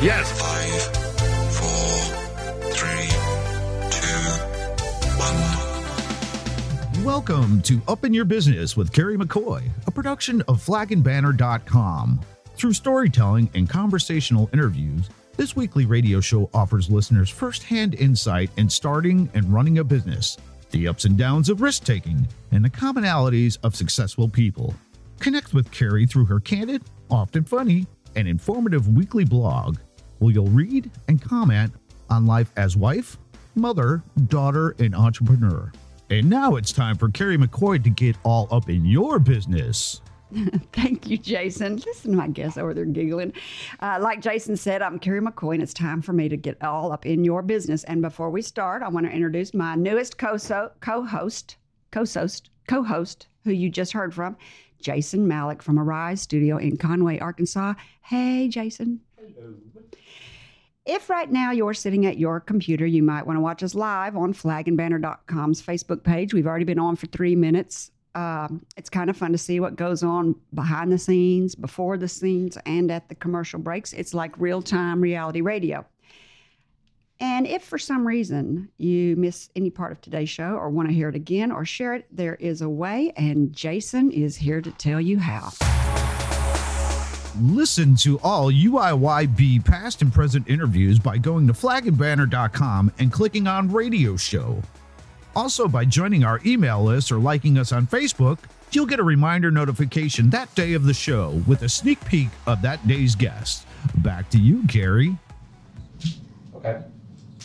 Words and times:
Yes. 0.00 0.30
Five, 0.40 0.80
four, 1.54 2.70
three, 2.70 3.08
two, 3.90 4.30
one. 5.18 7.04
Welcome 7.04 7.60
to 7.62 7.80
Up 7.88 8.04
in 8.04 8.14
Your 8.14 8.24
Business 8.24 8.76
with 8.76 8.92
Kerry 8.92 9.16
McCoy, 9.16 9.68
a 9.88 9.90
production 9.90 10.40
of 10.42 10.64
flagandbanner.com. 10.64 12.20
Through 12.54 12.74
storytelling 12.74 13.50
and 13.54 13.68
conversational 13.68 14.48
interviews, 14.52 15.10
this 15.36 15.56
weekly 15.56 15.84
radio 15.84 16.20
show 16.20 16.48
offers 16.54 16.88
listeners 16.88 17.28
firsthand 17.28 17.96
insight 17.96 18.50
in 18.56 18.70
starting 18.70 19.28
and 19.34 19.52
running 19.52 19.78
a 19.78 19.84
business, 19.84 20.36
the 20.70 20.86
ups 20.86 21.06
and 21.06 21.18
downs 21.18 21.48
of 21.48 21.60
risk 21.60 21.82
taking, 21.82 22.24
and 22.52 22.64
the 22.64 22.70
commonalities 22.70 23.58
of 23.64 23.74
successful 23.74 24.28
people. 24.28 24.76
Connect 25.18 25.54
with 25.54 25.72
Kerry 25.72 26.06
through 26.06 26.26
her 26.26 26.38
candid, 26.38 26.84
often 27.10 27.42
funny, 27.42 27.88
and 28.14 28.28
informative 28.28 28.88
weekly 28.88 29.24
blog, 29.24 29.76
where 30.18 30.32
you'll 30.32 30.46
read 30.46 30.90
and 31.08 31.20
comment 31.20 31.72
on 32.10 32.26
life 32.26 32.50
as 32.56 32.76
wife, 32.76 33.16
mother, 33.54 34.02
daughter, 34.26 34.74
and 34.78 34.94
entrepreneur. 34.94 35.72
And 36.10 36.30
now 36.30 36.56
it's 36.56 36.72
time 36.72 36.96
for 36.96 37.10
Kerry 37.10 37.36
McCoy 37.36 37.82
to 37.84 37.90
get 37.90 38.16
all 38.24 38.48
up 38.50 38.68
in 38.70 38.84
your 38.84 39.18
business. 39.18 40.00
Thank 40.72 41.08
you, 41.08 41.16
Jason. 41.18 41.76
Listen 41.76 42.10
to 42.12 42.16
my 42.16 42.28
guests 42.28 42.58
over 42.58 42.74
there 42.74 42.84
giggling. 42.84 43.32
Uh, 43.80 43.98
like 44.00 44.20
Jason 44.20 44.56
said, 44.56 44.82
I'm 44.82 44.98
Kerry 44.98 45.20
McCoy, 45.20 45.54
and 45.54 45.62
it's 45.62 45.72
time 45.74 46.02
for 46.02 46.12
me 46.12 46.28
to 46.28 46.36
get 46.36 46.62
all 46.62 46.92
up 46.92 47.06
in 47.06 47.24
your 47.24 47.42
business. 47.42 47.84
And 47.84 48.02
before 48.02 48.30
we 48.30 48.42
start, 48.42 48.82
I 48.82 48.88
want 48.88 49.06
to 49.06 49.12
introduce 49.12 49.54
my 49.54 49.74
newest 49.74 50.18
co-so- 50.18 50.70
co-host, 50.80 51.56
co-host, 51.92 52.50
co-host, 52.68 53.28
who 53.44 53.52
you 53.52 53.70
just 53.70 53.92
heard 53.92 54.14
from, 54.14 54.36
Jason 54.80 55.26
Malik 55.26 55.62
from 55.62 55.78
Arise 55.78 56.20
Studio 56.20 56.58
in 56.58 56.76
Conway, 56.76 57.18
Arkansas. 57.18 57.74
Hey, 58.02 58.48
Jason. 58.48 59.00
If 60.88 61.10
right 61.10 61.30
now 61.30 61.50
you're 61.50 61.74
sitting 61.74 62.06
at 62.06 62.16
your 62.16 62.40
computer, 62.40 62.86
you 62.86 63.02
might 63.02 63.26
want 63.26 63.36
to 63.36 63.42
watch 63.42 63.62
us 63.62 63.74
live 63.74 64.16
on 64.16 64.32
flagandbanner.com's 64.32 65.60
Facebook 65.60 66.02
page. 66.02 66.32
We've 66.32 66.46
already 66.46 66.64
been 66.64 66.78
on 66.78 66.96
for 66.96 67.04
three 67.08 67.36
minutes. 67.36 67.90
Um, 68.14 68.64
it's 68.74 68.88
kind 68.88 69.10
of 69.10 69.16
fun 69.16 69.32
to 69.32 69.38
see 69.38 69.60
what 69.60 69.76
goes 69.76 70.02
on 70.02 70.34
behind 70.54 70.90
the 70.90 70.96
scenes, 70.96 71.54
before 71.54 71.98
the 71.98 72.08
scenes, 72.08 72.56
and 72.64 72.90
at 72.90 73.10
the 73.10 73.14
commercial 73.14 73.60
breaks. 73.60 73.92
It's 73.92 74.14
like 74.14 74.40
real 74.40 74.62
time 74.62 75.02
reality 75.02 75.42
radio. 75.42 75.84
And 77.20 77.46
if 77.46 77.64
for 77.64 77.76
some 77.76 78.06
reason 78.06 78.70
you 78.78 79.14
miss 79.16 79.50
any 79.54 79.68
part 79.68 79.92
of 79.92 80.00
today's 80.00 80.30
show 80.30 80.52
or 80.52 80.70
want 80.70 80.88
to 80.88 80.94
hear 80.94 81.10
it 81.10 81.14
again 81.14 81.52
or 81.52 81.66
share 81.66 81.96
it, 81.96 82.06
there 82.10 82.36
is 82.36 82.62
a 82.62 82.68
way, 82.68 83.12
and 83.14 83.52
Jason 83.52 84.10
is 84.10 84.36
here 84.36 84.62
to 84.62 84.70
tell 84.70 85.02
you 85.02 85.18
how. 85.18 85.50
Listen 87.40 87.94
to 87.96 88.18
all 88.20 88.50
UIYB 88.50 89.64
past 89.64 90.02
and 90.02 90.12
present 90.12 90.48
interviews 90.48 90.98
by 90.98 91.18
going 91.18 91.46
to 91.46 91.52
flagandbanner.com 91.52 92.92
and 92.98 93.12
clicking 93.12 93.46
on 93.46 93.70
Radio 93.70 94.16
Show. 94.16 94.60
Also, 95.36 95.68
by 95.68 95.84
joining 95.84 96.24
our 96.24 96.40
email 96.44 96.82
list 96.82 97.12
or 97.12 97.18
liking 97.18 97.56
us 97.56 97.70
on 97.70 97.86
Facebook, 97.86 98.38
you'll 98.72 98.86
get 98.86 98.98
a 98.98 99.04
reminder 99.04 99.52
notification 99.52 100.30
that 100.30 100.52
day 100.56 100.72
of 100.72 100.82
the 100.82 100.92
show 100.94 101.40
with 101.46 101.62
a 101.62 101.68
sneak 101.68 102.04
peek 102.06 102.28
of 102.48 102.60
that 102.62 102.84
day's 102.88 103.14
guest. 103.14 103.64
Back 103.98 104.28
to 104.30 104.38
you, 104.38 104.64
Kerry. 104.66 105.16
Okay. 106.56 106.82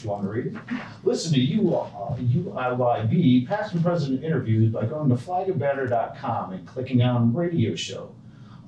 You 0.02 0.10
want 0.10 0.24
to 0.24 0.30
read 0.30 0.46
it? 0.48 0.56
Listen 1.04 1.34
to 1.34 1.40
you, 1.40 1.76
uh, 1.76 1.88
UIYB 2.18 3.48
past 3.48 3.76
and 3.76 3.84
present 3.84 4.24
interviews 4.24 4.74
by 4.74 4.88
going 4.88 5.10
to 5.10 5.16
flagandbanner.com 5.16 6.54
and 6.54 6.68
clicking 6.68 7.04
on 7.04 7.32
Radio 7.32 7.76
Show. 7.76 8.14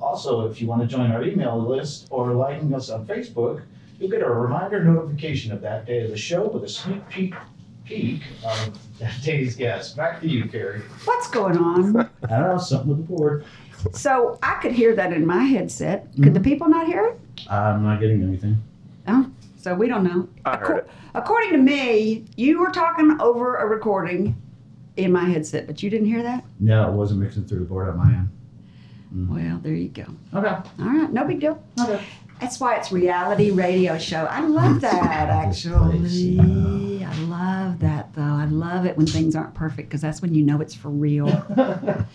Also, 0.06 0.48
if 0.48 0.62
you 0.62 0.68
want 0.68 0.84
to 0.84 0.88
join 0.88 1.12
our 1.12 1.24
email 1.24 1.60
list 1.60 2.06
or 2.12 2.32
liking 2.34 2.72
us 2.76 2.92
on 2.92 3.08
Facebook, 3.08 3.64
you'll 4.00 4.12
get 4.12 4.22
a 4.22 4.30
reminder 4.30 4.84
notification 4.84 5.52
of 5.52 5.62
that 5.62 5.88
day 5.88 6.04
of 6.04 6.12
the 6.12 6.18
show 6.18 6.48
with 6.48 6.64
a 6.64 6.70
sneak 6.70 7.10
peek 7.10 7.34
peek 7.86 8.22
of 8.46 8.78
that 9.00 9.20
day's 9.24 9.56
guest. 9.56 9.98
Back 9.98 10.22
to 10.22 10.28
you, 10.28 10.48
Kerry. 10.48 10.82
What's 11.06 11.28
going 11.32 11.58
on? 11.58 11.98
I 12.30 12.38
don't 12.38 12.50
know, 12.50 12.58
something 12.60 12.90
with 12.90 12.98
the 13.00 13.16
board. 13.16 13.46
so 13.94 14.38
I 14.44 14.54
could 14.62 14.74
hear 14.74 14.94
that 14.96 15.12
in 15.12 15.26
my 15.26 15.44
headset. 15.44 16.06
Could 16.14 16.36
the 16.36 16.40
mm-hmm. 16.40 16.44
people 16.44 16.70
not 16.70 16.86
hear 16.86 17.06
it? 17.06 17.48
I'm 17.50 17.84
not 17.84 18.00
getting 18.00 18.22
anything. 18.22 18.62
Oh, 19.08 19.32
so 19.58 19.74
we 19.74 19.88
don't 19.88 20.04
know. 20.04 20.30
I 20.46 20.58
heard 20.58 20.78
it. 20.78 20.90
According 21.16 21.54
to 21.54 21.58
me, 21.58 22.26
you 22.36 22.60
were 22.60 22.70
talking 22.70 23.18
over 23.20 23.56
a 23.56 23.66
recording 23.66 24.40
in 24.98 25.12
my 25.12 25.26
headset, 25.26 25.66
but 25.66 25.82
you 25.82 25.90
didn't 25.90 26.08
hear 26.08 26.22
that? 26.22 26.46
No, 26.60 26.88
it 26.88 26.94
wasn't 26.94 27.22
mixing 27.22 27.46
through 27.46 27.60
the 27.60 27.66
board 27.66 27.90
on 27.90 27.98
my 27.98 28.14
end. 28.14 28.30
Mm-hmm. 29.14 29.36
Well, 29.36 29.60
there 29.62 29.74
you 29.74 29.90
go. 29.90 30.06
Okay. 30.34 30.48
All 30.80 30.86
right, 30.86 31.12
no 31.12 31.26
big 31.26 31.40
deal. 31.40 31.64
Okay. 31.80 32.04
That's 32.40 32.60
why 32.60 32.76
it's 32.76 32.92
reality 32.92 33.52
radio 33.52 33.98
show. 33.98 34.26
I 34.26 34.42
love 34.42 34.82
that 34.82 35.30
actually. 35.30 36.00
place. 36.00 37.02
I 37.08 37.18
love 37.20 37.80
that 37.80 38.14
though. 38.14 38.22
I 38.22 38.46
love 38.46 38.86
it 38.86 38.98
when 38.98 39.08
things 39.08 39.36
aren't 39.36 39.54
perfect 39.54 39.88
because 39.88 40.02
that's 40.02 40.22
when 40.22 40.36
you 40.36 40.44
know 40.44 40.60
it's 40.60 40.74
for 40.74 40.90
real. 40.90 41.28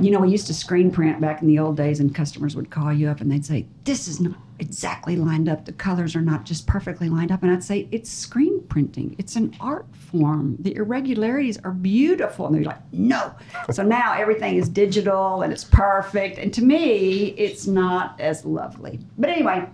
you 0.00 0.10
know, 0.10 0.18
we 0.18 0.30
used 0.30 0.48
to 0.48 0.54
screen 0.54 0.90
print 0.90 1.20
back 1.20 1.42
in 1.42 1.48
the 1.48 1.60
old 1.60 1.76
days, 1.76 2.00
and 2.00 2.12
customers 2.12 2.56
would 2.56 2.70
call 2.70 2.92
you 2.92 3.08
up 3.08 3.20
and 3.20 3.30
they'd 3.30 3.44
say, 3.46 3.66
"This 3.84 4.08
is 4.08 4.20
not 4.20 4.36
exactly 4.58 5.16
lined 5.16 5.48
up. 5.48 5.64
The 5.64 5.72
colors 5.72 6.16
are 6.16 6.22
not 6.22 6.44
just 6.44 6.66
perfectly 6.66 7.08
lined 7.08 7.32
up." 7.32 7.42
And 7.42 7.52
I'd 7.52 7.64
say, 7.64 7.88
"It's 7.90 8.10
screen 8.10 8.62
printing. 8.68 9.16
It's 9.18 9.36
an 9.36 9.54
art 9.60 9.86
form. 9.92 10.56
The 10.60 10.74
irregularities 10.74 11.58
are 11.64 11.72
beautiful." 11.72 12.46
And 12.46 12.56
they're 12.56 12.64
like, 12.64 12.92
"No." 12.92 13.32
so 13.70 13.82
now 13.82 14.14
everything 14.14 14.56
is 14.56 14.68
digital 14.68 15.42
and 15.42 15.52
it's 15.52 15.64
perfect. 15.64 16.38
And 16.38 16.52
to 16.54 16.64
me, 16.64 17.34
it's 17.36 17.66
not 17.66 18.20
as 18.20 18.44
lovely. 18.44 19.00
But 19.18 19.30
anyway, 19.30 19.66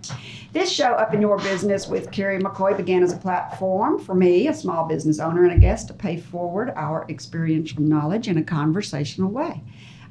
this 0.53 0.71
show, 0.71 0.93
Up 0.93 1.13
in 1.13 1.21
Your 1.21 1.37
Business 1.37 1.87
with 1.87 2.11
Kerry 2.11 2.39
McCoy, 2.39 2.75
began 2.75 3.03
as 3.03 3.13
a 3.13 3.17
platform 3.17 3.99
for 3.99 4.15
me, 4.15 4.47
a 4.47 4.53
small 4.53 4.85
business 4.87 5.19
owner 5.19 5.43
and 5.43 5.53
a 5.53 5.59
guest, 5.59 5.87
to 5.87 5.93
pay 5.93 6.17
forward 6.17 6.71
our 6.75 7.05
experiential 7.09 7.81
knowledge 7.81 8.27
in 8.27 8.37
a 8.37 8.43
conversational 8.43 9.31
way. 9.31 9.61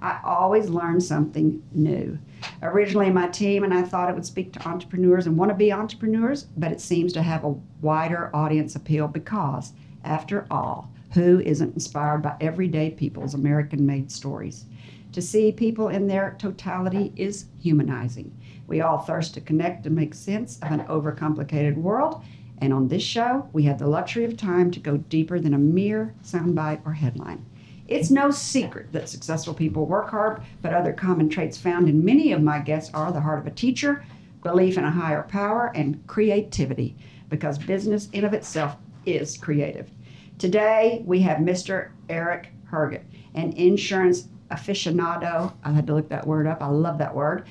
I 0.01 0.19
always 0.25 0.69
learn 0.69 1.01
something 1.01 1.63
new. 1.73 2.19
Originally, 2.63 3.11
my 3.11 3.29
team 3.29 3.65
and 3.65 3.75
I 3.75 3.83
thought 3.83 4.09
it 4.09 4.15
would 4.15 4.27
speak 4.27 4.53
to 4.53 4.69
entrepreneurs 4.69 5.27
and 5.27 5.37
want 5.37 5.51
to 5.51 5.55
be 5.57 5.73
entrepreneurs, 5.73 6.45
but 6.57 6.73
it 6.73 6.81
seems 6.81 7.13
to 7.15 7.23
have 7.23 7.45
a 7.45 7.55
wider 7.81 8.31
audience 8.35 8.77
appeal 8.77 9.09
because, 9.09 9.73
after 10.05 10.47
all, 10.51 10.93
who 11.13 11.41
isn't 11.41 11.75
inspired 11.75 12.23
by 12.23 12.37
everyday 12.41 12.91
people's 12.91 13.35
American 13.35 13.85
made 13.85 14.11
stories? 14.11 14.67
To 15.13 15.21
see 15.21 15.53
people 15.53 15.89
in 15.89 16.07
their 16.07 16.37
totality 16.39 17.13
is 17.17 17.47
humanizing. 17.61 18.35
We 18.67 18.81
all 18.81 18.99
thirst 18.99 19.35
to 19.35 19.41
connect 19.41 19.87
and 19.87 19.95
make 19.95 20.15
sense 20.15 20.59
of 20.61 20.73
an 20.73 20.85
overcomplicated 20.87 21.77
world, 21.77 22.23
and 22.59 22.73
on 22.73 22.89
this 22.89 23.03
show, 23.03 23.49
we 23.53 23.65
have 23.65 23.79
the 23.79 23.89
luxury 23.89 24.25
of 24.25 24.37
time 24.37 24.71
to 24.71 24.81
go 24.81 24.97
deeper 24.97 25.41
than 25.41 25.53
a 25.53 25.59
mere 25.59 26.15
soundbite 26.23 26.81
or 26.87 26.93
headline. 26.93 27.45
It's 27.93 28.11
no 28.11 28.31
secret 28.31 28.91
that 28.93 29.11
successful 29.11 29.53
people 29.53 29.85
work 29.85 30.09
hard, 30.09 30.43
but 30.63 30.73
other 30.73 30.95
common 30.95 31.29
traits 31.29 31.59
found 31.59 31.91
in 31.91 32.03
many 32.03 32.33
of 32.33 32.43
my 32.43 32.59
guests 32.59 32.91
are 32.95 33.13
the 33.13 33.21
heart 33.21 33.39
of 33.39 33.47
a 33.47 33.51
teacher, 33.51 34.03
belief 34.43 34.79
in 34.79 34.85
a 34.85 34.91
higher 34.91 35.25
power, 35.25 35.71
and 35.75 36.05
creativity, 36.07 36.97
because 37.29 37.59
business 37.59 38.09
in 38.15 38.25
of 38.25 38.33
itself 38.33 38.77
is 39.05 39.37
creative. 39.37 39.91
Today, 40.39 41.03
we 41.05 41.21
have 41.21 41.37
Mr. 41.37 41.91
Eric 42.09 42.49
Herget, 42.65 43.05
an 43.35 43.53
insurance 43.53 44.27
aficionado. 44.51 45.53
I 45.63 45.73
had 45.73 45.87
to 45.89 45.95
look 45.95 46.09
that 46.09 46.27
word 46.27 46.47
up. 46.47 46.63
I 46.63 46.69
love 46.69 46.97
that 46.97 47.15
word. 47.15 47.47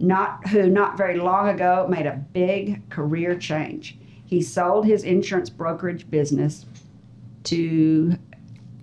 Not 0.00 0.48
who 0.48 0.70
not 0.70 0.96
very 0.96 1.18
long 1.18 1.50
ago 1.50 1.86
made 1.86 2.06
a 2.06 2.24
big 2.32 2.88
career 2.88 3.36
change. 3.36 3.98
He 4.24 4.40
sold 4.40 4.86
his 4.86 5.04
insurance 5.04 5.50
brokerage 5.50 6.08
business 6.08 6.64
to 7.44 8.16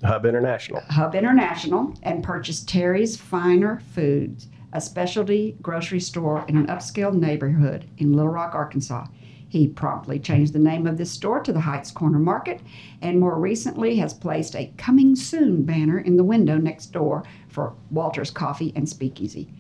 Hub 0.04 0.26
International. 0.26 0.82
Hub 0.90 1.16
International 1.16 1.94
and 2.04 2.24
purchased 2.24 2.70
Terry's 2.70 3.18
Finer 3.18 3.82
Foods, 3.94 4.48
a 4.72 4.80
specialty 4.80 5.58
grocery 5.62 6.00
store 6.00 6.46
in 6.48 6.58
an 6.58 6.68
upscale 6.68 7.14
neighborhood 7.14 7.90
in 7.98 8.14
Little 8.14 8.32
Rock, 8.32 8.56
Arkansas. 8.56 9.08
He 9.50 9.68
promptly 9.68 10.20
changed 10.20 10.54
the 10.54 10.60
name 10.60 10.86
of 10.86 10.98
this 10.98 11.12
store 11.12 11.42
to 11.42 11.52
the 11.52 11.60
Heights 11.60 11.92
Corner 11.92 12.20
Market 12.20 12.62
and 13.02 13.20
more 13.20 13.40
recently 13.40 13.98
has 13.98 14.14
placed 14.14 14.56
a 14.56 14.72
Coming 14.78 15.16
Soon 15.16 15.64
banner 15.64 16.00
in 16.00 16.18
the 16.18 16.24
window 16.24 16.58
next 16.58 16.94
door 16.94 17.24
for 17.50 17.76
Walter's 17.90 18.32
Coffee 18.32 18.72
and 18.76 18.88
Speakeasy. 18.88 19.52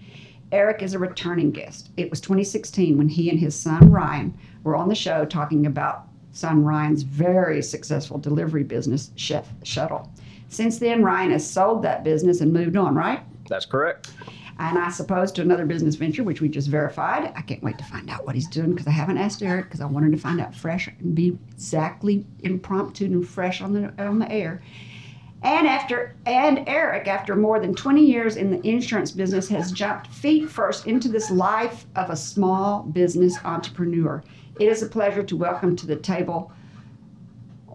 Eric 0.52 0.82
is 0.82 0.94
a 0.94 1.00
returning 1.00 1.52
guest. 1.52 1.90
It 1.98 2.10
was 2.10 2.22
2016 2.22 2.98
when 2.98 3.10
he 3.10 3.30
and 3.30 3.40
his 3.40 3.56
son 3.56 3.92
Ryan 3.92 4.38
were 4.64 4.76
on 4.76 4.90
the 4.90 4.96
show 4.96 5.26
talking 5.26 5.66
about 5.66 6.08
son 6.32 6.64
Ryan's 6.64 7.02
very 7.02 7.62
successful 7.62 8.18
delivery 8.18 8.64
business, 8.64 9.12
Chef 9.16 9.52
Shuttle. 9.64 10.12
Since 10.50 10.80
then, 10.80 11.04
Ryan 11.04 11.32
has 11.32 11.50
sold 11.50 11.84
that 11.84 12.04
business 12.04 12.42
and 12.42 12.52
moved 12.52 12.76
on, 12.76 12.96
right? 12.96 13.22
That's 13.48 13.66
correct. 13.66 14.12
And 14.58 14.78
I 14.78 14.90
suppose 14.90 15.32
to 15.34 15.42
another 15.42 15.66
business 15.66 15.96
venture, 15.96 16.24
which 16.24 16.42
we 16.42 16.50
just 16.50 16.68
verified. 16.68 17.32
I 17.36 17.42
can't 17.42 17.64
wait 17.64 17.78
to 17.78 17.86
find 17.86 18.10
out 18.10 18.26
what 18.26 18.36
he's 18.36 18.48
doing 18.48 18.72
because 18.72 18.88
I 18.88 18.92
haven't 18.92 19.18
asked 19.18 19.42
Eric 19.42 19.66
because 19.66 19.80
I 19.80 19.86
wanted 19.86 20.12
to 20.12 20.18
find 20.18 20.42
out 20.42 20.54
fresh 20.54 20.88
and 20.88 21.16
be 21.16 21.38
exactly 21.54 22.26
impromptu 22.40 23.06
and 23.06 23.26
fresh 23.26 23.62
on 23.62 23.72
the 23.72 23.94
on 24.04 24.20
the 24.20 24.30
air. 24.30 24.62
And 25.44 25.66
after 25.66 26.16
and 26.26 26.68
Eric, 26.68 27.08
after 27.08 27.38
more 27.38 27.62
than 27.62 27.74
20 27.74 28.04
years 28.04 28.36
in 28.36 28.52
the 28.52 28.68
insurance 28.68 29.12
business, 29.12 29.48
has 29.48 29.72
jumped 29.72 30.08
feet 30.08 30.50
first 30.50 30.88
into 30.88 31.08
this 31.08 31.32
life 31.32 31.86
of 31.96 32.10
a 32.10 32.16
small 32.16 32.84
business 32.84 33.38
entrepreneur. 33.46 34.22
It 34.60 34.68
is 34.68 34.84
a 34.84 34.88
pleasure 34.88 35.24
to 35.24 35.38
welcome 35.38 35.78
to 35.78 35.88
the 35.88 35.96
table 35.96 36.52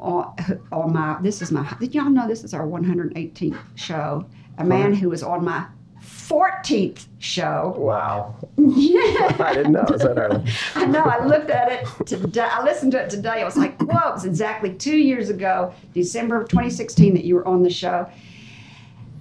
on, 0.05 0.61
on 0.71 0.93
my 0.93 1.19
this 1.23 1.43
is 1.43 1.51
my 1.51 1.75
did 1.81 1.95
y'all 1.95 2.11
know 2.11 2.29
this 2.29 2.45
is 2.45 2.55
our 2.55 2.67
118th 2.67 3.59
show? 3.75 4.25
A 4.59 4.65
man 4.65 4.95
who 4.95 5.09
was 5.09 5.23
on 5.23 5.45
my 5.45 5.67
14th 6.05 7.07
show. 7.19 7.75
Wow. 7.77 8.37
Yeah. 8.57 9.37
I 9.41 9.55
didn't 9.55 9.73
know. 9.73 9.85
Is 9.85 10.03
that 10.03 10.19
early? 10.19 10.45
I 10.75 10.85
know. 10.87 11.03
I 11.03 11.25
looked 11.25 11.51
at 11.51 11.73
it 11.73 12.07
today. 12.07 12.49
I 12.51 12.63
listened 12.63 12.93
to 12.93 13.03
it 13.03 13.11
today. 13.11 13.41
I 13.43 13.45
was 13.45 13.57
like, 13.57 13.81
whoa, 13.81 14.11
it 14.11 14.15
was 14.15 14.25
exactly 14.25 14.73
two 14.75 14.97
years 14.97 15.29
ago, 15.29 15.75
December 15.93 16.41
of 16.41 16.49
2016, 16.49 17.15
that 17.15 17.25
you 17.25 17.35
were 17.35 17.47
on 17.49 17.63
the 17.63 17.71
show. 17.71 18.09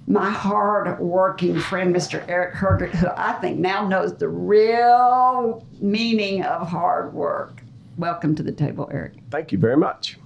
My 0.06 0.30
hard 0.30 1.00
working 1.00 1.58
friend, 1.58 1.94
Mr. 1.94 2.22
Eric 2.28 2.54
Herget, 2.54 2.90
who 2.90 3.08
I 3.16 3.32
think 3.34 3.58
now 3.58 3.88
knows 3.88 4.16
the 4.16 4.28
real 4.28 5.66
meaning 5.80 6.42
of 6.44 6.68
hard 6.68 7.14
work. 7.14 7.62
Welcome 7.96 8.34
to 8.36 8.42
the 8.42 8.52
table, 8.52 8.90
Eric. 8.92 9.14
Thank 9.30 9.52
you 9.52 9.58
very 9.58 9.76
much. 9.78 10.18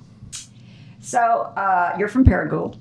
So, 1.08 1.18
uh, 1.56 1.96
you're 1.98 2.08
from 2.08 2.22
Paragould. 2.22 2.76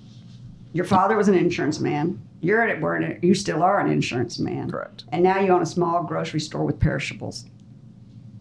Your 0.74 0.84
father 0.84 1.16
was 1.16 1.30
an 1.30 1.34
insurance 1.36 1.80
man. 1.80 2.20
You're 2.42 2.62
at 2.62 2.82
were 2.82 2.96
an- 2.96 3.20
you 3.22 3.34
still 3.34 3.64
are 3.64 3.80
an 3.80 3.90
insurance 3.90 4.38
man. 4.38 4.70
Correct. 4.70 5.06
And 5.14 5.24
now 5.24 5.40
you 5.40 5.54
own 5.54 5.62
a 5.62 5.66
small 5.66 6.04
grocery 6.04 6.42
store 6.42 6.66
with 6.66 6.78
perishables. 6.78 7.46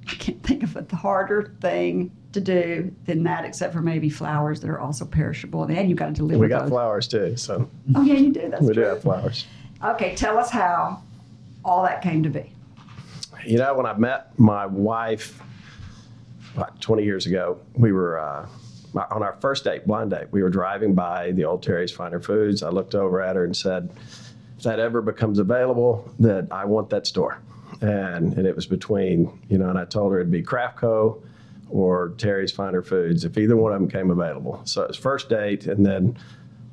I 0.09 0.15
can't 0.17 0.43
think 0.43 0.65
of 0.65 0.75
a 0.77 0.97
harder 0.97 1.53
thing 1.61 2.11
to 2.33 2.41
do 2.41 2.91
than 3.05 3.23
that, 3.23 3.45
except 3.45 3.73
for 3.73 3.81
maybe 3.81 4.11
flowers 4.11 4.59
that 4.63 4.71
are 4.71 4.81
also 4.81 5.05
perishable. 5.05 5.63
And 5.63 5.89
you 5.89 5.95
got 5.95 6.07
to 6.07 6.13
deliver 6.13 6.41
We 6.41 6.49
got 6.49 6.63
those. 6.63 6.71
flowers 6.71 7.07
too, 7.07 7.37
so 7.37 7.71
Oh 7.95 8.03
yeah, 8.03 8.15
you 8.15 8.33
do. 8.33 8.49
That's 8.51 8.63
we 8.63 8.69
do 8.69 8.75
true. 8.75 8.85
have 8.87 9.03
flowers. 9.03 9.47
Okay, 9.85 10.17
tell 10.17 10.37
us 10.37 10.51
how 10.51 11.01
all 11.65 11.85
that 11.85 12.03
came 12.03 12.25
to 12.25 12.29
be. 12.29 12.53
You 13.47 13.59
know, 13.59 13.73
when 13.75 13.87
I 13.87 13.97
met 13.97 14.37
my 14.37 14.67
wife 14.67 15.41
about 16.57 16.81
20 16.81 17.05
years 17.05 17.27
ago, 17.27 17.61
we 17.75 17.93
were 17.93 18.19
uh, 18.19 18.49
on 18.95 19.23
our 19.23 19.37
first 19.41 19.65
date, 19.65 19.87
blind 19.87 20.11
date. 20.11 20.27
We 20.31 20.43
were 20.43 20.51
driving 20.51 20.95
by 20.95 21.33
the 21.33 21.45
old 21.45 21.63
Terry's 21.63 21.93
Finer 21.93 22.21
Foods. 22.21 22.63
I 22.63 22.69
looked 22.71 22.95
over 22.95 23.21
at 23.21 23.37
her 23.37 23.45
and 23.45 23.57
said, 23.57 23.91
"If 24.57 24.65
that 24.65 24.79
ever 24.79 25.03
becomes 25.03 25.39
available, 25.39 26.11
that 26.21 26.49
I 26.51 26.65
want 26.65 26.91
that 26.91 27.07
store." 27.07 27.39
And 27.81 28.37
and 28.39 28.47
it 28.47 28.55
was 28.55 28.67
between, 28.67 29.39
you 29.49 29.59
know, 29.59 29.69
and 29.69 29.79
I 29.79 29.85
told 29.85 30.13
her 30.13 30.21
it'd 30.21 30.31
be 30.31 30.43
Craftco 30.43 31.21
or 31.69 32.15
Terry's 32.17 32.53
Finer 32.53 32.81
Foods 32.81 33.25
if 33.25 33.37
either 33.37 33.57
one 33.57 33.73
of 33.73 33.81
them 33.81 33.91
came 33.91 34.11
available. 34.11 34.61
So 34.65 34.83
it 34.83 34.89
was 34.89 34.97
first 34.97 35.29
date, 35.29 35.67
and 35.67 35.85
then 35.85 36.17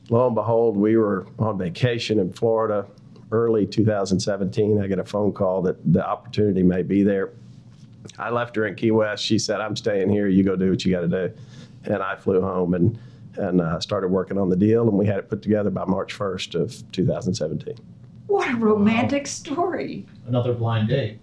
lo 0.10 0.28
and 0.28 0.36
behold, 0.36 0.78
we 0.78 0.98
were 0.98 1.26
on 1.40 1.58
vacation 1.58 2.20
in 2.20 2.32
Florida 2.32 2.86
early 3.32 3.66
2017. 3.66 4.82
I 4.82 4.88
get 4.88 5.00
a 5.00 5.04
phone 5.04 5.34
call 5.34 5.64
that 5.64 5.78
the 5.92 6.08
opportunity 6.08 6.62
may 6.62 6.84
be 6.84 7.04
there. 7.04 7.32
I 8.20 8.30
left 8.30 8.56
her 8.58 8.68
in 8.68 8.76
Key 8.76 8.92
West. 8.92 9.24
She 9.24 9.40
said, 9.40 9.60
"I'm 9.60 9.76
staying 9.76 10.10
here. 10.10 10.28
You 10.28 10.44
go 10.44 10.56
do 10.56 10.70
what 10.70 10.86
you 10.86 10.92
got 10.92 11.02
to 11.02 11.08
do," 11.08 11.34
and 11.86 12.02
I 12.02 12.16
flew 12.16 12.42
home 12.42 12.74
and 12.74 12.98
and 13.36 13.62
uh, 13.62 13.80
started 13.80 14.10
working 14.10 14.38
on 14.38 14.50
the 14.50 14.56
deal, 14.56 14.88
and 14.88 14.96
we 14.96 15.08
had 15.08 15.18
it 15.18 15.28
put 15.28 15.42
together 15.42 15.72
by 15.72 15.86
March 15.86 16.16
1st 16.16 16.54
of 16.54 16.92
2017. 16.92 17.74
What 18.28 18.48
a 18.54 18.56
romantic 18.58 19.26
story. 19.26 20.06
Another 20.28 20.54
blind 20.54 20.90
date. 20.90 21.18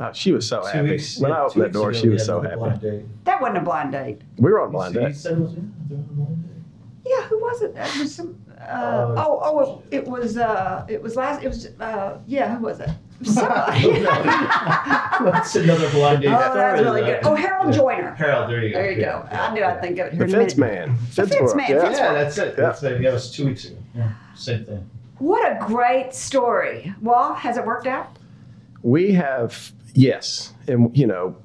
Uh, 0.00 0.12
she 0.12 0.32
was 0.32 0.48
so 0.48 0.60
Two 0.62 0.66
happy 0.68 0.90
weeks- 0.90 1.18
when 1.20 1.30
yeah, 1.30 1.38
I 1.38 1.44
opened 1.44 1.62
that 1.64 1.72
door. 1.72 1.94
She 1.94 2.08
was 2.08 2.24
so 2.26 2.40
happy. 2.40 3.04
That 3.24 3.40
wasn't 3.40 3.58
a 3.58 3.60
blind 3.62 3.92
date. 3.92 4.22
We 4.38 4.50
were 4.50 4.60
on 4.60 4.72
blind 4.72 4.94
He 4.96 5.00
date. 5.00 5.14
said 5.14 5.34
it 5.34 5.40
was, 5.40 5.52
yeah, 5.54 5.60
they 5.88 5.94
were 5.94 6.00
on 6.02 6.08
a 6.10 6.12
blind 6.14 6.42
date. 6.44 6.62
Yeah, 7.06 7.22
who 7.28 7.38
was 7.40 7.62
it? 7.62 7.74
That 7.76 7.96
was 7.96 8.14
some. 8.14 8.40
Uh, 8.60 8.64
Uh, 8.64 9.14
oh, 9.26 9.40
oh, 9.42 9.82
it, 9.90 9.98
it 9.98 10.06
was. 10.08 10.36
Uh, 10.36 10.84
it 10.88 11.02
was 11.02 11.16
last. 11.16 11.42
It 11.42 11.48
was. 11.48 11.66
Uh, 11.80 12.18
yeah, 12.26 12.56
who 12.56 12.64
was 12.64 12.80
it? 12.80 12.90
Somebody. 13.22 14.00
That's 14.00 15.56
another 15.56 15.90
blind 15.90 16.22
date. 16.22 16.28
Oh, 16.28 16.54
that's 16.54 16.80
really 16.82 17.00
though. 17.00 17.06
good. 17.06 17.20
Oh, 17.24 17.34
Harold 17.34 17.72
Joyner. 17.72 18.14
Harold, 18.14 18.50
there 18.50 18.62
you 18.62 18.72
go. 18.72 18.78
There 18.78 18.90
you 18.92 18.96
go. 19.00 19.26
yeah, 19.30 19.42
I 19.48 19.54
knew 19.54 19.60
yeah. 19.60 19.74
I'd 19.74 19.80
think 19.80 19.98
of 19.98 20.06
it 20.06 20.10
The 20.10 20.16
here 20.16 20.24
in 20.26 20.34
a 20.34 20.38
fence 20.38 20.56
man. 20.56 20.96
fence 20.96 21.30
Fitzworth, 21.30 21.56
man, 21.56 21.70
Yeah. 21.70 21.80
fence 21.82 21.98
Yeah, 21.98 22.12
that's 22.12 22.38
it. 22.38 22.54
Yeah. 22.56 22.64
That's 22.64 22.82
it. 22.84 23.02
That 23.02 23.12
was 23.12 23.30
two 23.32 23.46
weeks 23.46 23.64
ago. 23.64 23.76
Yeah, 23.94 24.12
same 24.34 24.64
thing. 24.64 24.88
What 25.18 25.50
a 25.50 25.58
great 25.66 26.14
story. 26.14 26.94
Well, 27.02 27.34
has 27.34 27.56
it 27.56 27.66
worked 27.66 27.88
out? 27.88 28.16
We 28.82 29.12
have, 29.14 29.72
yes. 29.94 30.52
And, 30.68 30.96
you 30.96 31.08
know, 31.08 31.36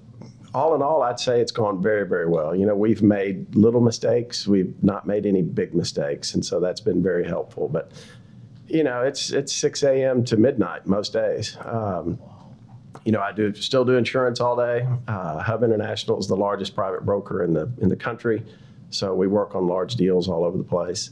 all 0.53 0.75
in 0.75 0.81
all, 0.81 1.01
I'd 1.01 1.19
say 1.19 1.41
it's 1.41 1.51
gone 1.51 1.81
very, 1.81 2.07
very 2.07 2.27
well. 2.27 2.55
You 2.55 2.65
know, 2.65 2.75
we've 2.75 3.01
made 3.01 3.55
little 3.55 3.81
mistakes. 3.81 4.47
We've 4.47 4.73
not 4.83 5.07
made 5.07 5.25
any 5.25 5.41
big 5.41 5.73
mistakes. 5.73 6.35
And 6.35 6.45
so 6.45 6.59
that's 6.59 6.81
been 6.81 7.01
very 7.01 7.25
helpful. 7.25 7.67
But, 7.67 7.91
you 8.67 8.83
know, 8.83 9.01
it's 9.01 9.31
it's 9.31 9.51
6 9.53 9.83
a.m. 9.83 10.23
to 10.25 10.37
midnight 10.37 10.85
most 10.85 11.13
days. 11.13 11.57
Um, 11.65 12.19
you 13.03 13.11
know, 13.11 13.21
I 13.21 13.31
do 13.31 13.53
still 13.55 13.83
do 13.83 13.97
insurance 13.97 14.39
all 14.39 14.55
day. 14.55 14.87
Uh, 15.07 15.39
Hub 15.39 15.63
International 15.63 16.19
is 16.19 16.27
the 16.27 16.37
largest 16.37 16.75
private 16.75 17.05
broker 17.05 17.43
in 17.43 17.53
the 17.53 17.69
in 17.81 17.89
the 17.89 17.95
country, 17.95 18.43
so 18.91 19.13
we 19.13 19.27
work 19.27 19.55
on 19.55 19.67
large 19.67 19.95
deals 19.95 20.29
all 20.29 20.45
over 20.45 20.57
the 20.57 20.63
place. 20.63 21.11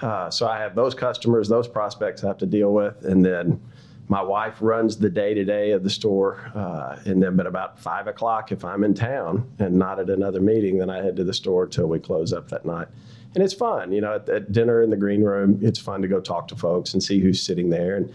Uh, 0.00 0.30
so 0.30 0.48
I 0.48 0.58
have 0.58 0.74
those 0.74 0.94
customers, 0.94 1.48
those 1.48 1.68
prospects 1.68 2.24
I 2.24 2.28
have 2.28 2.38
to 2.38 2.46
deal 2.46 2.72
with, 2.72 3.04
and 3.04 3.24
then 3.24 3.60
my 4.08 4.22
wife 4.22 4.56
runs 4.60 4.96
the 4.96 5.10
day 5.10 5.34
to 5.34 5.44
day 5.44 5.72
of 5.72 5.82
the 5.82 5.90
store. 5.90 6.50
Uh, 6.54 6.98
and 7.04 7.22
then, 7.22 7.36
but 7.36 7.46
about 7.46 7.78
five 7.78 8.06
o'clock, 8.06 8.50
if 8.50 8.64
I'm 8.64 8.82
in 8.82 8.94
town 8.94 9.50
and 9.58 9.78
not 9.78 10.00
at 10.00 10.08
another 10.08 10.40
meeting, 10.40 10.78
then 10.78 10.88
I 10.88 11.02
head 11.02 11.16
to 11.16 11.24
the 11.24 11.34
store 11.34 11.66
till 11.66 11.86
we 11.86 11.98
close 11.98 12.32
up 12.32 12.48
that 12.48 12.64
night. 12.64 12.88
And 13.34 13.44
it's 13.44 13.52
fun, 13.52 13.92
you 13.92 14.00
know, 14.00 14.14
at, 14.14 14.28
at 14.30 14.52
dinner 14.52 14.82
in 14.82 14.88
the 14.88 14.96
green 14.96 15.22
room, 15.22 15.58
it's 15.62 15.78
fun 15.78 16.00
to 16.00 16.08
go 16.08 16.20
talk 16.20 16.48
to 16.48 16.56
folks 16.56 16.94
and 16.94 17.02
see 17.02 17.20
who's 17.20 17.42
sitting 17.42 17.68
there. 17.68 17.96
And 17.96 18.10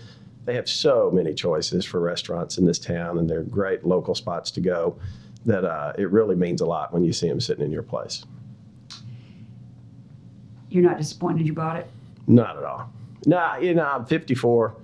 they 0.45 0.55
have 0.55 0.67
so 0.67 1.11
many 1.13 1.33
choices 1.33 1.85
for 1.85 1.99
restaurants 1.99 2.57
in 2.57 2.65
this 2.65 2.79
town, 2.79 3.19
and 3.19 3.29
they're 3.29 3.43
great 3.43 3.85
local 3.85 4.15
spots 4.15 4.51
to 4.51 4.61
go. 4.61 4.97
That 5.45 5.65
uh, 5.65 5.93
it 5.97 6.09
really 6.09 6.35
means 6.35 6.61
a 6.61 6.65
lot 6.65 6.93
when 6.93 7.03
you 7.03 7.13
see 7.13 7.27
them 7.27 7.39
sitting 7.39 7.63
in 7.63 7.71
your 7.71 7.83
place. 7.83 8.25
You're 10.69 10.83
not 10.83 10.97
disappointed 10.97 11.45
you 11.45 11.53
bought 11.53 11.75
it? 11.77 11.87
Not 12.25 12.57
at 12.57 12.63
all. 12.63 12.89
No, 13.25 13.57
you 13.57 13.73
know, 13.75 13.85
I'm 13.85 14.05
54. 14.05 14.75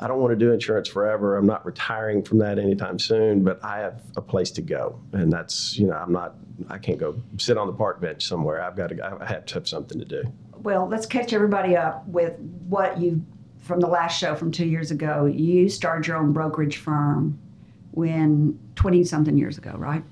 I 0.00 0.06
don't 0.06 0.20
want 0.20 0.30
to 0.30 0.36
do 0.36 0.52
insurance 0.52 0.88
forever. 0.88 1.36
I'm 1.36 1.46
not 1.46 1.66
retiring 1.66 2.22
from 2.22 2.38
that 2.38 2.58
anytime 2.58 2.98
soon, 2.98 3.42
but 3.42 3.62
I 3.64 3.78
have 3.78 4.00
a 4.16 4.22
place 4.22 4.50
to 4.52 4.62
go. 4.62 4.98
And 5.12 5.32
that's, 5.32 5.76
you 5.76 5.88
know, 5.88 5.94
I'm 5.94 6.12
not, 6.12 6.36
I 6.68 6.78
can't 6.78 6.98
go 6.98 7.20
sit 7.36 7.58
on 7.58 7.66
the 7.66 7.72
park 7.72 8.00
bench 8.00 8.26
somewhere. 8.26 8.62
I've 8.62 8.76
got 8.76 8.90
to, 8.90 9.18
I 9.20 9.24
have 9.24 9.46
to 9.46 9.54
have 9.54 9.66
something 9.66 9.98
to 9.98 10.04
do. 10.04 10.22
Well, 10.62 10.86
let's 10.86 11.06
catch 11.06 11.32
everybody 11.32 11.76
up 11.76 12.06
with 12.06 12.38
what 12.68 12.98
you, 12.98 13.24
from 13.58 13.80
the 13.80 13.88
last 13.88 14.18
show 14.18 14.34
from 14.34 14.52
two 14.52 14.66
years 14.66 14.90
ago, 14.90 15.26
you 15.26 15.68
started 15.68 16.06
your 16.06 16.16
own 16.16 16.32
brokerage 16.32 16.76
firm 16.76 17.38
when 17.90 18.58
20 18.76 19.04
something 19.04 19.36
years 19.36 19.58
ago, 19.58 19.72
right? 19.76 20.04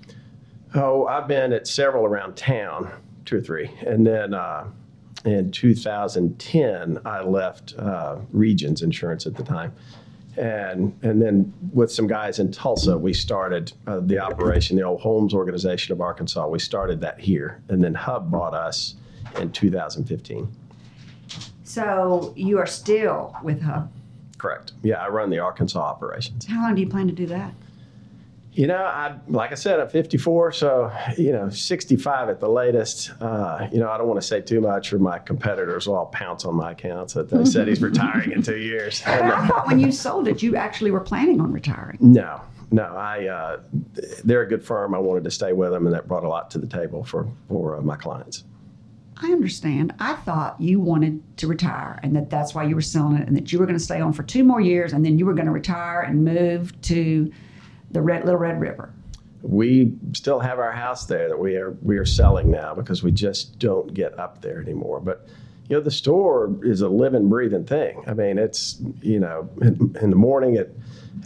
Oh, 0.74 1.06
I've 1.06 1.28
been 1.28 1.52
at 1.52 1.68
several 1.68 2.04
around 2.04 2.36
town, 2.36 2.90
two 3.24 3.38
or 3.38 3.40
three. 3.40 3.70
And 3.86 4.04
then 4.06 4.34
uh, 4.34 4.66
in 5.26 5.50
2010, 5.50 7.00
I 7.04 7.20
left 7.22 7.74
uh, 7.78 8.16
Regions 8.30 8.82
Insurance 8.82 9.26
at 9.26 9.34
the 9.34 9.42
time. 9.42 9.74
And, 10.36 10.96
and 11.02 11.20
then 11.20 11.52
with 11.72 11.90
some 11.90 12.06
guys 12.06 12.38
in 12.38 12.52
Tulsa, 12.52 12.96
we 12.96 13.12
started 13.12 13.72
uh, 13.86 14.00
the 14.00 14.18
operation, 14.18 14.76
the 14.76 14.82
old 14.82 15.00
Holmes 15.00 15.34
organization 15.34 15.92
of 15.92 16.00
Arkansas. 16.00 16.46
We 16.46 16.58
started 16.58 17.00
that 17.00 17.18
here. 17.18 17.62
And 17.68 17.82
then 17.82 17.94
Hub 17.94 18.30
bought 18.30 18.54
us 18.54 18.94
in 19.40 19.50
2015. 19.50 20.48
So 21.64 22.32
you 22.36 22.58
are 22.58 22.66
still 22.66 23.34
with 23.42 23.62
Hub. 23.62 23.90
Correct. 24.38 24.72
Yeah, 24.82 24.96
I 24.96 25.08
run 25.08 25.30
the 25.30 25.38
Arkansas 25.38 25.80
operations. 25.80 26.46
How 26.46 26.62
long 26.62 26.74
do 26.74 26.82
you 26.82 26.88
plan 26.88 27.06
to 27.08 27.14
do 27.14 27.26
that? 27.26 27.52
You 28.56 28.66
know, 28.66 28.82
I 28.82 29.14
like 29.28 29.52
I 29.52 29.54
said, 29.54 29.80
I'm 29.80 29.90
54, 29.90 30.52
so 30.52 30.90
you 31.18 31.30
know, 31.30 31.50
65 31.50 32.30
at 32.30 32.40
the 32.40 32.48
latest. 32.48 33.12
Uh, 33.20 33.68
you 33.70 33.78
know, 33.78 33.90
I 33.90 33.98
don't 33.98 34.08
want 34.08 34.18
to 34.18 34.26
say 34.26 34.40
too 34.40 34.62
much, 34.62 34.94
or 34.94 34.98
my 34.98 35.18
competitors 35.18 35.86
will 35.86 35.96
all 35.96 36.06
pounce 36.06 36.46
on 36.46 36.54
my 36.54 36.72
accounts 36.72 37.12
that 37.12 37.28
they 37.28 37.44
said 37.44 37.68
he's 37.68 37.82
retiring 37.82 38.32
in 38.32 38.42
two 38.42 38.56
years. 38.56 39.02
But 39.04 39.24
I 39.24 39.28
uh, 39.28 39.46
thought 39.46 39.66
when 39.66 39.78
you 39.78 39.92
sold 39.92 40.26
it, 40.26 40.42
you 40.42 40.56
actually 40.56 40.90
were 40.90 41.00
planning 41.00 41.38
on 41.38 41.52
retiring. 41.52 41.98
no, 42.00 42.40
no, 42.70 42.84
I 42.84 43.26
uh, 43.26 43.60
they're 44.24 44.40
a 44.40 44.48
good 44.48 44.64
firm. 44.64 44.94
I 44.94 44.98
wanted 45.00 45.24
to 45.24 45.30
stay 45.30 45.52
with 45.52 45.72
them, 45.72 45.86
and 45.86 45.94
that 45.94 46.08
brought 46.08 46.24
a 46.24 46.28
lot 46.28 46.50
to 46.52 46.58
the 46.58 46.66
table 46.66 47.04
for 47.04 47.28
for 47.48 47.76
uh, 47.76 47.82
my 47.82 47.96
clients. 47.96 48.44
I 49.18 49.32
understand. 49.32 49.92
I 50.00 50.14
thought 50.14 50.58
you 50.58 50.80
wanted 50.80 51.22
to 51.38 51.46
retire 51.46 51.98
and 52.02 52.14
that 52.16 52.28
that's 52.28 52.54
why 52.54 52.64
you 52.64 52.74
were 52.74 52.82
selling 52.82 53.16
it 53.16 53.26
and 53.26 53.34
that 53.34 53.50
you 53.50 53.58
were 53.58 53.64
going 53.64 53.78
to 53.78 53.82
stay 53.82 53.98
on 53.98 54.12
for 54.12 54.22
two 54.22 54.44
more 54.44 54.60
years 54.60 54.92
and 54.92 55.04
then 55.06 55.18
you 55.18 55.24
were 55.24 55.32
going 55.32 55.46
to 55.46 55.52
retire 55.52 56.02
and 56.02 56.22
move 56.22 56.78
to 56.82 57.32
the 57.90 58.02
Red, 58.02 58.24
Little 58.24 58.40
Red 58.40 58.60
River. 58.60 58.92
We 59.42 59.92
still 60.12 60.40
have 60.40 60.58
our 60.58 60.72
house 60.72 61.06
there 61.06 61.28
that 61.28 61.38
we 61.38 61.56
are 61.56 61.76
we 61.82 61.98
are 61.98 62.06
selling 62.06 62.50
now 62.50 62.74
because 62.74 63.02
we 63.02 63.12
just 63.12 63.58
don't 63.58 63.92
get 63.94 64.18
up 64.18 64.42
there 64.42 64.60
anymore. 64.60 65.00
But 65.00 65.28
you 65.68 65.76
know, 65.76 65.82
the 65.82 65.90
store 65.90 66.56
is 66.62 66.80
a 66.80 66.88
living, 66.88 67.28
breathing 67.28 67.64
thing. 67.64 68.02
I 68.06 68.14
mean, 68.14 68.38
it's 68.38 68.80
you 69.02 69.20
know, 69.20 69.48
in, 69.60 69.96
in 70.00 70.10
the 70.10 70.16
morning 70.16 70.56
at 70.56 70.70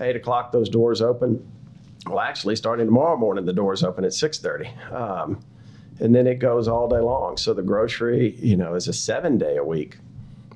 eight 0.00 0.16
o'clock, 0.16 0.52
those 0.52 0.68
doors 0.68 1.00
open. 1.00 1.46
Well, 2.06 2.20
actually, 2.20 2.56
starting 2.56 2.86
tomorrow 2.86 3.16
morning, 3.16 3.44
the 3.44 3.52
doors 3.52 3.82
open 3.82 4.04
at 4.04 4.12
six 4.12 4.38
thirty. 4.38 4.68
Um, 4.90 5.40
and 6.00 6.14
then 6.14 6.26
it 6.26 6.36
goes 6.38 6.66
all 6.66 6.88
day 6.88 6.98
long. 7.00 7.36
So 7.36 7.52
the 7.52 7.62
grocery, 7.62 8.34
you 8.38 8.56
know, 8.56 8.74
is 8.74 8.88
a 8.88 8.92
seven 8.92 9.38
day 9.38 9.56
a 9.56 9.64
week 9.64 9.98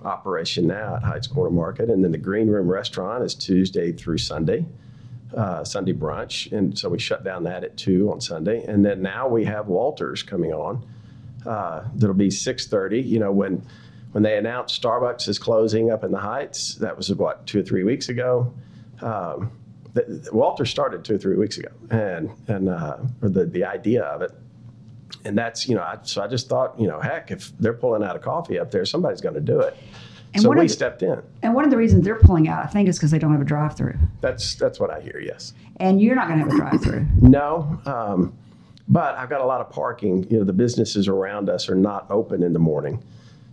operation 0.04 0.66
now 0.66 0.96
at 0.96 1.02
Heights 1.02 1.26
Corner 1.26 1.50
Market, 1.50 1.88
and 1.88 2.02
then 2.04 2.12
the 2.12 2.18
Green 2.18 2.48
Room 2.48 2.68
Restaurant 2.68 3.22
is 3.24 3.34
Tuesday 3.34 3.92
through 3.92 4.18
Sunday. 4.18 4.66
Uh, 5.36 5.64
Sunday 5.64 5.92
brunch, 5.92 6.52
and 6.52 6.78
so 6.78 6.88
we 6.88 6.98
shut 6.98 7.24
down 7.24 7.42
that 7.42 7.64
at 7.64 7.76
two 7.76 8.12
on 8.12 8.20
Sunday, 8.20 8.62
and 8.64 8.84
then 8.84 9.02
now 9.02 9.26
we 9.26 9.44
have 9.44 9.66
Walters 9.66 10.22
coming 10.22 10.52
on. 10.52 10.86
Uh, 11.44 11.84
that'll 11.96 12.14
be 12.14 12.30
six 12.30 12.68
thirty. 12.68 13.00
You 13.00 13.18
know 13.18 13.32
when 13.32 13.66
when 14.12 14.22
they 14.22 14.38
announced 14.38 14.80
Starbucks 14.80 15.26
is 15.28 15.40
closing 15.40 15.90
up 15.90 16.04
in 16.04 16.12
the 16.12 16.20
Heights, 16.20 16.76
that 16.76 16.96
was 16.96 17.12
what 17.12 17.46
two 17.48 17.60
or 17.60 17.62
three 17.64 17.82
weeks 17.82 18.08
ago. 18.08 18.54
Um, 19.00 19.50
the, 19.94 20.28
Walter 20.32 20.64
started 20.64 21.04
two 21.04 21.16
or 21.16 21.18
three 21.18 21.36
weeks 21.36 21.58
ago, 21.58 21.70
and 21.90 22.30
and 22.46 22.68
uh, 22.68 22.98
or 23.22 23.28
the 23.28 23.46
the 23.46 23.64
idea 23.64 24.04
of 24.04 24.22
it, 24.22 24.30
and 25.24 25.36
that's 25.36 25.68
you 25.68 25.74
know 25.74 25.82
I, 25.82 25.98
so 26.02 26.22
I 26.22 26.28
just 26.28 26.48
thought 26.48 26.78
you 26.78 26.86
know 26.86 27.00
heck 27.00 27.32
if 27.32 27.56
they're 27.58 27.72
pulling 27.72 28.04
out 28.04 28.14
a 28.14 28.20
coffee 28.20 28.58
up 28.58 28.70
there, 28.70 28.84
somebody's 28.84 29.20
going 29.20 29.34
to 29.34 29.40
do 29.40 29.60
it. 29.60 29.76
And 30.34 30.42
so 30.42 30.48
one 30.48 30.58
of 30.58 30.62
we 30.62 30.66
the- 30.68 30.72
stepped 30.72 31.02
in. 31.02 31.22
And 31.42 31.54
one 31.54 31.64
of 31.64 31.70
the 31.70 31.76
reasons 31.76 32.04
they're 32.04 32.16
pulling 32.18 32.48
out, 32.48 32.62
I 32.62 32.66
think, 32.66 32.88
is 32.88 32.98
because 32.98 33.10
they 33.10 33.18
don't 33.18 33.32
have 33.32 33.40
a 33.40 33.44
drive-through, 33.44 33.94
That's 34.20 34.54
that's 34.56 34.78
what 34.80 34.90
I 34.90 35.00
hear. 35.00 35.20
Yes. 35.24 35.54
and 35.76 36.00
you're 36.02 36.16
not 36.16 36.28
going 36.28 36.38
to 36.40 36.44
have 36.44 36.52
a 36.54 36.56
drive-through. 36.56 37.06
No, 37.22 37.80
um, 37.86 38.32
but 38.88 39.16
I've 39.16 39.30
got 39.30 39.40
a 39.40 39.44
lot 39.46 39.60
of 39.60 39.70
parking. 39.70 40.28
You 40.30 40.38
know, 40.38 40.44
the 40.44 40.52
businesses 40.52 41.08
around 41.08 41.48
us 41.48 41.68
are 41.68 41.74
not 41.74 42.10
open 42.10 42.42
in 42.42 42.52
the 42.52 42.58
morning, 42.58 43.02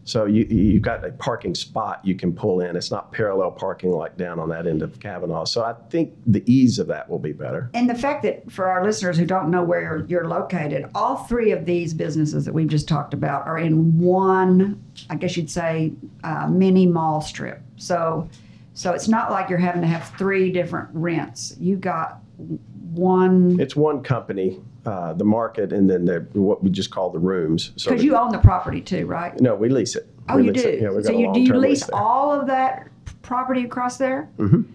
so 0.03 0.25
you 0.25 0.45
you've 0.45 0.81
got 0.81 1.05
a 1.05 1.11
parking 1.11 1.53
spot 1.53 2.03
you 2.03 2.15
can 2.15 2.33
pull 2.33 2.61
in. 2.61 2.75
It's 2.75 2.91
not 2.91 3.11
parallel 3.11 3.51
parking 3.51 3.91
like 3.91 4.17
down 4.17 4.39
on 4.39 4.49
that 4.49 4.65
end 4.67 4.81
of 4.81 4.99
Kavanaugh. 4.99 5.45
So 5.45 5.63
I 5.63 5.73
think 5.89 6.13
the 6.25 6.43
ease 6.51 6.79
of 6.79 6.87
that 6.87 7.09
will 7.09 7.19
be 7.19 7.33
better. 7.33 7.69
And 7.73 7.89
the 7.89 7.95
fact 7.95 8.23
that 8.23 8.51
for 8.51 8.67
our 8.67 8.83
listeners 8.83 9.17
who 9.17 9.25
don't 9.25 9.49
know 9.51 9.63
where 9.63 10.05
you're, 10.07 10.27
located, 10.27 10.89
all 10.95 11.17
three 11.25 11.51
of 11.51 11.65
these 11.65 11.93
businesses 11.93 12.45
that 12.45 12.53
we've 12.53 12.67
just 12.67 12.87
talked 12.87 13.13
about 13.13 13.45
are 13.47 13.57
in 13.57 13.97
one, 13.97 14.81
I 15.09 15.15
guess 15.15 15.35
you'd 15.35 15.49
say, 15.49 15.93
uh, 16.23 16.47
mini 16.47 16.85
mall 16.85 17.21
strip. 17.21 17.61
So, 17.75 18.29
so 18.73 18.93
it's 18.93 19.07
not 19.07 19.31
like 19.31 19.49
you're 19.49 19.59
having 19.59 19.81
to 19.81 19.87
have 19.87 20.09
three 20.17 20.51
different 20.51 20.89
rents. 20.93 21.55
You 21.59 21.75
got 21.75 22.21
one 22.91 23.59
It's 23.59 23.75
one 23.75 24.03
company, 24.03 24.61
uh, 24.85 25.13
the 25.13 25.23
market, 25.23 25.71
and 25.73 25.89
then 25.89 26.05
the 26.05 26.25
what 26.33 26.63
we 26.63 26.69
just 26.69 26.91
call 26.91 27.09
the 27.09 27.19
rooms. 27.19 27.71
So 27.75 27.91
because 27.91 28.03
you 28.03 28.15
own 28.15 28.31
the 28.31 28.39
property 28.39 28.81
too, 28.81 29.05
right? 29.05 29.39
no, 29.39 29.55
we 29.55 29.69
lease 29.69 29.95
it. 29.95 30.07
Oh, 30.29 30.37
We 30.37 30.45
you 30.45 30.53
do. 30.53 30.61
it. 30.67 30.81
Yeah, 30.81 30.89
so 31.01 31.11
you 31.11 31.31
do 31.33 31.39
you 31.39 31.47
long-term 31.53 31.61
lease 31.61 31.89
all 31.93 32.31
of 32.31 32.47
that 32.47 32.87
property 33.21 33.63
across 33.63 33.97
there? 33.97 34.29
Mhm. 34.37 34.65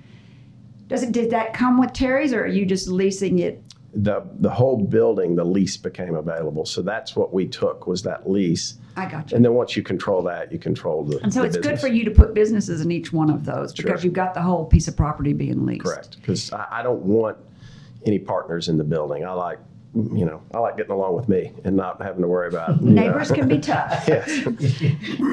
Does 0.89 1.03
it? 1.03 1.13
Did 1.13 1.31
that 1.31 1.53
come 1.55 1.79
with 1.81 1.93
Terry's, 1.93 2.33
or 2.33 2.45
are 2.45 2.47
you 2.47 2.65
just 2.67 2.89
leasing 2.89 3.39
it? 3.41 3.63
the 3.99 4.23
the 4.41 4.51
whole 4.51 4.77
building, 4.77 5.35
the 5.37 5.45
lease 5.45 5.79
became 5.79 6.15
available. 6.17 6.67
So 6.67 6.83
that's 6.83 7.17
what 7.17 7.33
we 7.33 7.47
took 7.47 7.87
was 7.87 8.03
that 8.03 8.29
lease. 8.29 8.75
I 8.95 9.07
got 9.11 9.31
you. 9.31 9.37
And 9.37 9.45
then 9.45 9.55
once 9.55 9.75
you 9.75 9.83
control 9.83 10.23
that, 10.25 10.53
you 10.53 10.59
control 10.59 11.03
the. 11.03 11.19
And 11.23 11.33
so 11.33 11.41
the 11.41 11.47
it's 11.47 11.57
good 11.57 11.81
for 11.81 11.89
you 11.89 12.05
to 12.05 12.11
put 12.11 12.35
businesses 12.35 12.83
in 12.83 12.91
each 12.93 13.11
one 13.15 13.31
of 13.31 13.47
those 13.47 13.73
because 13.73 14.01
Sure. 14.01 14.05
you've 14.05 14.13
got 14.13 14.35
the 14.35 14.43
whole 14.43 14.67
piece 14.67 14.87
of 14.87 14.97
property 14.99 15.33
being 15.33 15.65
leased. 15.65 15.83
Correct, 15.83 16.17
because 16.21 16.53
I, 16.53 16.67
I 16.71 16.83
don't 16.83 17.03
want 17.05 17.39
any 18.05 18.19
partners 18.19 18.69
in 18.69 18.77
the 18.77 18.85
building. 18.85 19.25
I 19.25 19.33
like, 19.33 19.59
you 19.97 20.27
know, 20.27 20.43
I 20.53 20.59
like 20.59 20.77
getting 20.77 20.93
along 20.93 21.17
with 21.17 21.27
me 21.29 21.53
and 21.65 21.75
not 21.75 22.03
having 22.03 22.21
to 22.21 22.29
worry 22.29 22.49
about 22.49 22.83
you 22.83 22.91
know. 22.91 23.03
Neighbors 23.03 23.31
can 23.31 23.49
be 23.49 23.59
tough. 23.59 24.05
yes, 24.09 24.29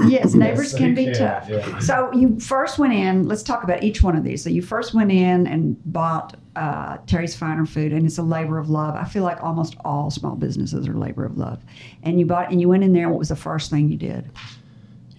Yes, 0.08 0.34
neighbors 0.34 0.72
Yes, 0.72 0.76
can 0.76 0.96
be 0.96 1.06
can, 1.06 1.14
tough. 1.16 1.50
yeah. 1.50 1.80
So 1.80 2.12
you 2.14 2.40
first 2.40 2.80
went 2.80 2.94
in. 2.94 3.28
Let's 3.28 3.44
talk 3.44 3.64
about 3.66 3.84
each 3.84 4.02
one 4.02 4.16
of 4.16 4.24
these. 4.24 4.42
So 4.44 4.50
you 4.50 4.62
first 4.62 4.94
went 4.94 5.12
in 5.12 5.48
and 5.48 5.76
bought 5.92 6.38
uh, 6.56 6.98
Terry's 7.08 7.36
Finer 7.36 7.66
Food, 7.66 7.92
and 7.92 8.06
it's 8.06 8.18
a 8.18 8.24
labor 8.24 8.58
of 8.58 8.70
love. 8.70 8.96
I 8.96 9.04
feel 9.04 9.24
like 9.24 9.44
almost 9.44 9.76
all 9.84 10.10
small 10.10 10.36
businesses 10.36 10.88
are 10.88 10.94
labor 10.94 11.26
of 11.26 11.38
love. 11.38 11.62
And 12.04 12.18
you 12.20 12.26
bought, 12.26 12.50
and 12.52 12.62
you 12.62 12.70
went 12.70 12.84
in 12.84 12.94
there. 12.94 13.04
and 13.04 13.12
What 13.12 13.20
was 13.20 13.30
the 13.30 13.36
first 13.36 13.70
thing 13.70 13.90
you 13.90 13.98
did? 13.98 14.30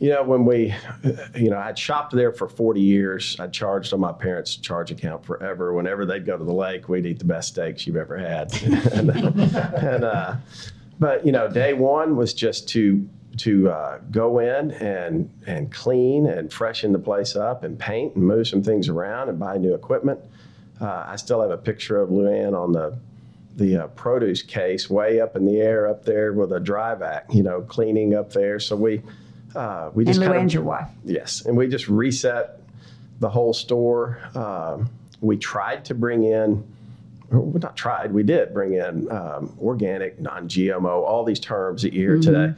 You 0.04 0.10
know 0.10 0.22
when 0.22 0.44
we, 0.44 0.74
you 1.34 1.48
know, 1.48 1.56
I'd 1.56 1.78
shopped 1.78 2.14
there 2.14 2.30
for 2.30 2.46
forty 2.46 2.82
years. 2.82 3.40
I 3.40 3.46
charged 3.46 3.94
on 3.94 4.00
my 4.00 4.12
parents' 4.12 4.54
charge 4.56 4.90
account 4.90 5.24
forever. 5.24 5.72
Whenever 5.72 6.04
they'd 6.04 6.26
go 6.26 6.36
to 6.36 6.44
the 6.44 6.52
lake, 6.52 6.90
we'd 6.90 7.06
eat 7.06 7.20
the 7.20 7.24
best 7.24 7.48
steaks 7.48 7.86
you've 7.86 7.96
ever 7.96 8.18
had. 8.18 8.52
and, 8.92 9.08
and 9.08 10.04
uh, 10.04 10.36
but 10.98 11.24
you 11.24 11.32
know, 11.32 11.48
day 11.48 11.72
one 11.72 12.16
was 12.16 12.34
just 12.34 12.68
to 12.70 13.08
to 13.38 13.70
uh, 13.70 13.98
go 14.10 14.40
in 14.40 14.72
and 14.72 15.30
and 15.46 15.72
clean 15.72 16.26
and 16.26 16.52
freshen 16.52 16.92
the 16.92 16.98
place 16.98 17.34
up 17.34 17.64
and 17.64 17.78
paint 17.78 18.14
and 18.14 18.24
move 18.24 18.46
some 18.46 18.62
things 18.62 18.90
around 18.90 19.30
and 19.30 19.38
buy 19.38 19.56
new 19.56 19.72
equipment. 19.72 20.20
Uh, 20.82 21.04
I 21.06 21.16
still 21.16 21.40
have 21.40 21.50
a 21.50 21.56
picture 21.56 21.98
of 21.98 22.10
Luann 22.10 22.52
on 22.52 22.72
the 22.72 22.98
the 23.56 23.84
uh, 23.84 23.86
produce 23.86 24.42
case 24.42 24.90
way 24.90 25.18
up 25.18 25.34
in 25.34 25.46
the 25.46 25.62
air 25.62 25.88
up 25.88 26.04
there 26.04 26.34
with 26.34 26.52
a 26.52 26.60
dry 26.60 26.94
vac, 26.94 27.32
you 27.32 27.42
know, 27.42 27.62
cleaning 27.62 28.14
up 28.14 28.34
there. 28.34 28.60
So 28.60 28.76
we 28.76 29.00
uh, 29.54 29.90
we 29.94 30.02
And 30.02 30.08
just 30.14 30.20
kind 30.20 30.32
Luann's 30.32 30.52
of 30.52 30.54
your 30.54 30.62
wife. 30.64 30.88
yes, 31.04 31.44
and 31.46 31.56
we 31.56 31.68
just 31.68 31.88
reset 31.88 32.60
the 33.20 33.28
whole 33.28 33.52
store. 33.54 34.18
Um, 34.34 34.90
we 35.20 35.36
tried 35.36 35.84
to 35.86 35.94
bring 35.94 36.24
in, 36.24 36.64
or 37.30 37.40
we 37.40 37.58
not 37.60 37.76
tried, 37.76 38.12
we 38.12 38.22
did 38.22 38.52
bring 38.52 38.74
in 38.74 39.10
um, 39.10 39.56
organic, 39.60 40.20
non-GMO, 40.20 40.84
all 40.86 41.24
these 41.24 41.40
terms 41.40 41.82
that 41.82 41.92
you 41.92 42.00
hear 42.00 42.18
today. 42.20 42.54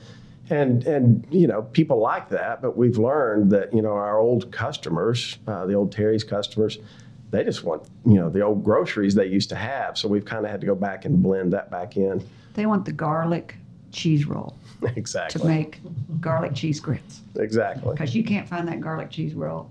And, 0.48 0.86
and 0.86 1.26
you 1.30 1.48
know 1.48 1.62
people 1.62 1.98
like 1.98 2.28
that, 2.28 2.62
but 2.62 2.76
we've 2.76 2.98
learned 2.98 3.50
that 3.50 3.74
you 3.74 3.82
know 3.82 3.92
our 3.92 4.18
old 4.18 4.52
customers, 4.52 5.38
uh, 5.48 5.66
the 5.66 5.74
old 5.74 5.90
Terry's 5.90 6.22
customers, 6.24 6.78
they 7.32 7.42
just 7.42 7.64
want 7.64 7.82
you 8.06 8.14
know 8.14 8.30
the 8.30 8.42
old 8.42 8.62
groceries 8.64 9.14
they 9.16 9.26
used 9.26 9.48
to 9.48 9.56
have. 9.56 9.98
So 9.98 10.08
we've 10.08 10.24
kind 10.24 10.44
of 10.44 10.50
had 10.52 10.60
to 10.60 10.66
go 10.66 10.76
back 10.76 11.04
and 11.04 11.20
blend 11.20 11.52
that 11.52 11.68
back 11.70 11.96
in. 11.96 12.24
They 12.54 12.64
want 12.64 12.84
the 12.84 12.92
garlic 12.92 13.56
cheese 13.92 14.26
roll 14.26 14.56
Exactly. 14.96 15.40
to 15.40 15.46
make 15.46 15.80
garlic 16.20 16.54
cheese 16.54 16.80
grits 16.80 17.20
Exactly. 17.36 17.92
because 17.92 18.14
you 18.14 18.22
can't 18.24 18.48
find 18.48 18.66
that 18.68 18.80
garlic 18.80 19.10
cheese 19.10 19.34
roll 19.34 19.70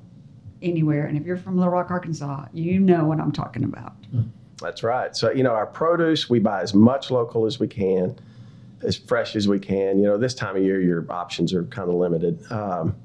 anywhere. 0.62 1.06
And 1.06 1.18
if 1.18 1.26
you're 1.26 1.38
from 1.38 1.58
Little 1.58 1.72
Rock, 1.74 1.92
Arkansas, 1.92 2.46
you 2.54 2.80
know 2.80 3.06
what 3.06 3.20
I'm 3.20 3.32
talking 3.32 3.64
about. 3.64 3.94
That's 4.62 4.84
right. 4.84 5.16
So, 5.16 5.32
you 5.32 5.44
know, 5.44 5.52
our 5.52 5.66
produce, 5.68 6.30
we 6.30 6.40
buy 6.40 6.62
as 6.62 6.74
much 6.74 7.12
local 7.12 7.46
as 7.46 7.60
we 7.60 7.68
can, 7.68 8.18
as 8.82 8.96
fresh 8.98 9.36
as 9.36 9.48
we 9.48 9.60
can. 9.60 10.00
You 10.00 10.06
know, 10.06 10.18
this 10.18 10.34
time 10.34 10.56
of 10.56 10.64
year, 10.64 10.80
your 10.82 11.06
options 11.12 11.54
are 11.54 11.64
kind 11.66 11.90
of 11.90 11.96
limited. 11.96 12.40
Um, 12.52 12.96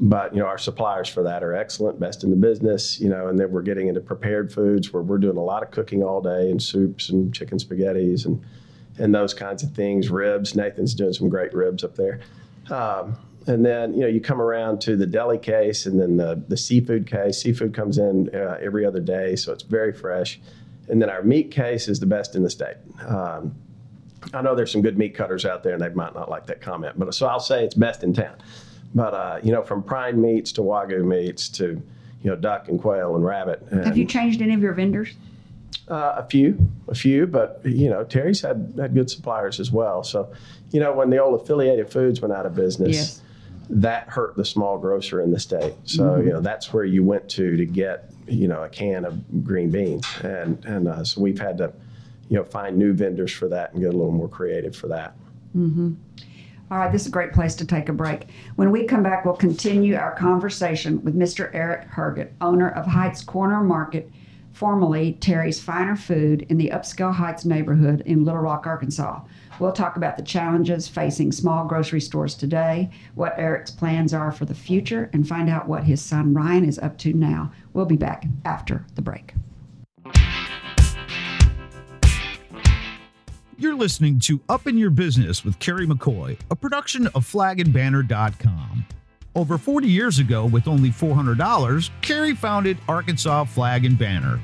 but, 0.00 0.32
you 0.34 0.40
know, 0.40 0.46
our 0.46 0.58
suppliers 0.58 1.08
for 1.08 1.22
that 1.24 1.42
are 1.44 1.54
excellent, 1.54 2.00
best 2.00 2.24
in 2.24 2.30
the 2.30 2.36
business, 2.36 3.00
you 3.00 3.08
know, 3.08 3.28
and 3.28 3.38
then 3.38 3.50
we're 3.50 3.62
getting 3.62 3.88
into 3.88 4.00
prepared 4.00 4.52
foods 4.52 4.92
where 4.92 5.02
we're 5.02 5.18
doing 5.18 5.36
a 5.36 5.42
lot 5.42 5.62
of 5.62 5.70
cooking 5.70 6.02
all 6.02 6.20
day 6.20 6.50
and 6.50 6.62
soups 6.62 7.10
and 7.10 7.34
chicken 7.34 7.58
spaghettis 7.58 8.24
and, 8.24 8.42
and 8.98 9.14
those 9.14 9.34
kinds 9.34 9.62
of 9.62 9.72
things. 9.72 10.10
Ribs. 10.10 10.54
Nathan's 10.54 10.94
doing 10.94 11.12
some 11.12 11.28
great 11.28 11.54
ribs 11.54 11.84
up 11.84 11.96
there. 11.96 12.20
Um, 12.70 13.16
and 13.46 13.64
then, 13.64 13.94
you 13.94 14.00
know, 14.00 14.06
you 14.06 14.20
come 14.20 14.42
around 14.42 14.80
to 14.82 14.96
the 14.96 15.06
deli 15.06 15.38
case 15.38 15.86
and 15.86 15.98
then 15.98 16.18
the, 16.18 16.42
the 16.48 16.56
seafood 16.56 17.06
case. 17.06 17.40
Seafood 17.42 17.72
comes 17.72 17.96
in 17.96 18.28
uh, 18.34 18.58
every 18.60 18.84
other 18.84 19.00
day, 19.00 19.36
so 19.36 19.52
it's 19.52 19.62
very 19.62 19.92
fresh. 19.92 20.38
And 20.88 21.00
then 21.00 21.08
our 21.08 21.22
meat 21.22 21.50
case 21.50 21.88
is 21.88 21.98
the 21.98 22.06
best 22.06 22.34
in 22.34 22.42
the 22.42 22.50
state. 22.50 22.76
Um, 23.06 23.54
I 24.34 24.42
know 24.42 24.54
there's 24.54 24.72
some 24.72 24.82
good 24.82 24.98
meat 24.98 25.14
cutters 25.14 25.46
out 25.46 25.62
there, 25.62 25.72
and 25.72 25.82
they 25.82 25.88
might 25.90 26.14
not 26.14 26.28
like 26.28 26.46
that 26.46 26.60
comment, 26.60 26.98
but 26.98 27.14
so 27.14 27.26
I'll 27.26 27.40
say 27.40 27.64
it's 27.64 27.74
best 27.74 28.02
in 28.02 28.12
town. 28.12 28.36
But 28.94 29.14
uh, 29.14 29.40
you 29.42 29.52
know, 29.52 29.62
from 29.62 29.82
prime 29.82 30.20
meats 30.20 30.50
to 30.52 30.62
wagyu 30.62 31.04
meats 31.04 31.48
to 31.50 31.80
you 32.22 32.30
know 32.30 32.36
duck 32.36 32.68
and 32.68 32.80
quail 32.80 33.14
and 33.16 33.24
rabbit. 33.24 33.62
And, 33.70 33.84
Have 33.84 33.96
you 33.96 34.04
changed 34.04 34.42
any 34.42 34.54
of 34.54 34.60
your 34.60 34.72
vendors? 34.72 35.14
Uh, 35.88 36.14
a 36.18 36.26
few, 36.28 36.58
a 36.88 36.94
few, 36.94 37.26
but 37.26 37.60
you 37.64 37.88
know, 37.88 38.04
Terry's 38.04 38.40
had 38.42 38.74
had 38.78 38.94
good 38.94 39.10
suppliers 39.10 39.58
as 39.60 39.70
well. 39.70 40.02
So, 40.04 40.30
you 40.70 40.80
know, 40.80 40.92
when 40.92 41.10
the 41.10 41.18
old 41.18 41.40
affiliated 41.40 41.90
foods 41.90 42.20
went 42.20 42.32
out 42.34 42.44
of 42.46 42.54
business, 42.54 42.94
Yes. 42.96 43.22
that 43.70 44.08
hurt 44.08 44.36
the 44.36 44.44
small 44.44 44.78
grocer 44.78 45.20
in 45.22 45.30
the 45.30 45.40
state. 45.40 45.74
So, 45.84 46.16
you 46.16 46.30
know, 46.30 46.40
that's 46.40 46.72
where 46.72 46.84
you 46.84 47.02
went 47.04 47.28
to 47.30 47.56
to 47.56 47.64
get 47.66 48.10
you 48.26 48.46
know 48.48 48.62
a 48.64 48.68
can 48.68 49.04
of 49.06 49.44
green 49.44 49.70
beans, 49.70 50.06
and 50.22 50.62
and 50.66 50.88
uh, 50.88 51.04
so 51.04 51.20
we've 51.22 51.38
had 51.40 51.56
to 51.58 51.72
you 52.28 52.36
know 52.36 52.44
find 52.44 52.76
new 52.76 52.92
vendors 52.92 53.32
for 53.32 53.48
that 53.48 53.72
and 53.72 53.80
get 53.82 53.88
a 53.88 53.96
little 53.96 54.12
more 54.12 54.28
creative 54.28 54.76
for 54.76 54.88
that. 54.88 55.14
All 56.70 56.76
right, 56.76 56.92
this 56.92 57.02
is 57.02 57.08
a 57.08 57.10
great 57.10 57.32
place 57.32 57.54
to 57.56 57.64
take 57.64 57.88
a 57.88 57.92
break. 57.94 58.26
When 58.56 58.70
we 58.70 58.84
come 58.84 59.02
back, 59.02 59.24
we'll 59.24 59.34
continue 59.36 59.96
our 59.96 60.14
conversation 60.14 61.02
with 61.02 61.16
Mr. 61.16 61.50
Eric 61.54 61.88
Herget, 61.88 62.32
owner 62.42 62.68
of 62.68 62.84
Heights 62.84 63.22
Corner 63.24 63.62
Market, 63.62 64.10
formerly 64.52 65.14
Terry's 65.14 65.60
Finer 65.60 65.96
Food 65.96 66.46
in 66.48 66.58
the 66.58 66.70
Upscale 66.70 67.14
Heights 67.14 67.44
neighborhood 67.44 68.02
in 68.06 68.24
Little 68.24 68.40
Rock, 68.40 68.66
Arkansas. 68.66 69.20
We'll 69.60 69.72
talk 69.72 69.96
about 69.96 70.16
the 70.16 70.22
challenges 70.22 70.88
facing 70.88 71.32
small 71.32 71.64
grocery 71.64 72.00
stores 72.00 72.34
today, 72.34 72.90
what 73.14 73.38
Eric's 73.38 73.70
plans 73.70 74.14
are 74.14 74.32
for 74.32 74.44
the 74.44 74.54
future, 74.54 75.10
and 75.12 75.26
find 75.26 75.48
out 75.48 75.68
what 75.68 75.84
his 75.84 76.00
son 76.00 76.34
Ryan 76.34 76.64
is 76.64 76.78
up 76.78 76.98
to 76.98 77.12
now. 77.12 77.52
We'll 77.72 77.86
be 77.86 77.96
back 77.96 78.26
after 78.44 78.84
the 78.94 79.02
break. 79.02 79.34
You're 83.60 83.74
listening 83.74 84.20
to 84.20 84.40
Up 84.48 84.68
in 84.68 84.78
Your 84.78 84.90
Business 84.90 85.44
with 85.44 85.58
Kerry 85.58 85.84
McCoy, 85.84 86.38
a 86.48 86.54
production 86.54 87.08
of 87.08 87.24
flagandbanner.com. 87.24 88.86
Over 89.36 89.58
40 89.58 89.86
years 89.86 90.18
ago, 90.18 90.46
with 90.46 90.66
only 90.66 90.90
$400, 90.90 91.90
Kerry 92.00 92.34
founded 92.34 92.78
Arkansas 92.88 93.44
Flag 93.44 93.84
and 93.84 93.98
Banner. 93.98 94.40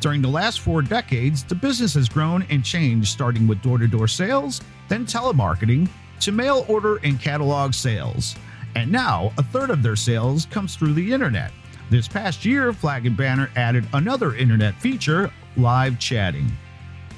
During 0.00 0.20
the 0.20 0.28
last 0.28 0.60
four 0.60 0.82
decades, 0.82 1.42
the 1.42 1.54
business 1.54 1.94
has 1.94 2.08
grown 2.08 2.42
and 2.50 2.64
changed, 2.64 3.08
starting 3.08 3.48
with 3.48 3.62
door 3.62 3.78
to 3.78 3.88
door 3.88 4.06
sales, 4.06 4.60
then 4.88 5.06
telemarketing, 5.06 5.88
to 6.20 6.32
mail 6.32 6.66
order 6.68 6.98
and 6.98 7.18
catalog 7.18 7.72
sales. 7.72 8.36
And 8.74 8.92
now, 8.92 9.32
a 9.38 9.42
third 9.42 9.70
of 9.70 9.82
their 9.82 9.96
sales 9.96 10.44
comes 10.46 10.76
through 10.76 10.92
the 10.92 11.12
internet. 11.12 11.50
This 11.88 12.06
past 12.06 12.44
year, 12.44 12.72
Flag 12.72 13.06
and 13.06 13.16
Banner 13.16 13.50
added 13.56 13.86
another 13.94 14.34
internet 14.34 14.74
feature 14.80 15.32
live 15.56 15.98
chatting. 15.98 16.52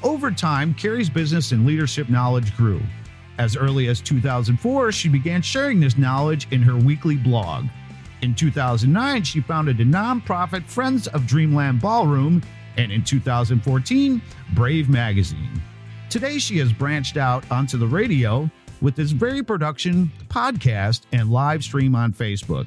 Over 0.02 0.30
time, 0.30 0.72
Kerry's 0.72 1.10
business 1.10 1.50
and 1.50 1.66
leadership 1.66 2.08
knowledge 2.08 2.56
grew. 2.56 2.80
As 3.38 3.57
early 3.57 3.87
as 3.87 4.00
2004, 4.00 4.90
she 4.90 5.09
began 5.09 5.42
sharing 5.42 5.78
this 5.78 5.97
knowledge 5.97 6.49
in 6.50 6.61
her 6.61 6.76
weekly 6.76 7.16
blog. 7.16 7.66
In 8.21 8.35
2009, 8.35 9.23
she 9.23 9.40
founded 9.40 9.78
the 9.78 9.85
nonprofit 9.85 10.64
Friends 10.64 11.07
of 11.07 11.25
Dreamland 11.25 11.80
Ballroom, 11.80 12.42
and 12.76 12.90
in 12.90 13.04
2014, 13.04 14.21
Brave 14.54 14.88
Magazine. 14.88 15.62
Today, 16.11 16.38
she 16.38 16.59
has 16.59 16.73
branched 16.73 17.16
out 17.16 17.49
onto 17.49 17.78
the 17.78 17.87
radio 17.87 18.50
with 18.80 18.97
this 18.97 19.12
very 19.12 19.42
production, 19.42 20.11
podcast, 20.28 21.02
and 21.12 21.30
live 21.30 21.62
stream 21.62 21.95
on 21.95 22.12
Facebook. 22.12 22.66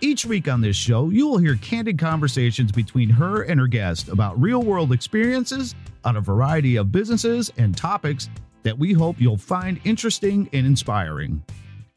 Each 0.00 0.24
week 0.24 0.48
on 0.48 0.60
this 0.60 0.76
show, 0.76 1.10
you 1.10 1.28
will 1.28 1.38
hear 1.38 1.56
candid 1.56 1.98
conversations 1.98 2.72
between 2.72 3.08
her 3.10 3.42
and 3.42 3.60
her 3.60 3.68
guest 3.68 4.08
about 4.08 4.40
real 4.40 4.62
world 4.62 4.92
experiences 4.92 5.76
on 6.04 6.16
a 6.16 6.20
variety 6.20 6.76
of 6.76 6.90
businesses 6.90 7.52
and 7.58 7.76
topics 7.76 8.28
that 8.64 8.78
we 8.78 8.92
hope 8.92 9.20
you'll 9.20 9.38
find 9.38 9.80
interesting 9.84 10.48
and 10.52 10.66
inspiring. 10.66 11.42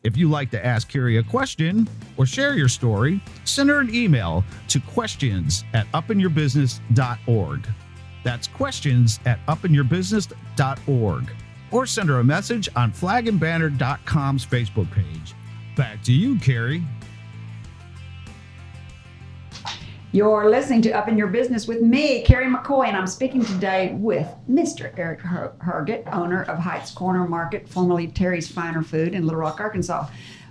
If 0.03 0.15
you'd 0.15 0.31
like 0.31 0.51
to 0.51 0.65
ask 0.65 0.88
Kerry 0.88 1.17
a 1.17 1.24
question 1.24 1.89
or 2.15 2.25
share 2.25 2.55
your 2.55 2.69
story, 2.69 3.19
send 3.43 3.69
her 3.69 3.79
an 3.79 3.93
email 3.93 4.43
to 4.69 4.79
questions 4.79 5.65
at 5.74 5.91
upinyourbusiness.org. 5.93 7.67
That's 8.24 8.47
questions 8.47 9.19
at 9.25 9.45
upinyourbusiness.org. 9.47 11.31
Or 11.71 11.86
send 11.86 12.09
her 12.09 12.19
a 12.19 12.24
message 12.24 12.69
on 12.75 12.91
flagandbanner.com's 12.91 14.45
Facebook 14.45 14.89
page. 14.91 15.33
Back 15.75 16.01
to 16.03 16.13
you, 16.13 16.39
Kerry. 16.39 16.83
You're 20.17 20.50
listening 20.50 20.81
to 20.81 20.91
Up 20.93 21.07
in 21.07 21.15
Your 21.15 21.27
Business 21.27 21.67
with 21.67 21.83
me, 21.83 22.24
Kerry 22.24 22.51
McCoy, 22.51 22.88
and 22.88 22.97
I'm 22.97 23.05
speaking 23.05 23.45
today 23.45 23.93
with 23.93 24.27
Mr. 24.50 24.91
Eric 24.97 25.21
Her- 25.21 25.53
Herget, 25.59 26.12
owner 26.12 26.41
of 26.41 26.57
Heights 26.57 26.89
Corner 26.89 27.27
Market, 27.27 27.69
formerly 27.69 28.07
Terry's 28.07 28.51
Finer 28.51 28.81
Food 28.81 29.13
in 29.13 29.25
Little 29.25 29.41
Rock, 29.41 29.59
Arkansas. 29.59 30.07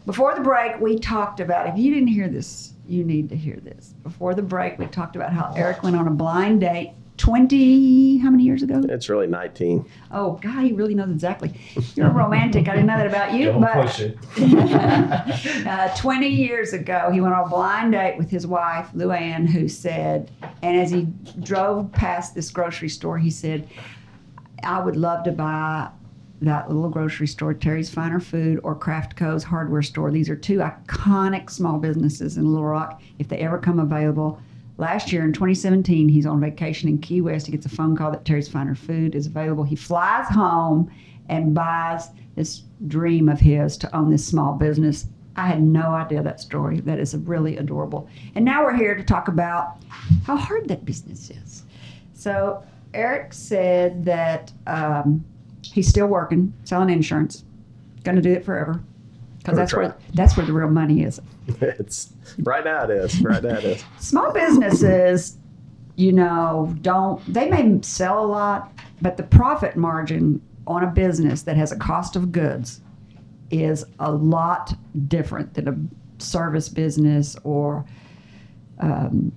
Before 0.07 0.37
the 0.37 0.41
break, 0.41 0.81
we 0.81 1.01
talked 1.01 1.41
about, 1.41 1.67
if 1.69 1.77
you 1.77 1.93
didn't 1.93 2.11
hear 2.11 2.29
this, 2.29 2.75
you 2.87 3.03
need 3.03 3.29
to 3.31 3.37
hear 3.37 3.57
this. 3.57 3.93
Before 4.05 4.37
the 4.37 4.43
break, 4.43 4.79
we 4.79 4.87
talked 4.87 5.17
about 5.17 5.33
how 5.33 5.53
Eric 5.57 5.83
went 5.83 5.97
on 5.97 6.07
a 6.07 6.13
blind 6.13 6.61
date 6.61 6.93
20, 7.17 8.19
how 8.19 8.31
many 8.31 8.45
years 8.45 8.63
ago? 8.63 8.83
It's 8.89 9.09
really 9.09 9.27
19. 9.27 9.85
Oh, 10.11 10.33
God, 10.43 10.65
he 10.65 10.73
really 10.73 10.95
knows 10.95 11.11
exactly. 11.11 11.59
You're 11.95 12.09
a 12.09 12.13
romantic. 12.13 12.69
I 12.69 12.73
didn't 12.73 12.87
know 12.87 12.99
that 12.99 13.07
about 13.07 13.33
you. 13.33 13.47
Don't 13.47 13.61
but 13.61 13.75
push 13.75 14.01
it. 14.01 14.17
uh, 15.67 15.97
20 15.97 16.29
years 16.29 16.73
ago, 16.73 17.11
he 17.11 17.21
went 17.21 17.35
on 17.35 17.47
a 17.47 17.49
blind 17.49 17.93
date 17.93 18.19
with 18.19 18.31
his 18.31 18.47
wife, 18.47 18.91
Luann, 18.95 19.49
who 19.49 19.69
said, 19.69 20.31
and 20.63 20.79
as 20.79 20.91
he 20.91 21.09
drove 21.41 21.91
past 21.93 22.35
this 22.35 22.51
grocery 22.51 22.89
store, 22.89 23.19
he 23.19 23.31
said, 23.31 23.69
I 24.63 24.81
would 24.81 24.97
love 24.97 25.25
to 25.25 25.33
buy 25.33 25.89
that 26.43 26.69
little 26.69 26.91
grocery 26.91 27.27
store, 27.27 27.55
Terry's 27.55 27.91
Finer 27.91 28.21
Food 28.21 28.61
or 28.63 28.75
Kraft 28.75 29.17
Co.'s 29.17 29.43
hardware 29.43 29.83
store. 29.83 30.11
These 30.11 30.29
are 30.29 30.37
two 30.37 30.59
iconic 30.59 31.51
small 31.51 31.79
businesses 31.79 32.37
in 32.37 32.47
Little 32.47 32.67
Rock. 32.67 33.01
If 33.19 33.29
they 33.29 33.39
ever 33.39 33.59
come 33.59 33.79
available, 33.79 34.41
last 34.79 35.13
year 35.13 35.25
in 35.25 35.33
2017, 35.33 36.09
he's 36.09 36.27
on 36.27 36.41
vacation 36.41 36.89
in 36.89 36.99
Key 36.99 37.21
West. 37.21 37.47
He 37.47 37.53
gets 37.53 37.67
a 37.67 37.71
phone 37.71 37.97
call 37.97 38.11
that 38.11 38.25
Terry's 38.25 38.49
Finer 38.49 38.75
Food 38.75 39.15
is 39.15 39.27
available. 39.27 39.65
He 39.65 39.77
flies 39.77 40.29
home 40.29 40.91
and 41.29 41.55
buys 41.55 42.09
this 42.35 42.63
dream 42.87 43.29
of 43.29 43.41
his 43.41 43.77
to 43.79 43.97
own 43.97 44.11
this 44.11 44.27
small 44.27 44.55
business. 44.55 45.07
I 45.37 45.47
had 45.47 45.63
no 45.63 45.91
idea 45.91 46.23
that 46.23 46.41
story. 46.41 46.81
That 46.81 46.99
is 46.99 47.15
really 47.17 47.57
adorable. 47.57 48.09
And 48.35 48.45
now 48.45 48.65
we're 48.65 48.77
here 48.77 48.95
to 48.95 49.05
talk 49.05 49.29
about 49.29 49.83
how 50.25 50.37
hard 50.37 50.69
that 50.69 50.85
business 50.85 51.31
is. 51.31 51.65
So 52.15 52.63
Eric 52.95 53.33
said 53.33 54.05
that 54.05 54.53
um, 54.67 55.25
he's 55.63 55.89
still 55.89 56.07
working, 56.07 56.53
selling 56.65 56.91
insurance, 56.91 57.45
going 58.05 58.17
to 58.17 58.23
do 58.23 58.33
it 58.33 58.45
forever, 58.45 58.81
because 59.39 59.57
that's 59.57 59.73
try. 59.73 59.85
where 59.85 59.97
that's 60.15 60.37
where 60.37 60.47
the 60.47 60.53
real 60.53 60.71
money 60.71 61.03
is. 61.03 61.21
It's 61.61 62.13
right 62.41 62.65
now 62.65 62.85
it 62.85 62.91
is. 62.91 63.21
Right 63.23 63.43
now 63.43 63.57
it 63.59 63.65
is. 63.65 63.85
Small 63.99 64.33
businesses, 64.33 65.37
you 65.95 66.13
know, 66.13 66.75
don't 66.81 67.23
they 67.33 67.49
may 67.49 67.81
sell 67.83 68.25
a 68.25 68.27
lot, 68.27 68.73
but 69.01 69.17
the 69.17 69.23
profit 69.23 69.77
margin 69.77 70.43
on 70.67 70.83
a 70.83 70.89
business 70.89 71.43
that 71.43 71.57
has 71.57 71.71
a 71.73 71.77
cost 71.77 72.17
of 72.17 72.33
goods 72.33 72.81
is 73.51 73.85
a 74.01 74.11
lot 74.11 74.75
different 75.07 75.55
than 75.55 75.69
a 75.69 76.23
service 76.23 76.69
business 76.69 77.37
or 77.45 77.85
um, 78.81 79.33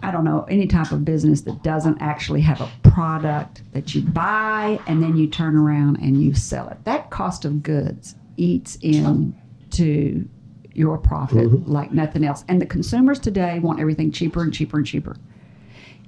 I 0.00 0.10
don't 0.10 0.24
know, 0.24 0.42
any 0.50 0.66
type 0.66 0.92
of 0.92 1.04
business 1.04 1.40
that 1.42 1.62
doesn't 1.62 2.02
actually 2.02 2.42
have 2.42 2.60
a 2.60 2.70
product 2.82 3.62
that 3.72 3.94
you 3.94 4.02
buy 4.02 4.78
and 4.86 5.02
then 5.02 5.16
you 5.16 5.26
turn 5.26 5.56
around 5.56 5.96
and 5.96 6.22
you 6.22 6.34
sell 6.34 6.68
it. 6.68 6.84
That 6.84 7.10
cost 7.10 7.46
of 7.46 7.62
goods 7.62 8.14
eats 8.36 8.76
into 8.82 10.28
your 10.74 10.98
profit 10.98 11.68
like 11.68 11.92
nothing 11.92 12.24
else. 12.24 12.44
And 12.48 12.60
the 12.60 12.66
consumers 12.66 13.18
today 13.18 13.58
want 13.58 13.80
everything 13.80 14.10
cheaper 14.10 14.42
and 14.42 14.52
cheaper 14.52 14.76
and 14.78 14.86
cheaper. 14.86 15.16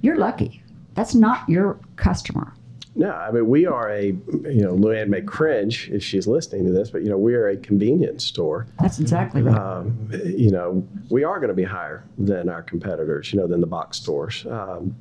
You're 0.01 0.17
lucky. 0.17 0.61
That's 0.93 1.15
not 1.15 1.47
your 1.47 1.79
customer. 1.95 2.53
No, 2.95 3.11
I 3.11 3.29
mean 3.29 3.47
we 3.47 3.67
are 3.67 3.91
a 3.91 4.05
you 4.07 4.61
know 4.61 4.73
Luann 4.75 5.07
may 5.09 5.21
cringe 5.21 5.89
if 5.91 6.03
she's 6.03 6.25
listening 6.25 6.65
to 6.65 6.71
this, 6.71 6.89
but 6.89 7.03
you 7.03 7.09
know 7.09 7.17
we 7.17 7.35
are 7.35 7.49
a 7.49 7.57
convenience 7.57 8.25
store. 8.25 8.65
That's 8.81 8.99
exactly 8.99 9.43
right. 9.43 9.55
Um, 9.55 10.09
you 10.25 10.49
know 10.49 10.87
we 11.09 11.23
are 11.23 11.37
going 11.37 11.49
to 11.49 11.55
be 11.55 11.63
higher 11.63 12.03
than 12.17 12.49
our 12.49 12.63
competitors. 12.63 13.31
You 13.31 13.39
know 13.39 13.45
than 13.47 13.61
the 13.61 13.67
box 13.67 13.97
stores. 13.97 14.45
Um, 14.49 14.95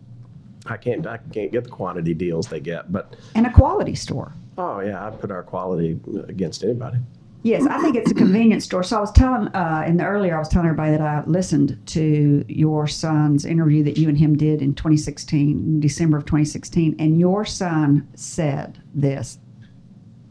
I 0.67 0.77
can't 0.77 1.07
I 1.07 1.19
can't 1.33 1.51
get 1.51 1.65
the 1.65 1.71
quantity 1.71 2.13
deals 2.13 2.49
they 2.49 2.61
get, 2.61 2.93
but 2.93 3.17
and 3.35 3.47
a 3.47 3.53
quality 3.53 3.95
store. 3.95 4.33
oh 4.59 4.81
yeah, 4.81 5.07
I 5.07 5.11
put 5.11 5.31
our 5.31 5.43
quality 5.43 5.99
against 6.29 6.65
anybody. 6.65 6.99
Yes, 7.47 7.65
I 7.65 7.81
think 7.81 7.95
it's 7.95 8.11
a 8.11 8.15
convenience 8.15 8.65
store. 8.65 8.83
So 8.83 8.97
I 8.97 9.01
was 9.01 9.13
telling 9.13 9.47
uh, 9.55 9.85
in 9.87 9.99
the 9.99 10.05
earlier, 10.05 10.35
I 10.35 10.41
was 10.41 10.49
telling 10.49 10.67
everybody 10.67 10.91
that 10.91 11.01
I 11.01 11.23
listened 11.27 11.79
to 11.87 12.45
your 12.49 12.89
son's 12.89 13.45
interview 13.45 13.85
that 13.85 13.97
you 13.97 14.09
and 14.09 14.19
him 14.19 14.37
did 14.37 14.63
in 14.63 14.75
2016, 14.75 15.79
December 15.79 16.17
of 16.17 16.25
2016, 16.25 16.97
and 16.99 17.21
your 17.21 17.45
son 17.45 18.09
said 18.17 18.83
this. 18.93 19.39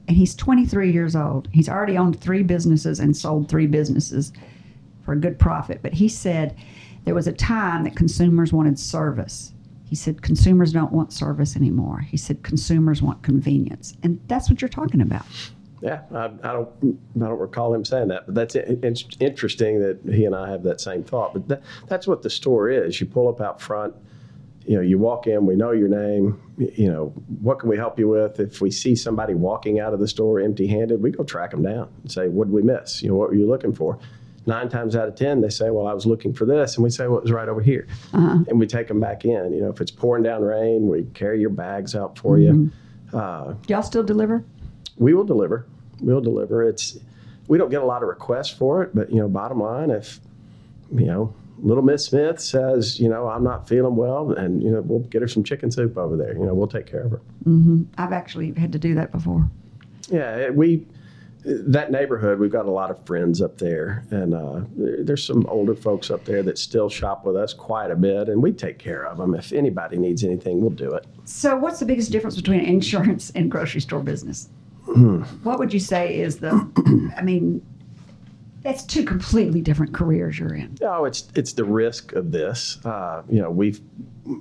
And 0.10 0.18
he's 0.18 0.36
23 0.36 0.92
years 0.92 1.16
old. 1.16 1.48
He's 1.54 1.70
already 1.70 1.98
owned 1.98 2.20
three 2.20 2.44
businesses 2.44 3.00
and 3.00 3.16
sold 3.16 3.48
three 3.48 3.68
businesses 3.68 4.34
for 5.06 5.14
a 5.14 5.18
good 5.18 5.40
profit. 5.40 5.80
But 5.82 5.94
he 5.94 6.10
said 6.10 6.58
there 7.06 7.16
was 7.16 7.28
a 7.28 7.34
time 7.34 7.86
that 7.86 7.96
consumers 7.96 8.52
wanted 8.52 8.78
service. 8.78 9.54
He 9.86 9.96
said 9.96 10.22
consumers 10.22 10.74
don't 10.74 10.92
want 10.92 11.14
service 11.14 11.56
anymore. 11.56 12.02
He 12.02 12.18
said 12.18 12.44
consumers 12.44 13.02
want 13.02 13.24
convenience, 13.24 13.96
and 14.04 14.20
that's 14.28 14.50
what 14.50 14.62
you're 14.62 14.68
talking 14.68 15.00
about. 15.00 15.26
Yeah, 15.86 16.02
I, 16.12 16.26
I 16.26 16.52
don't 16.54 16.70
I 17.16 17.28
don't 17.28 17.40
recall 17.40 17.72
him 17.72 17.86
saying 17.86 18.08
that, 18.08 18.26
but 18.26 18.34
that's 18.34 18.56
interesting 19.20 19.80
that 19.82 20.00
he 20.12 20.26
and 20.26 20.36
I 20.36 20.50
have 20.50 20.64
that 20.64 20.82
same 20.82 21.04
thought. 21.04 21.34
But 21.34 21.48
that, 21.48 21.62
that's 21.88 22.08
what 22.08 22.24
the 22.24 22.30
store 22.30 22.72
is. 22.72 23.00
You 23.00 23.06
pull 23.06 23.28
up 23.28 23.40
out 23.40 23.62
front, 23.62 23.94
you 24.66 24.76
know, 24.76 24.82
you 24.82 24.98
walk 24.98 25.28
in, 25.28 25.46
we 25.46 25.56
know 25.56 25.72
your 25.72 25.88
name. 25.88 26.42
You 26.58 26.92
know, 26.92 27.06
what 27.40 27.60
can 27.60 27.70
we 27.70 27.78
help 27.78 28.00
you 28.00 28.08
with? 28.08 28.40
If 28.40 28.62
we 28.62 28.72
see 28.72 28.96
somebody 28.96 29.36
walking 29.36 29.80
out 29.80 29.94
of 29.94 30.00
the 30.00 30.08
store 30.08 30.40
empty-handed, 30.40 31.04
we 31.04 31.12
go 31.12 31.24
track 31.24 31.52
them 31.52 31.62
down 31.62 31.88
and 32.02 32.12
say, 32.12 32.30
"What 32.30 32.46
did 32.46 32.54
we 32.54 32.64
miss? 32.64 33.04
You 33.04 33.10
know, 33.10 33.16
what 33.16 33.30
were 33.30 33.36
you 33.36 33.48
looking 33.48 33.74
for?" 33.74 34.00
Nine 34.48 34.70
times 34.70 34.96
out 34.96 35.08
of 35.08 35.14
ten, 35.16 35.42
they 35.42 35.50
say, 35.50 35.70
"Well, 35.70 35.86
I 35.86 35.94
was 35.94 36.08
looking 36.08 36.34
for 36.34 36.46
this," 36.46 36.78
and 36.78 36.84
we 36.84 36.90
say, 36.90 37.06
"Well, 37.08 37.20
it 37.20 37.24
was 37.24 37.32
right 37.32 37.48
over 37.48 37.62
here," 37.62 37.86
and 38.14 38.60
we 38.60 38.66
take 38.66 38.88
them 38.88 39.00
back 39.00 39.24
in. 39.24 39.54
You 39.54 39.62
know, 39.62 39.70
if 39.70 39.82
it's 39.82 39.92
pouring 39.92 40.24
down 40.24 40.42
rain, 40.42 40.88
we 40.88 41.04
carry 41.14 41.40
your 41.40 41.52
bags 41.52 41.96
out 41.96 42.18
for 42.18 42.40
you. 42.40 42.72
Uh, 43.14 43.54
Y'all 43.68 43.84
still 43.84 44.04
deliver? 44.04 44.44
we 44.98 45.14
will 45.14 45.26
deliver. 45.26 45.68
We'll 46.00 46.22
deliver. 46.22 46.68
It's 46.68 46.98
we 47.48 47.58
don't 47.58 47.70
get 47.70 47.82
a 47.82 47.86
lot 47.86 48.02
of 48.02 48.10
requests 48.10 48.50
for 48.50 48.84
it, 48.84 48.96
but 48.96 49.12
you 49.12 49.18
know, 49.18 49.28
bottom 49.28 49.62
line, 49.62 49.90
if 49.90 50.20
you 50.92 51.06
know, 51.06 51.34
little 51.60 51.84
Miss 51.84 52.06
Smith 52.06 52.40
says, 52.40 53.00
you 53.00 53.10
know, 53.10 53.28
I'm 53.28 53.44
not 53.44 53.68
feeling 53.68 53.96
well, 53.96 54.32
and 54.32 54.62
you 54.62 54.72
know, 54.72 54.82
we'll 54.82 55.00
get 55.00 55.22
her 55.22 55.28
some 55.28 55.44
chicken 55.44 55.72
soup 55.72 55.98
over 55.98 56.18
there. 56.18 56.34
You 56.34 56.46
know, 56.46 56.54
we'll 56.54 56.68
take 56.68 56.86
care 56.86 57.02
of 57.02 57.12
her. 57.12 57.22
I've 57.98 58.14
actually 58.14 58.54
had 58.54 58.72
to 58.74 58.80
do 58.80 58.96
that 58.96 59.12
before. 59.12 59.50
Yeah, 60.10 60.50
we 60.50 60.86
that 61.46 61.92
neighborhood. 61.92 62.40
We've 62.40 62.52
got 62.52 62.66
a 62.66 62.72
lot 62.72 62.90
of 62.90 63.06
friends 63.06 63.42
up 63.42 63.58
there, 63.58 64.06
and 64.10 64.34
uh, 64.34 64.62
there's 64.76 65.24
some 65.24 65.46
older 65.48 65.76
folks 65.76 66.10
up 66.10 66.26
there 66.26 66.42
that 66.44 66.58
still 66.58 66.90
shop 66.90 67.26
with 67.26 67.36
us 67.36 67.54
quite 67.54 67.92
a 67.92 67.96
bit, 67.96 68.30
and 68.30 68.42
we 68.42 68.52
take 68.52 68.80
care 68.80 69.06
of 69.06 69.18
them. 69.18 69.36
If 69.36 69.54
anybody 69.54 69.98
needs 69.98 70.24
anything, 70.24 70.62
we'll 70.62 70.72
do 70.72 70.92
it. 70.94 71.06
So, 71.26 71.56
what's 71.56 71.80
the 71.80 71.86
biggest 71.86 72.12
difference 72.12 72.36
between 72.36 72.62
insurance 72.62 73.32
and 73.36 73.50
grocery 73.50 73.82
store 73.82 74.02
business? 74.02 74.50
Hmm. 74.86 75.24
What 75.44 75.60
would 75.60 75.74
you 75.74 75.80
say 75.80 76.18
is 76.20 76.38
the? 76.38 77.14
I 77.18 77.22
mean, 77.22 77.66
That's 78.62 78.84
two 78.84 79.04
completely 79.04 79.62
different 79.62 79.94
careers 79.94 80.40
you're 80.40 80.54
in. 80.54 80.78
No, 80.82 81.06
it's 81.06 81.28
it's 81.36 81.54
the 81.54 81.66
risk 81.66 82.14
of 82.14 82.32
this. 82.32 82.84
Uh, 82.86 83.24
you 83.30 83.42
know, 83.42 83.50
we've, 83.52 83.82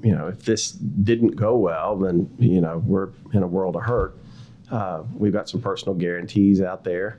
you 0.02 0.14
know, 0.14 0.28
if 0.28 0.44
this 0.44 0.72
didn't 0.72 1.37
go 1.37 1.57
well, 1.57 1.96
then 1.96 2.30
you 2.38 2.61
know 2.61 2.78
we're 2.87 3.11
in 3.33 3.42
a 3.42 3.46
world 3.46 3.76
of 3.76 3.83
hurt. 3.83 4.16
Uh, 4.70 5.02
we've 5.16 5.33
got 5.33 5.48
some 5.48 5.61
personal 5.61 5.94
guarantees 5.94 6.61
out 6.62 6.85
there. 6.85 7.18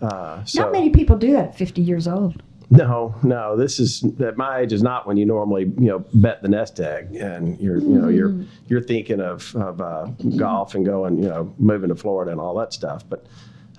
Uh, 0.00 0.44
so 0.44 0.62
Not 0.62 0.72
many 0.72 0.90
people 0.90 1.16
do 1.16 1.32
that 1.32 1.50
at 1.50 1.56
50 1.56 1.80
years 1.80 2.08
old. 2.08 2.42
No, 2.72 3.14
no, 3.22 3.56
this 3.56 3.78
is 3.78 4.04
at 4.20 4.36
my 4.36 4.60
age 4.60 4.72
is 4.72 4.82
not 4.82 5.06
when 5.06 5.16
you 5.16 5.26
normally 5.26 5.64
you 5.64 5.88
know 5.88 5.98
bet 6.14 6.42
the 6.42 6.48
nest 6.48 6.80
egg 6.80 7.14
and 7.14 7.60
you're 7.60 7.78
you 7.78 8.00
know 8.00 8.08
you're 8.08 8.34
you're 8.66 8.82
thinking 8.82 9.20
of 9.20 9.54
of 9.56 9.80
uh, 9.80 10.06
golf 10.36 10.74
and 10.74 10.86
going 10.86 11.22
you 11.22 11.28
know 11.28 11.54
moving 11.58 11.90
to 11.90 11.94
Florida 11.94 12.32
and 12.32 12.40
all 12.40 12.54
that 12.56 12.72
stuff, 12.72 13.04
but. 13.08 13.26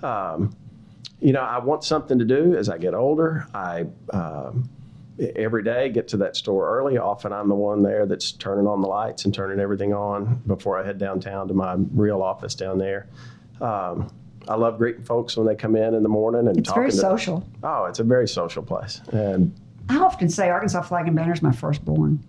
Um, 0.04 0.56
you 1.22 1.32
know, 1.32 1.40
I 1.40 1.60
want 1.60 1.86
something 1.86 2.20
to 2.20 2.26
do 2.26 2.54
as 2.58 2.68
I 2.68 2.78
get 2.78 2.94
older. 2.94 3.48
I 3.54 3.86
um, 4.12 4.70
every 5.36 5.64
day 5.64 5.90
get 5.90 6.08
to 6.10 6.18
that 6.18 6.36
store 6.36 6.78
early. 6.78 6.98
Often 6.98 7.34
I'm 7.34 7.48
the 7.48 7.56
one 7.56 7.82
there 7.82 8.06
that's 8.06 8.34
turning 8.34 8.68
on 8.68 8.82
the 8.82 8.88
lights 8.88 9.24
and 9.24 9.34
turning 9.34 9.60
everything 9.60 9.94
on 9.94 10.42
before 10.48 10.78
I 10.78 10.86
head 10.86 10.98
downtown 10.98 11.48
to 11.48 11.54
my 11.54 11.76
real 11.94 12.22
office 12.22 12.56
down 12.56 12.78
there. 12.78 13.08
Um, 13.62 14.12
I 14.48 14.56
love 14.56 14.78
greeting 14.78 15.04
folks 15.04 15.38
when 15.38 15.48
they 15.48 15.56
come 15.56 15.76
in 15.76 15.94
in 15.94 16.04
the 16.04 16.10
morning 16.10 16.48
and 16.48 16.58
It's 16.58 16.70
talking 16.70 16.84
It's 16.84 16.96
very 16.96 17.12
to, 17.12 17.18
social. 17.18 17.48
Oh, 17.64 17.86
it's 17.86 18.00
a 18.00 18.04
very 18.04 18.28
social 18.28 18.64
place. 18.64 19.02
And 19.12 19.54
I 19.90 19.98
often 19.98 20.30
say 20.30 20.50
Arkansas 20.50 20.82
Flag 20.82 21.08
and 21.08 21.16
Banner 21.16 21.34
is 21.34 21.42
my 21.42 21.52
firstborn. 21.52 22.20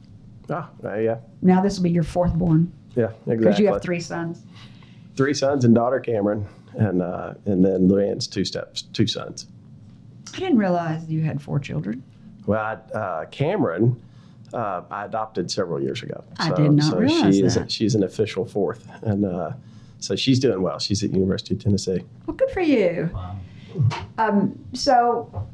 oh, 0.50 0.68
uh, 0.84 0.94
yeah, 0.96 1.16
Now 1.42 1.60
this 1.60 1.76
will 1.76 1.84
be 1.84 1.90
your 1.90 2.02
fourth 2.02 2.34
born 2.34 2.72
yeah, 2.94 3.10
because 3.26 3.58
you 3.58 3.68
have 3.68 3.82
three 3.82 4.00
sons. 4.00 4.42
Three 5.16 5.34
sons 5.34 5.64
and 5.64 5.74
daughter 5.74 6.00
Cameron, 6.00 6.46
and 6.74 7.02
uh, 7.02 7.34
and 7.46 7.64
then 7.64 7.88
Luann's 7.88 8.26
two 8.26 8.44
steps, 8.44 8.82
two 8.82 9.06
sons. 9.06 9.46
I 10.34 10.38
didn't 10.38 10.58
realize 10.58 11.08
you 11.08 11.22
had 11.22 11.40
four 11.40 11.60
children. 11.60 12.02
Well, 12.46 12.60
I, 12.60 12.96
uh, 12.96 13.24
Cameron, 13.26 14.00
uh, 14.52 14.82
I 14.90 15.04
adopted 15.04 15.50
several 15.50 15.80
years 15.80 16.02
ago. 16.02 16.24
I 16.38 16.52
did 16.52 16.72
not 16.72 16.90
so 16.90 16.98
realize 16.98 17.34
she 17.36 17.42
is 17.42 17.54
that. 17.54 17.70
she's 17.70 17.94
an 17.94 18.02
official 18.02 18.44
fourth, 18.44 18.88
and 19.02 19.24
uh, 19.24 19.52
so 20.04 20.14
she's 20.14 20.38
doing 20.38 20.60
well. 20.60 20.78
She's 20.78 21.02
at 21.02 21.12
University 21.12 21.54
of 21.54 21.60
Tennessee. 21.62 22.04
Well, 22.26 22.36
good 22.36 22.50
for 22.50 22.60
you. 22.60 23.10
Wow. 23.14 23.36
Um, 24.18 24.58
so, 24.74 25.48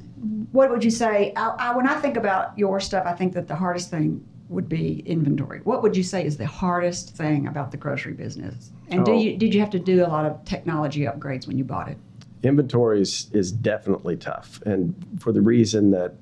what 0.53 0.71
would 0.71 0.83
you 0.85 0.91
say? 0.91 1.33
I, 1.37 1.49
I, 1.59 1.77
when 1.77 1.87
I 1.89 1.95
think 2.01 2.17
about 2.17 2.59
your 2.59 2.81
stuff, 2.81 3.07
I 3.07 3.13
think 3.15 3.33
that 3.35 3.47
the 3.49 3.55
hardest 3.55 3.91
thing 3.91 4.23
would 4.49 4.69
be 4.69 4.99
inventory. 5.07 5.61
What 5.63 5.83
would 5.85 5.97
you 5.97 6.03
say 6.03 6.25
is 6.27 6.37
the 6.37 6.47
hardest 6.47 7.17
thing 7.17 7.47
about 7.47 7.71
the 7.71 7.77
grocery 7.77 8.13
business? 8.13 8.73
And 8.89 9.05
do 9.05 9.13
Oh. 9.13 9.19
you 9.19 9.37
did 9.37 9.55
you 9.55 9.61
have 9.61 9.71
to 9.71 9.79
do 9.79 10.05
a 10.05 10.09
lot 10.09 10.27
of 10.27 10.45
technology 10.45 11.03
upgrades 11.03 11.47
when 11.47 11.57
you 11.57 11.65
bought 11.65 11.89
it? 11.89 11.97
Inventory 12.43 13.01
is, 13.01 13.31
is 13.33 13.53
definitely 13.53 14.17
tough, 14.17 14.61
and 14.67 14.95
for 15.21 15.31
the 15.33 15.41
reason 15.41 15.91
that 15.93 16.15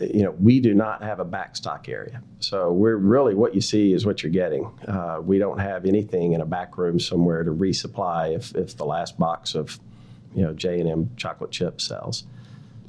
you 0.00 0.22
know 0.22 0.30
we 0.32 0.60
do 0.60 0.74
not 0.74 1.02
have 1.02 1.20
a 1.20 1.24
backstock 1.24 1.88
area. 1.88 2.22
So 2.40 2.72
we're 2.72 2.96
really 2.96 3.34
what 3.34 3.54
you 3.54 3.60
see 3.60 3.92
is 3.92 4.06
what 4.06 4.22
you're 4.22 4.32
getting. 4.32 4.70
Uh, 4.86 5.20
we 5.22 5.38
don't 5.38 5.58
have 5.58 5.84
anything 5.86 6.32
in 6.32 6.40
a 6.40 6.46
back 6.46 6.78
room 6.78 6.98
somewhere 6.98 7.44
to 7.44 7.50
resupply 7.50 8.34
if, 8.34 8.54
if 8.54 8.76
the 8.76 8.84
last 8.84 9.18
box 9.18 9.54
of 9.54 9.78
you 10.34 10.42
know 10.42 10.52
J 10.52 10.80
and 10.80 10.88
M 10.88 11.10
chocolate 11.16 11.50
chip 11.50 11.80
sells. 11.80 12.24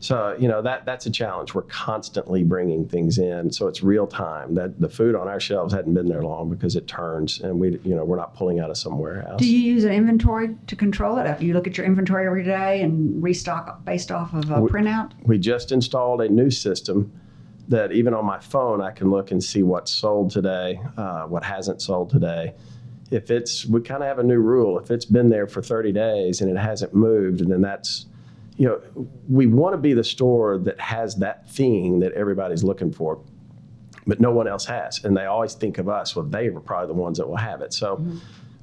So 0.04 0.36
you 0.38 0.50
know 0.50 0.62
that 0.62 0.86
that's 0.86 1.06
a 1.06 1.10
challenge. 1.10 1.54
We're 1.54 1.62
constantly 1.62 2.44
bringing 2.44 2.86
things 2.86 3.20
in, 3.20 3.50
so 3.54 3.70
it's 3.70 3.82
real 3.82 4.06
time. 4.06 4.54
That 4.54 4.82
the 4.82 4.90
food 4.90 5.16
on 5.16 5.30
our 5.30 5.40
shelves 5.40 5.74
hadn't 5.74 5.94
been 5.94 6.10
there 6.10 6.24
long 6.24 6.50
because 6.50 6.76
it 6.76 6.88
turns, 6.88 7.40
and 7.40 7.58
we 7.58 7.80
you 7.86 7.96
know 7.96 8.04
we're 8.04 8.18
not 8.18 8.36
pulling 8.36 8.60
out 8.60 8.70
of 8.70 8.76
somewhere 8.78 9.26
else. 9.30 9.40
Do 9.40 9.48
you 9.50 9.60
use 9.60 9.86
an 9.86 9.94
inventory 9.94 10.58
to 10.68 10.76
control 10.76 11.18
it? 11.20 11.42
You 11.42 11.54
look 11.54 11.68
at 11.68 11.78
your 11.78 11.86
inventory 11.86 12.28
every 12.28 12.44
day 12.44 12.82
and 12.82 13.24
restock 13.24 13.86
based 13.86 14.12
off 14.12 14.34
of 14.34 14.52
a 14.52 14.60
We- 14.62 14.70
printout. 14.70 15.12
we 15.24 15.38
just 15.38 15.72
installed 15.72 16.20
a 16.20 16.28
new 16.28 16.52
system 16.52 17.10
that 17.70 17.94
even 17.94 18.14
on 18.14 18.26
my 18.26 18.40
phone 18.40 18.82
I 18.82 18.92
can 18.92 19.10
look 19.10 19.32
and 19.32 19.42
see 19.42 19.64
what's 19.64 19.90
sold 19.90 20.32
today, 20.32 20.82
uh, 20.98 21.24
what 21.28 21.46
hasn't 21.46 21.82
sold 21.82 22.10
today. 22.10 22.56
If 23.10 23.32
it's, 23.32 23.66
we 23.66 23.80
kind 23.80 24.04
of 24.04 24.10
have 24.10 24.20
a 24.20 24.24
new 24.24 24.40
rule. 24.40 24.78
If 24.80 24.92
it's 24.92 25.06
been 25.06 25.30
there 25.30 25.48
for 25.48 25.62
30 25.62 25.94
days 25.94 26.42
and 26.42 26.52
it 26.52 26.58
hasn't 26.58 26.94
moved, 26.94 27.48
then 27.48 27.62
that's, 27.62 28.08
you 28.58 28.68
know, 28.68 28.82
we 29.28 29.48
want 29.48 29.74
to 29.74 29.78
be 29.78 29.94
the 29.94 30.04
store 30.04 30.58
that 30.60 30.80
has 30.80 31.16
that 31.16 31.50
thing 31.50 32.00
that 32.00 32.12
everybody's 32.14 32.64
looking 32.64 32.92
for, 32.92 33.22
but 34.06 34.20
no 34.20 34.32
one 34.32 34.48
else 34.48 34.66
has. 34.66 35.04
And 35.04 35.18
they 35.18 35.26
always 35.26 35.54
think 35.54 35.78
of 35.78 35.90
us. 35.90 36.16
Well, 36.16 36.26
they 36.26 36.50
were 36.50 36.60
probably 36.60 36.88
the 36.88 37.00
ones 37.00 37.18
that 37.18 37.28
will 37.28 37.38
have 37.38 37.62
it. 37.62 37.74
So 37.74 37.98
mm-hmm. 37.98 38.18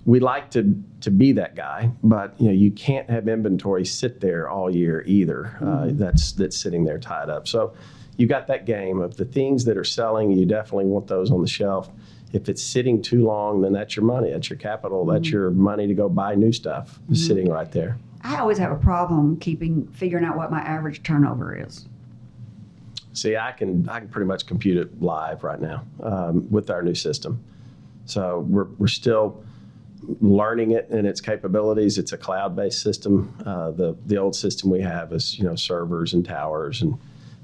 we 0.05 0.21
like 0.21 0.51
to 0.53 0.75
to 1.01 1.11
be 1.11 1.33
that 1.33 1.57
guy, 1.57 1.91
but 2.03 2.41
you 2.41 2.47
know 2.47 2.55
you 2.55 2.71
can't 2.71 3.11
have 3.11 3.27
inventory 3.27 3.85
sit 3.85 4.21
there 4.21 4.49
all 4.49 4.75
year 4.75 5.03
either. 5.07 5.57
Uh, 5.61 5.65
mm-hmm. 5.65 5.99
that's 5.99 6.33
that's 6.33 6.57
sitting 6.57 6.85
there 6.85 6.99
tied 6.99 7.29
up. 7.29 7.49
So 7.49 7.75
you 8.17 8.27
got 8.27 8.47
that 8.49 8.67
game 8.67 9.01
of 9.01 9.17
the 9.17 9.25
things 9.25 9.65
that 9.65 9.77
are 9.77 9.85
selling. 9.85 10.31
You 10.31 10.47
definitely 10.47 10.87
want 10.87 11.09
those 11.09 11.31
on 11.31 11.41
the 11.41 11.49
shelf. 11.49 11.91
If 12.33 12.49
it's 12.49 12.63
sitting 12.63 13.03
too 13.03 13.25
long, 13.25 13.61
then 13.61 13.73
that's 13.73 13.97
your 13.97 14.05
money. 14.05 14.31
That's 14.31 14.49
your 14.49 14.59
capital. 14.59 15.05
That's 15.05 15.27
mm-hmm. 15.27 15.35
your 15.35 15.51
money 15.51 15.89
to 15.89 15.95
go 15.95 16.09
buy 16.09 16.37
new 16.37 16.53
stuff 16.53 17.01
sitting 17.13 17.49
right 17.49 17.73
there. 17.73 17.99
I 18.23 18.37
always 18.39 18.59
have 18.59 18.71
a 18.71 18.77
problem 18.77 19.39
keeping 19.39 19.87
figuring 19.89 20.25
out 20.25 20.37
what 20.37 20.51
my 20.51 20.61
average 20.61 21.03
turnover 21.03 21.57
is. 21.57 21.87
See, 23.13 23.37
I 23.37 23.53
can 23.53 23.89
I 23.89 24.01
can 24.01 24.09
pretty 24.09 24.27
much 24.27 24.47
compute 24.47 24.77
it 24.77 25.03
live 25.03 25.43
right 25.43 25.61
now 25.61 25.85
um, 26.03 26.51
with 26.51 26.71
our 26.71 26.83
new 26.83 26.95
system. 26.95 27.43
So 28.05 28.41
we're 28.49 28.69
we're 28.79 28.89
still 28.89 29.43
learning 30.21 30.73
it 30.73 30.89
and 30.91 31.07
its 31.07 31.21
capabilities. 31.21 31.99
It's 31.99 32.13
a 32.13 32.19
cloud-based 32.19 32.81
system. 32.81 33.35
Uh, 33.45 33.71
the 33.73 33.97
the 34.07 34.17
old 34.17 34.37
system 34.37 34.71
we 34.71 34.81
have 34.81 35.13
is 35.13 35.39
you 35.39 35.45
know 35.45 35.57
servers 35.57 36.15
and 36.15 36.25
towers 36.25 36.83
and 36.83 36.99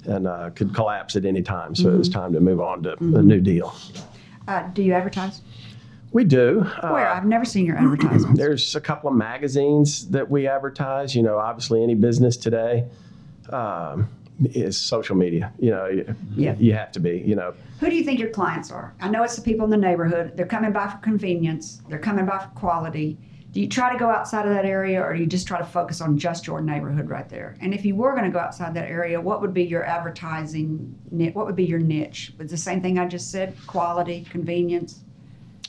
and 0.07 0.27
uh, 0.27 0.51
could 0.51 0.75
collapse 0.75 1.17
at 1.17 1.25
any 1.25 1.43
time. 1.43 1.75
So 1.75 1.93
it 1.93 1.99
was 1.99 2.09
time 2.09 2.33
to 2.33 2.41
move 2.41 2.61
on 2.61 2.83
to 2.85 2.93
a 2.93 3.23
new 3.23 3.41
deal. 3.41 3.75
Uh, 4.47 4.69
do 4.69 4.83
you 4.83 4.93
advertise? 4.93 5.41
We 6.13 6.25
do. 6.25 6.61
Uh, 6.83 6.91
Where? 6.91 7.09
I've 7.09 7.27
never 7.27 7.45
seen 7.45 7.67
your 7.67 7.77
advertisements. 7.77 8.39
there's 8.39 8.75
a 8.75 8.81
couple 8.81 9.11
of 9.11 9.17
magazines 9.17 10.09
that 10.11 10.31
we 10.31 10.47
advertise. 10.47 11.15
You 11.15 11.23
know, 11.23 11.39
obviously 11.39 11.83
any 11.83 11.95
business 11.95 12.37
today 12.37 12.85
um, 13.51 14.09
is 14.45 14.77
social 14.79 15.17
media. 15.17 15.53
You 15.59 15.71
know, 15.73 15.87
you, 15.87 16.15
Yeah. 16.35 16.55
you 16.59 16.73
have 16.75 16.93
to 16.93 17.01
be. 17.01 17.23
You 17.27 17.35
know, 17.37 17.55
Who 17.81 17.91
do 17.91 17.97
you 17.97 18.05
think 18.05 18.19
your 18.19 18.31
clients 18.31 18.71
are? 18.71 18.95
I 19.01 19.09
know 19.11 19.23
it's 19.25 19.37
the 19.37 19.43
people 19.43 19.65
in 19.65 19.71
the 19.71 19.77
neighborhood. 19.77 20.33
They're 20.37 20.47
coming 20.47 20.73
by 20.73 20.89
for 20.89 20.99
convenience. 20.99 21.83
They're 21.89 21.99
coming 21.99 22.25
by 22.25 22.39
for 22.39 22.49
quality. 22.55 23.19
Do 23.53 23.61
you 23.63 23.69
try 23.69 23.91
to 23.91 23.99
go 23.99 24.11
outside 24.11 24.47
of 24.47 24.53
that 24.55 24.67
area, 24.67 25.01
or 25.03 25.15
do 25.15 25.21
you 25.21 25.27
just 25.27 25.47
try 25.47 25.59
to 25.59 25.65
focus 25.65 26.03
on 26.03 26.19
just 26.19 26.47
your 26.47 26.61
neighborhood 26.61 27.09
right 27.09 27.27
there? 27.29 27.57
And 27.63 27.73
if 27.73 27.87
you 27.87 27.97
were 27.97 28.13
going 28.13 28.25
to 28.25 28.31
go 28.31 28.39
outside 28.39 28.75
that 28.75 28.85
area, 28.89 29.19
what 29.19 29.41
would 29.41 29.55
be 29.55 29.65
your 29.65 29.83
advertising? 29.85 30.95
ni- 31.11 31.31
What 31.31 31.47
would 31.47 31.57
be 31.57 31.65
your 31.65 31.79
niche? 31.79 32.35
It's 32.39 32.51
the 32.51 32.57
same 32.59 32.83
thing 32.83 32.99
I 32.99 33.07
just 33.07 33.31
said: 33.31 33.55
quality, 33.67 34.27
convenience. 34.31 35.01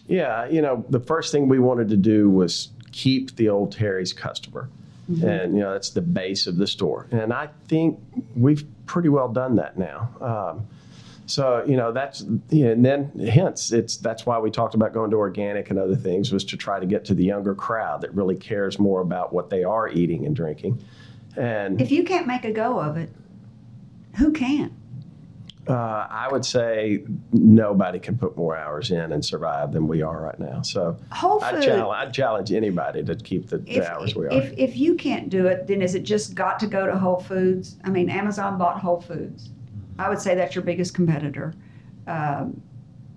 Yeah, 0.08 0.48
you 0.48 0.62
know, 0.62 0.86
the 0.90 1.00
first 1.00 1.32
thing 1.32 1.48
we 1.50 1.60
wanted 1.60 1.90
to 1.90 1.98
do 1.98 2.30
was 2.30 2.70
keep 2.92 3.36
the 3.36 3.50
old 3.50 3.72
Terry's 3.74 4.14
customer. 4.14 4.70
And, 5.24 5.54
you 5.54 5.62
know, 5.62 5.72
that's 5.72 5.92
the 5.92 6.02
base 6.02 6.48
of 6.48 6.58
the 6.58 6.68
store. 6.68 7.08
And 7.12 7.32
I 7.32 7.48
think 7.70 7.98
we've 8.36 8.66
pretty 8.86 9.08
well 9.08 9.30
done 9.30 9.56
that 9.56 9.78
now. 9.78 10.10
Um, 10.20 10.68
so, 11.28 11.64
you 11.66 11.78
know, 11.78 11.92
that's, 11.92 12.26
yeah, 12.50 12.68
and 12.68 12.86
then 12.86 13.12
hence, 13.20 13.72
it's, 13.72 13.98
that's 13.98 14.26
why 14.26 14.40
we 14.40 14.52
talked 14.52 14.76
about 14.76 14.94
going 14.94 15.12
to 15.12 15.18
organic 15.18 15.70
and 15.70 15.80
other 15.80 15.96
things 15.96 16.32
was 16.32 16.44
to 16.46 16.58
try 16.58 16.80
to 16.80 16.86
get 16.86 17.06
to 17.06 17.14
the 17.14 17.24
younger 17.24 17.56
crowd 17.56 18.02
that 18.02 18.14
really 18.16 18.36
cares 18.36 18.80
more 18.80 19.02
about 19.02 19.34
what 19.34 19.50
they 19.50 19.64
are 19.64 19.88
eating 19.90 20.26
and 20.26 20.36
drinking. 20.36 20.82
And 21.38 21.82
If 21.82 21.92
you 21.92 22.04
can't 22.04 22.28
make 22.28 22.46
a 22.46 22.52
go 22.52 22.80
of 22.80 22.98
it, 22.98 23.10
who 24.18 24.32
can? 24.32 24.76
Uh, 25.70 26.08
I 26.10 26.28
would 26.32 26.46
say 26.46 27.04
nobody 27.32 28.00
can 28.00 28.18
put 28.18 28.38
more 28.38 28.56
hours 28.56 28.92
in 28.92 29.12
and 29.12 29.24
survive 29.24 29.72
than 29.74 29.88
we 29.88 30.02
are 30.02 30.22
right 30.22 30.40
now. 30.40 30.62
So 30.62 30.98
Whole 31.12 31.44
I 31.44 31.60
challenge, 31.60 32.08
I 32.08 32.12
challenge 32.12 32.52
anybody 32.52 33.04
to 33.04 33.16
keep 33.16 33.50
the, 33.50 33.58
the 33.60 33.78
if, 33.78 33.86
hours 33.86 34.16
we 34.16 34.26
are. 34.26 34.32
if, 34.32 34.54
if 34.58 34.78
you 34.78 34.96
can't 34.96 35.30
do 35.30 35.48
it, 35.48 35.68
then 35.68 35.82
is 35.82 35.96
it 35.96 36.04
just 36.04 36.36
got 36.36 36.60
to 36.60 36.68
go 36.68 36.86
to 36.86 36.98
Whole 36.98 37.20
Foods? 37.20 37.78
I 37.84 37.90
mean, 37.90 38.10
Amazon 38.10 38.58
bought 38.58 38.80
Whole 38.80 39.02
Foods. 39.02 39.50
I 40.00 40.10
would 40.10 40.20
say 40.20 40.36
that's 40.36 40.56
your 40.56 40.64
biggest 40.64 40.94
competitor. 40.94 41.54
Um, 42.08 42.62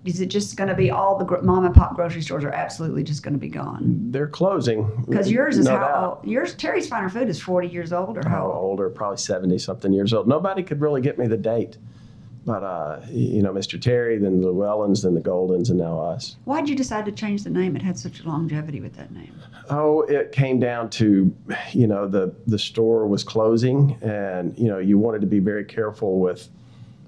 is 0.03 0.19
it 0.19 0.27
just 0.27 0.55
going 0.57 0.67
to 0.67 0.73
be 0.75 0.89
all 0.89 1.15
the 1.17 1.25
gro- 1.25 1.43
mom 1.43 1.63
and 1.63 1.75
pop 1.75 1.95
grocery 1.95 2.23
stores 2.23 2.43
are 2.43 2.49
absolutely 2.51 3.03
just 3.03 3.21
going 3.21 3.33
to 3.35 3.39
be 3.39 3.49
gone? 3.49 4.07
They're 4.09 4.27
closing. 4.27 4.89
Because 5.07 5.31
yours 5.31 5.59
is 5.59 5.65
no 5.65 5.77
how 5.77 5.87
doubt. 5.87 6.17
old? 6.23 6.27
Yours, 6.27 6.55
Terry's 6.55 6.87
Finer 6.87 7.07
Food 7.07 7.29
is 7.29 7.39
40 7.39 7.67
years 7.67 7.93
old 7.93 8.17
or 8.17 8.27
How 8.27 8.45
old? 8.47 8.55
older? 8.55 8.89
Probably 8.89 9.17
70 9.17 9.59
something 9.59 9.93
years 9.93 10.11
old. 10.11 10.27
Nobody 10.27 10.63
could 10.63 10.81
really 10.81 11.01
get 11.01 11.19
me 11.19 11.27
the 11.27 11.37
date. 11.37 11.77
But, 12.43 12.63
uh, 12.63 13.01
you 13.11 13.43
know, 13.43 13.53
Mr. 13.53 13.79
Terry, 13.79 14.17
then 14.17 14.41
the 14.41 14.47
Llewellyns, 14.47 15.03
then 15.03 15.13
the 15.13 15.21
Goldens, 15.21 15.69
and 15.69 15.77
now 15.77 15.99
us. 15.99 16.37
Why'd 16.45 16.67
you 16.67 16.75
decide 16.75 17.05
to 17.05 17.11
change 17.11 17.43
the 17.43 17.51
name? 17.51 17.75
It 17.75 17.83
had 17.83 17.99
such 17.99 18.21
a 18.21 18.27
longevity 18.27 18.81
with 18.81 18.95
that 18.95 19.11
name. 19.11 19.39
Oh, 19.69 20.01
it 20.01 20.31
came 20.31 20.59
down 20.59 20.89
to, 20.91 21.31
you 21.71 21.85
know, 21.85 22.07
the 22.07 22.33
the 22.47 22.57
store 22.57 23.05
was 23.07 23.23
closing, 23.23 23.95
and 24.01 24.57
you 24.57 24.67
know, 24.69 24.79
you 24.79 24.97
wanted 24.97 25.21
to 25.21 25.27
be 25.27 25.37
very 25.37 25.63
careful 25.63 26.19
with, 26.19 26.49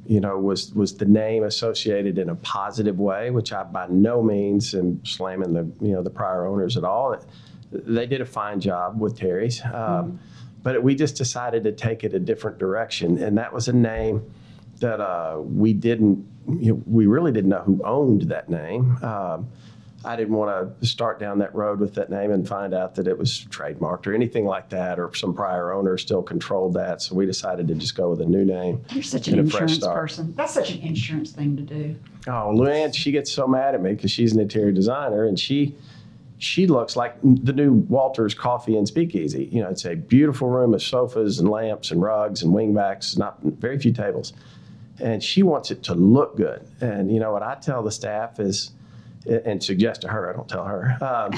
you 0.05 0.19
know, 0.19 0.37
was 0.37 0.71
was 0.75 0.95
the 0.97 1.05
name 1.05 1.43
associated 1.43 2.19
in 2.19 2.29
a 2.29 2.35
positive 2.35 2.99
way, 2.99 3.31
which 3.31 3.51
I 3.51 3.63
by 3.63 3.87
no 3.87 4.21
means 4.21 4.75
am 4.75 5.03
slamming 5.03 5.53
the 5.53 5.63
you 5.83 5.93
know 5.93 6.03
the 6.03 6.11
prior 6.11 6.45
owners 6.45 6.77
at 6.77 6.83
all. 6.83 7.17
they 7.71 8.05
did 8.05 8.21
a 8.21 8.25
fine 8.25 8.59
job 8.59 8.99
with 9.01 9.17
Terry's. 9.17 9.61
Um, 9.65 10.19
But 10.61 10.81
we 10.81 10.95
just 10.95 11.17
decided 11.17 11.63
to 11.65 11.71
take 11.73 12.05
it 12.05 12.13
a 12.13 12.19
different 12.19 12.57
direction. 12.57 13.21
And 13.21 13.37
that 13.37 13.51
was 13.51 13.67
a 13.67 13.73
name 13.73 14.21
that 14.83 14.99
uh, 14.99 15.39
we 15.39 15.73
didn't, 15.73 16.25
you 16.59 16.73
know, 16.73 16.83
we 16.85 17.07
really 17.07 17.31
didn't 17.31 17.49
know 17.49 17.61
who 17.61 17.81
owned 17.83 18.23
that 18.23 18.49
name. 18.49 18.97
Um, 19.01 19.47
I 20.05 20.17
didn't 20.17 20.35
want 20.35 20.79
to 20.81 20.85
start 20.85 21.17
down 21.17 21.39
that 21.39 21.55
road 21.55 21.79
with 21.79 21.95
that 21.95 22.09
name 22.09 22.31
and 22.31 22.45
find 22.45 22.73
out 22.73 22.93
that 22.95 23.07
it 23.07 23.17
was 23.17 23.45
trademarked 23.49 24.05
or 24.05 24.13
anything 24.13 24.45
like 24.45 24.67
that, 24.69 24.99
or 24.99 25.13
some 25.15 25.33
prior 25.33 25.71
owner 25.71 25.97
still 25.97 26.21
controlled 26.21 26.73
that. 26.73 27.01
So 27.01 27.15
we 27.15 27.25
decided 27.25 27.69
to 27.69 27.75
just 27.75 27.95
go 27.95 28.09
with 28.09 28.19
a 28.19 28.25
new 28.25 28.43
name. 28.43 28.83
You're 28.91 29.01
such 29.01 29.29
an 29.29 29.39
and 29.39 29.47
a 29.47 29.51
fresh 29.51 29.75
insurance 29.75 29.87
person. 29.87 30.33
That's 30.35 30.53
such 30.53 30.71
an 30.71 30.81
insurance 30.81 31.31
thing 31.31 31.55
to 31.55 31.63
do. 31.63 31.95
Oh, 32.27 32.51
Luann, 32.53 32.93
she 32.93 33.13
gets 33.13 33.31
so 33.31 33.47
mad 33.47 33.75
at 33.75 33.81
me 33.81 33.93
because 33.93 34.11
she's 34.11 34.33
an 34.33 34.41
interior 34.41 34.73
designer 34.73 35.25
and 35.25 35.39
she 35.39 35.75
she 36.37 36.67
looks 36.67 36.97
like 36.97 37.15
the 37.21 37.53
new 37.53 37.71
Walters 37.71 38.33
Coffee 38.33 38.75
and 38.75 38.85
Speakeasy. 38.85 39.45
You 39.45 39.61
know, 39.63 39.69
it's 39.69 39.85
a 39.85 39.95
beautiful 39.95 40.49
room 40.49 40.73
of 40.73 40.83
sofas 40.83 41.39
and 41.39 41.47
lamps 41.47 41.91
and 41.91 42.01
rugs 42.01 42.43
and 42.43 42.53
wingbacks, 42.53 43.17
not 43.17 43.41
very 43.41 43.79
few 43.79 43.93
tables. 43.93 44.33
And 44.99 45.23
she 45.23 45.43
wants 45.43 45.71
it 45.71 45.83
to 45.83 45.95
look 45.95 46.37
good. 46.37 46.67
And 46.81 47.11
you 47.11 47.19
know 47.19 47.31
what 47.31 47.43
I 47.43 47.55
tell 47.55 47.81
the 47.83 47.91
staff 47.91 48.39
is, 48.39 48.71
and 49.25 49.63
suggest 49.63 50.01
to 50.01 50.09
her, 50.09 50.29
I 50.29 50.33
don't 50.33 50.49
tell 50.49 50.65
her, 50.65 50.97
um, 51.01 51.31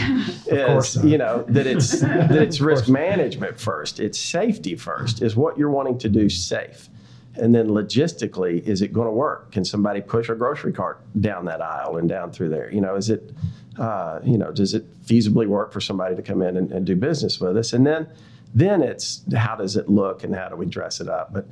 course 0.50 0.96
is 0.96 1.06
you 1.06 1.18
know 1.18 1.44
that 1.50 1.68
it's 1.68 2.00
that 2.02 2.32
it's 2.32 2.60
risk 2.60 2.90
management 2.90 3.60
first, 3.60 4.00
it's 4.00 4.20
safety 4.20 4.76
first, 4.76 5.22
is 5.22 5.36
what 5.36 5.58
you're 5.58 5.70
wanting 5.70 5.98
to 6.00 6.10
do 6.10 6.30
safe. 6.30 6.90
And 7.38 7.54
then 7.54 7.68
logistically, 7.68 8.62
is 8.66 8.82
it 8.82 8.94
going 8.94 9.08
to 9.08 9.12
work? 9.12 9.52
Can 9.52 9.66
somebody 9.66 10.02
push 10.02 10.30
a 10.30 10.36
grocery 10.36 10.72
cart 10.72 11.02
down 11.20 11.46
that 11.46 11.62
aisle 11.62 11.98
and 11.98 12.08
down 12.08 12.32
through 12.32 12.50
there? 12.50 12.72
You 12.72 12.80
know, 12.80 12.96
is 12.96 13.10
it, 13.10 13.34
uh, 13.78 14.20
you 14.24 14.38
know, 14.38 14.52
does 14.52 14.74
it 14.74 14.86
feasibly 15.04 15.46
work 15.46 15.74
for 15.74 15.82
somebody 15.82 16.16
to 16.16 16.22
come 16.22 16.42
in 16.42 16.56
and, 16.56 16.72
and 16.72 16.86
do 16.86 16.96
business 16.96 17.40
with 17.42 17.58
us? 17.58 17.74
And 17.74 17.86
then, 17.86 18.08
then 18.54 18.82
it's 18.82 19.22
how 19.36 19.58
does 19.58 19.76
it 19.76 19.90
look 19.90 20.24
and 20.24 20.34
how 20.34 20.48
do 20.48 20.56
we 20.56 20.66
dress 20.66 21.02
it 21.02 21.10
up? 21.10 21.34
But 21.34 21.46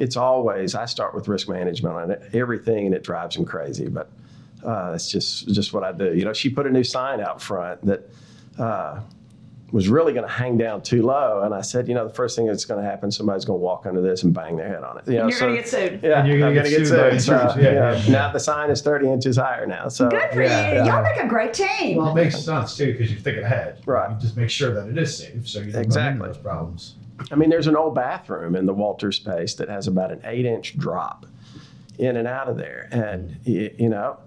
it's 0.00 0.16
always 0.16 0.74
I 0.74 0.86
start 0.86 1.14
with 1.14 1.28
risk 1.28 1.48
management 1.48 1.94
on 1.94 2.16
everything, 2.32 2.86
and 2.86 2.94
it 2.94 3.04
drives 3.04 3.36
them 3.36 3.44
crazy. 3.44 3.88
But 3.88 4.10
uh, 4.64 4.92
it's 4.94 5.10
just 5.10 5.48
just 5.48 5.72
what 5.72 5.84
I 5.84 5.92
do. 5.92 6.12
You 6.14 6.24
know, 6.24 6.32
she 6.32 6.50
put 6.50 6.66
a 6.66 6.70
new 6.70 6.84
sign 6.84 7.20
out 7.20 7.40
front 7.40 7.84
that. 7.86 8.10
Uh, 8.58 9.00
was 9.72 9.88
really 9.88 10.12
going 10.12 10.26
to 10.26 10.32
hang 10.32 10.58
down 10.58 10.82
too 10.82 11.00
low. 11.00 11.42
And 11.44 11.54
I 11.54 11.60
said, 11.60 11.86
you 11.86 11.94
know, 11.94 12.04
the 12.08 12.12
first 12.12 12.34
thing 12.34 12.44
that's 12.44 12.64
going 12.64 12.82
to 12.82 12.90
happen, 12.90 13.08
somebody's 13.12 13.44
going 13.44 13.60
to 13.60 13.62
walk 13.64 13.86
under 13.86 14.00
this 14.00 14.24
and 14.24 14.34
bang 14.34 14.56
their 14.56 14.66
head 14.66 14.82
on 14.82 14.98
it. 14.98 15.06
You 15.06 15.12
know, 15.18 15.20
And 15.20 15.30
you're 15.30 15.38
so- 15.38 15.46
gonna 15.46 15.56
get 15.58 15.68
sued. 15.68 16.00
Yeah, 16.02 16.18
And 16.18 16.28
you're 16.28 16.40
gonna 16.40 16.54
get 16.54 16.64
get 16.64 16.86
sued 16.88 16.88
sued. 16.88 17.22
So. 17.22 17.32
Yeah, 17.34 17.54
yeah, 17.56 17.72
yeah, 17.72 18.02
yeah. 18.04 18.10
Now 18.12 18.32
the 18.32 18.40
sign 18.40 18.68
is 18.70 18.82
30 18.82 19.08
inches 19.12 19.36
higher 19.36 19.66
now. 19.68 19.86
So 19.86 20.08
Good 20.08 20.28
for 20.32 20.42
Yeah, 20.42 20.70
you. 20.70 20.74
yeah. 20.78 20.84
Y'all 20.86 21.02
make 21.04 21.22
a 21.22 21.28
great 21.28 21.54
team. 21.54 21.98
Well, 21.98 22.10
it 22.10 22.14
makes 22.16 22.36
sense 22.40 22.76
too 22.76 22.90
because 22.90 23.12
you're 23.12 23.20
thinking 23.20 23.44
ahead. 23.44 23.80
Right. 23.86 24.10
You 24.10 24.16
just 24.18 24.36
make 24.36 24.50
sure 24.50 24.74
that 24.74 24.88
it 24.88 24.98
is 24.98 25.16
safe, 25.16 25.46
so 25.48 25.60
you 25.60 25.70
don't 25.70 25.82
Exactly. 25.82 26.18
run 26.20 26.28
those 26.32 26.38
problems. 26.42 26.96
I 27.30 27.34
mean, 27.34 27.50
there's 27.50 27.66
an 27.66 27.76
old 27.76 27.94
bathroom 27.94 28.56
in 28.56 28.66
the 28.66 28.74
Walter 28.74 29.12
space 29.12 29.54
that 29.54 29.68
has 29.68 29.86
about 29.86 30.10
an 30.10 30.20
eight 30.24 30.46
inch 30.46 30.76
drop 30.78 31.26
in 31.98 32.16
and 32.16 32.26
out 32.26 32.48
of 32.48 32.56
there. 32.56 32.88
And, 32.90 33.36
you 33.44 33.88
know, 33.88 34.18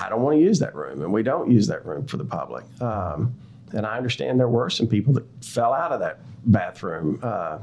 I 0.00 0.08
don't 0.08 0.22
want 0.22 0.38
to 0.38 0.42
use 0.42 0.58
that 0.60 0.74
room, 0.74 1.02
and 1.02 1.12
we 1.12 1.22
don't 1.22 1.50
use 1.50 1.66
that 1.68 1.84
room 1.84 2.06
for 2.06 2.16
the 2.16 2.24
public. 2.24 2.64
Um, 2.80 3.34
and 3.72 3.86
I 3.86 3.96
understand 3.96 4.40
there 4.40 4.48
were 4.48 4.70
some 4.70 4.88
people 4.88 5.12
that 5.14 5.44
fell 5.44 5.72
out 5.72 5.92
of 5.92 6.00
that 6.00 6.18
bathroom 6.44 7.20
uh, 7.22 7.58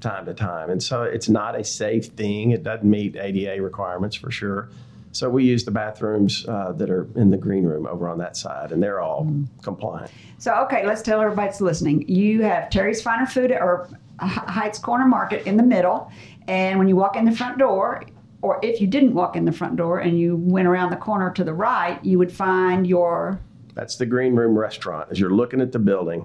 time 0.00 0.26
to 0.26 0.34
time. 0.34 0.70
And 0.70 0.82
so 0.82 1.02
it's 1.02 1.28
not 1.28 1.58
a 1.58 1.62
safe 1.62 2.06
thing. 2.06 2.50
It 2.50 2.62
doesn't 2.62 2.88
meet 2.88 3.16
ADA 3.16 3.62
requirements 3.62 4.16
for 4.16 4.30
sure. 4.30 4.70
So 5.12 5.30
we 5.30 5.44
use 5.44 5.64
the 5.64 5.70
bathrooms 5.70 6.46
uh, 6.46 6.72
that 6.72 6.90
are 6.90 7.08
in 7.14 7.30
the 7.30 7.38
green 7.38 7.64
room 7.64 7.86
over 7.86 8.08
on 8.08 8.18
that 8.18 8.36
side, 8.36 8.70
and 8.72 8.82
they're 8.82 9.00
all 9.00 9.32
compliant. 9.62 10.10
So, 10.38 10.52
okay, 10.64 10.86
let's 10.86 11.00
tell 11.00 11.22
everybody 11.22 11.48
that's 11.48 11.62
listening. 11.62 12.06
You 12.06 12.42
have 12.42 12.68
Terry's 12.68 13.00
Finer 13.00 13.24
Food 13.24 13.50
or 13.50 13.88
Heights 14.18 14.78
Corner 14.78 15.06
Market 15.06 15.46
in 15.46 15.56
the 15.56 15.62
middle. 15.62 16.10
And 16.48 16.78
when 16.78 16.88
you 16.88 16.96
walk 16.96 17.16
in 17.16 17.24
the 17.24 17.32
front 17.32 17.58
door, 17.58 18.02
or 18.42 18.60
if 18.62 18.80
you 18.80 18.86
didn't 18.86 19.14
walk 19.14 19.36
in 19.36 19.44
the 19.44 19.52
front 19.52 19.76
door 19.76 19.98
and 20.00 20.18
you 20.18 20.36
went 20.36 20.68
around 20.68 20.90
the 20.90 20.96
corner 20.96 21.30
to 21.32 21.44
the 21.44 21.54
right, 21.54 22.02
you 22.04 22.18
would 22.18 22.32
find 22.32 22.86
your. 22.86 23.40
That's 23.74 23.96
the 23.96 24.06
green 24.06 24.34
room 24.34 24.56
restaurant. 24.56 25.08
As 25.10 25.18
you're 25.18 25.30
looking 25.30 25.60
at 25.60 25.72
the 25.72 25.78
building 25.78 26.24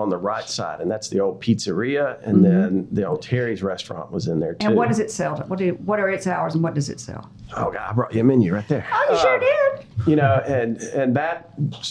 on 0.00 0.08
the 0.10 0.16
right 0.16 0.48
side, 0.48 0.80
and 0.80 0.90
that's 0.90 1.08
the 1.08 1.20
old 1.20 1.40
pizzeria, 1.40 2.20
and 2.26 2.44
then 2.44 2.88
the 2.90 3.04
old 3.06 3.22
Terry's 3.22 3.62
restaurant 3.62 4.10
was 4.10 4.26
in 4.26 4.40
there 4.40 4.54
too. 4.54 4.58
Mm-hmm. 4.58 4.66
And 4.68 4.76
what 4.76 4.88
does 4.88 4.98
it 4.98 5.10
sell? 5.10 5.36
What, 5.46 5.58
do, 5.58 5.72
what 5.84 6.00
are 6.00 6.08
its 6.10 6.26
hours 6.26 6.54
and 6.54 6.62
what 6.64 6.74
does 6.74 6.88
it 6.88 6.98
sell? 7.00 7.30
Oh 7.56 7.70
God, 7.70 7.90
I 7.90 7.92
brought 7.92 8.14
you 8.14 8.20
a 8.20 8.24
menu 8.24 8.54
right 8.54 8.66
there. 8.68 8.86
Oh, 8.92 9.06
you 9.12 9.18
sure 9.18 9.36
Uh, 9.36 9.40
did. 9.40 9.86
You 10.08 10.16
know, 10.16 10.42
and 10.46 10.78
and 10.78 11.14
that 11.16 11.50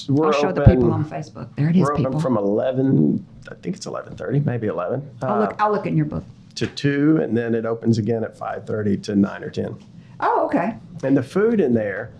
we're 0.10 0.28
I'll 0.28 0.32
show 0.34 0.50
open. 0.50 0.56
the 0.63 0.69
people 0.69 0.91
on 0.91 1.06
Facebook. 1.06 1.56
There 1.56 1.69
it 1.69 1.76
is, 1.76 1.82
we're 1.84 1.93
open 1.93 2.06
people. 2.06 2.19
from 2.19 2.38
eleven. 2.38 3.26
I 3.52 3.56
think 3.56 3.76
it's 3.76 3.86
eleven 3.86 4.15
thirty, 4.15 4.39
maybe 4.39 4.67
eleven. 4.67 5.10
I'll 5.22 5.34
uh, 5.36 5.39
look, 5.41 5.56
I'll 5.62 5.72
look 5.72 5.86
in 5.86 5.95
your 5.95 6.06
book. 6.08 6.24
to 6.56 6.67
two, 6.67 7.17
and 7.22 7.38
then 7.38 7.54
it 7.56 7.65
opens 7.65 7.98
again 7.98 8.24
at 8.24 8.38
five 8.38 8.65
thirty 8.65 8.98
to 8.98 9.15
nine 9.15 9.43
or 9.43 9.50
ten. 9.50 9.78
Oh, 10.22 10.45
okay. 10.48 10.76
And 11.04 11.15
the 11.15 11.24
food 11.24 11.60
in 11.62 11.74
there, 11.74 12.12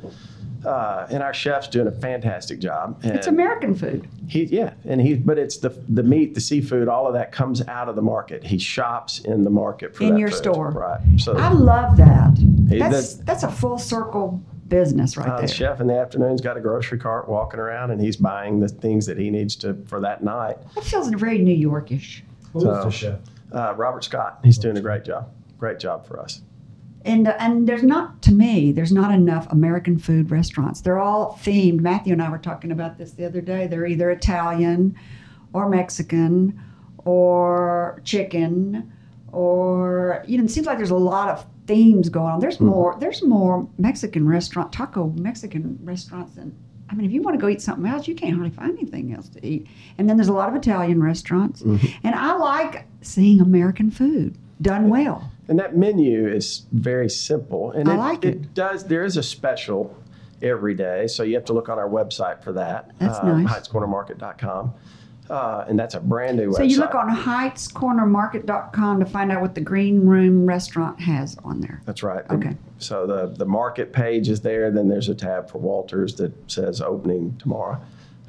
uh, 0.66 1.08
and 1.10 1.24
our 1.24 1.34
chef's 1.34 1.68
doing 1.68 1.88
a 1.88 1.92
fantastic 1.92 2.60
job. 2.60 3.00
It's 3.04 3.28
American 3.28 3.74
food. 3.76 4.08
He 4.28 4.44
yeah, 4.46 4.74
and 4.86 5.02
he 5.02 5.16
but 5.16 5.38
it's 5.38 5.58
the 5.58 5.70
the 5.90 6.04
meat, 6.04 6.34
the 6.36 6.42
seafood, 6.42 6.88
all 6.88 7.08
of 7.08 7.14
that 7.14 7.32
comes 7.32 7.66
out 7.68 7.90
of 7.90 7.96
the 7.96 8.02
market. 8.02 8.44
He 8.44 8.58
shops 8.60 9.20
in 9.20 9.44
the 9.44 9.50
market 9.50 9.96
for 9.96 10.04
In 10.04 10.14
that 10.14 10.20
your 10.20 10.30
food. 10.30 10.38
store. 10.38 10.72
right? 10.72 11.00
So 11.18 11.38
I 11.38 11.52
love 11.52 11.98
that. 11.98 12.38
Hey, 12.70 12.80
That's, 12.80 13.16
that- 13.16 13.26
that's 13.26 13.44
a 13.44 13.52
full 13.52 13.78
circle 13.80 14.42
business 14.68 15.18
right 15.18 15.28
uh, 15.28 15.38
there. 15.38 15.48
the 15.48 15.54
chef 15.54 15.82
in 15.82 15.88
the 15.88 15.98
afternoon's 15.98 16.42
got 16.42 16.56
a 16.56 16.62
grocery 16.62 17.00
cart 17.00 17.28
walking 17.28 17.60
around, 17.60 17.90
and 17.92 18.00
he's 18.00 18.18
buying 18.18 18.60
the 18.60 18.68
things 18.68 19.06
that 19.08 19.18
he 19.18 19.32
needs 19.32 19.56
to 19.56 19.74
for 19.88 20.00
that 20.02 20.24
night. 20.24 20.58
That 20.76 20.84
feels 20.84 21.10
very 21.10 21.40
New 21.40 21.68
Yorkish. 21.70 22.22
Who 22.54 22.60
is 22.60 22.64
So- 22.66 22.84
the 22.84 22.90
chef? 22.92 23.20
Uh, 23.52 23.74
Robert 23.78 24.04
Scott, 24.04 24.40
he's 24.44 24.60
doing 24.60 24.78
a 24.78 24.82
great 24.82 25.04
job. 25.04 25.32
Great 25.58 25.80
job 25.80 26.06
for 26.06 26.20
us. 26.20 26.42
And 27.06 27.28
and 27.28 27.68
there's 27.68 27.84
not 27.84 28.22
to 28.24 28.34
me 28.34 28.72
there's 28.72 28.92
not 28.92 29.14
enough 29.14 29.50
American 29.52 29.98
food 29.98 30.32
restaurants. 30.32 30.82
They're 30.82 31.00
all 31.00 31.40
themed. 31.42 31.80
Matthew 31.80 32.14
and 32.14 32.22
I 32.22 32.30
were 32.30 32.38
talking 32.38 32.72
about 32.72 32.98
this 32.98 33.12
the 33.14 33.26
other 33.26 33.42
day. 33.42 33.68
They're 33.68 33.86
either 33.86 34.12
Italian 34.12 34.96
or 35.54 35.70
Mexican 35.70 36.60
or 37.06 38.02
chicken 38.04 38.92
or 39.32 40.24
you 40.28 40.38
know 40.38 40.44
it 40.44 40.52
seems 40.52 40.68
like 40.68 40.78
there's 40.78 40.90
a 40.90 40.96
lot 40.96 41.30
of 41.30 41.46
themes 41.68 42.10
going 42.10 42.34
on. 42.34 42.40
There's 42.40 42.58
hmm. 42.58 42.66
more 42.66 42.98
there's 43.00 43.24
more 43.24 43.68
Mexican 43.78 44.28
restaurant 44.28 44.74
taco 44.74 45.14
Mexican 45.18 45.80
restaurants 45.84 46.36
than 46.36 46.54
I 46.90 46.96
mean 46.96 47.06
if 47.06 47.12
you 47.12 47.22
want 47.22 47.36
to 47.36 47.42
go 47.42 47.48
eat 47.48 47.62
something 47.62 47.86
else 47.86 48.08
you 48.08 48.16
can't 48.16 48.34
hardly 48.34 48.50
find 48.50 48.78
anything 48.78 49.14
else 49.14 49.30
to 49.30 49.46
eat. 49.46 49.68
And 49.98 50.10
then 50.10 50.18
there's 50.18 50.28
a 50.28 50.34
lot 50.34 50.50
of 50.50 50.56
Italian 50.56 51.02
restaurants. 51.02 51.62
Mm-hmm. 51.62 51.88
And 52.04 52.16
I 52.16 52.36
like 52.36 52.86
seeing 53.02 53.40
American 53.40 53.90
food 53.90 54.38
done 54.62 54.90
well. 54.90 55.32
And 55.50 55.58
that 55.58 55.76
menu 55.76 56.28
is 56.28 56.68
very 56.72 57.10
simple, 57.10 57.72
and 57.72 57.90
I 57.90 57.96
it, 57.96 57.98
like 57.98 58.24
it. 58.24 58.54
does. 58.54 58.86
There 58.86 59.04
is 59.04 59.18
a 59.18 59.24
special 59.24 59.98
every 60.44 60.76
day, 60.76 61.08
so 61.08 61.24
you 61.24 61.34
have 61.34 61.46
to 61.46 61.54
look 61.54 61.70
on 61.70 61.80
our 61.80 61.90
website 61.90 62.44
for 62.44 62.54
that. 62.54 62.92
That's 63.00 63.18
um, 63.18 63.44
nice. 63.44 63.68
HeightsCornerMarket.com, 63.68 64.74
uh, 65.28 65.66
and 65.68 65.80
that's 65.80 65.96
a 65.96 66.00
brand 66.00 66.38
new 66.38 66.52
website. 66.52 66.56
So 66.56 66.64
you 66.64 66.78
look 66.78 66.94
on 66.94 67.10
heightscornermarket.com 67.10 69.00
to 69.00 69.06
find 69.08 69.32
out 69.32 69.42
what 69.42 69.56
the 69.56 69.62
Green 69.62 70.02
Room 70.02 70.46
restaurant 70.46 71.00
has 71.00 71.36
on 71.44 71.62
there. 71.62 71.82
That's 71.84 72.04
right. 72.04 72.24
Okay. 72.30 72.56
So 72.78 73.08
the 73.08 73.34
the 73.36 73.46
market 73.46 73.92
page 73.92 74.30
is 74.30 74.42
there. 74.42 74.70
Then 74.70 74.88
there's 74.88 75.10
a 75.10 75.16
tab 75.16 75.50
for 75.50 75.58
Walters 75.58 76.14
that 76.18 76.32
says 76.50 76.80
opening 76.80 77.36
tomorrow, 77.40 77.82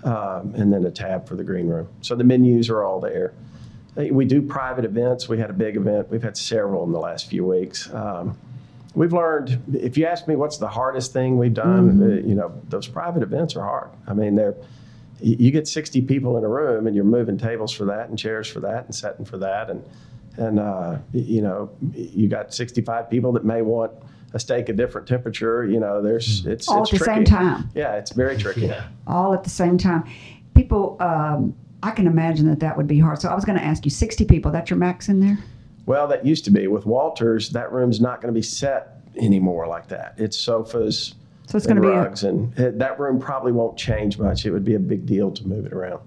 um, 0.05 0.55
and 0.55 0.73
then 0.73 0.87
a 0.87 0.91
tab 0.91 1.29
for 1.29 1.37
the 1.37 1.45
green 1.45 1.69
room. 1.69 1.87
So 2.01 2.15
the 2.15 2.25
menus 2.25 2.71
are 2.71 2.83
all 2.83 2.99
there. 2.99 3.35
Uh, 3.97 4.05
We 4.13 4.25
do 4.25 4.41
private 4.43 4.85
events. 4.85 5.29
We 5.29 5.39
had 5.39 5.51
a 5.51 5.55
big 5.55 5.77
event. 5.77 6.11
We've 6.11 6.23
had 6.23 6.37
several 6.37 6.85
in 6.85 6.93
the 6.93 6.99
last 7.01 7.29
few 7.29 7.45
weeks. 7.45 7.93
Um, 7.93 8.37
we've 8.95 9.13
learned. 9.13 9.63
If 9.75 9.97
you 9.99 10.07
ask 10.07 10.27
me, 10.29 10.37
what's 10.37 10.59
the 10.59 10.69
hardest 10.69 11.13
thing 11.13 11.39
we've 11.39 11.55
done? 11.55 12.03
Uh, 12.03 12.27
you 12.27 12.35
know, 12.35 12.53
those 12.69 12.87
private 12.87 13.23
events 13.23 13.57
are 13.57 13.65
hard. 13.65 13.91
I 14.07 14.15
mean, 14.15 14.35
they're 14.35 14.55
you 15.23 15.51
get 15.51 15.69
60 15.69 16.01
people 16.03 16.39
in 16.39 16.45
a 16.45 16.49
room 16.49 16.87
and 16.87 16.97
you're 16.97 17.05
moving 17.05 17.37
tables 17.37 17.73
for 17.73 17.85
that 17.85 18.09
and 18.09 18.19
chairs 18.19 18.49
for 18.49 18.61
that 18.61 18.87
and 18.87 18.95
setting 18.95 19.27
for 19.27 19.37
that 19.37 19.69
and 19.69 19.85
and 20.39 20.59
uh, 20.59 20.97
you 21.13 21.43
know 21.43 21.69
you 21.95 22.27
got 22.27 22.55
65 22.55 23.11
people 23.11 23.31
that 23.33 23.45
may 23.45 23.61
want 23.61 23.93
a 24.33 24.39
steak 24.39 24.71
a 24.71 24.73
different 24.73 25.07
temperature 25.07 25.67
you 25.67 25.79
know 25.79 26.01
there's 26.01 26.47
it's 26.47 26.67
All 26.69 26.85
it's 26.85 26.95
at 26.95 26.99
the 27.01 27.05
same 27.05 27.25
time. 27.25 27.69
yeah 27.75 27.97
it's 27.97 28.13
very 28.13 28.39
tricky 28.39 28.63
Yeah. 28.63 28.87
All 29.07 29.35
at 29.35 29.45
the 29.45 29.51
same 29.51 29.77
time. 29.77 30.05
People, 30.55 30.97
um, 31.01 31.55
I 31.83 31.93
can 31.93 32.07
imagine 32.07 32.47
that 32.49 32.61
that 32.61 32.77
would 32.77 32.87
be 32.87 32.99
hard. 32.99 33.21
So 33.21 33.29
I 33.29 33.35
was 33.35 33.45
going 33.45 33.59
to 33.59 33.65
ask 33.65 33.85
you 33.85 33.91
60 33.91 34.25
people. 34.27 34.51
That's 34.51 34.71
your 34.71 34.79
max 34.79 35.09
in 35.09 35.21
there? 35.21 35.39
well 35.87 36.07
that 36.07 36.25
used 36.25 36.45
to 36.45 36.51
be 36.51 36.67
with 36.69 36.87
walters 36.87 37.51
that 37.51 37.73
room's 37.73 38.01
not 38.01 38.21
going 38.21 38.33
to 38.33 38.39
be 38.39 38.43
set 38.43 39.01
anymore 39.17 39.67
like 39.67 39.89
that 39.89 40.15
it's 40.19 40.37
sofas 40.37 41.15
So 41.47 41.57
it's 41.57 41.67
going 41.67 41.77
to 41.77 41.83
be 41.83 41.89
a, 41.89 41.93
rugs 41.93 42.23
and 42.23 42.55
that 42.55 43.01
room 43.01 43.19
probably 43.19 43.51
won't 43.51 43.77
change 43.77 44.19
much 44.19 44.47
it 44.47 44.51
would 44.51 44.65
be 44.65 44.75
a 44.75 44.79
big 44.79 45.07
deal 45.07 45.33
to 45.33 45.47
move 45.49 45.67
it 45.67 45.73
around 45.73 46.01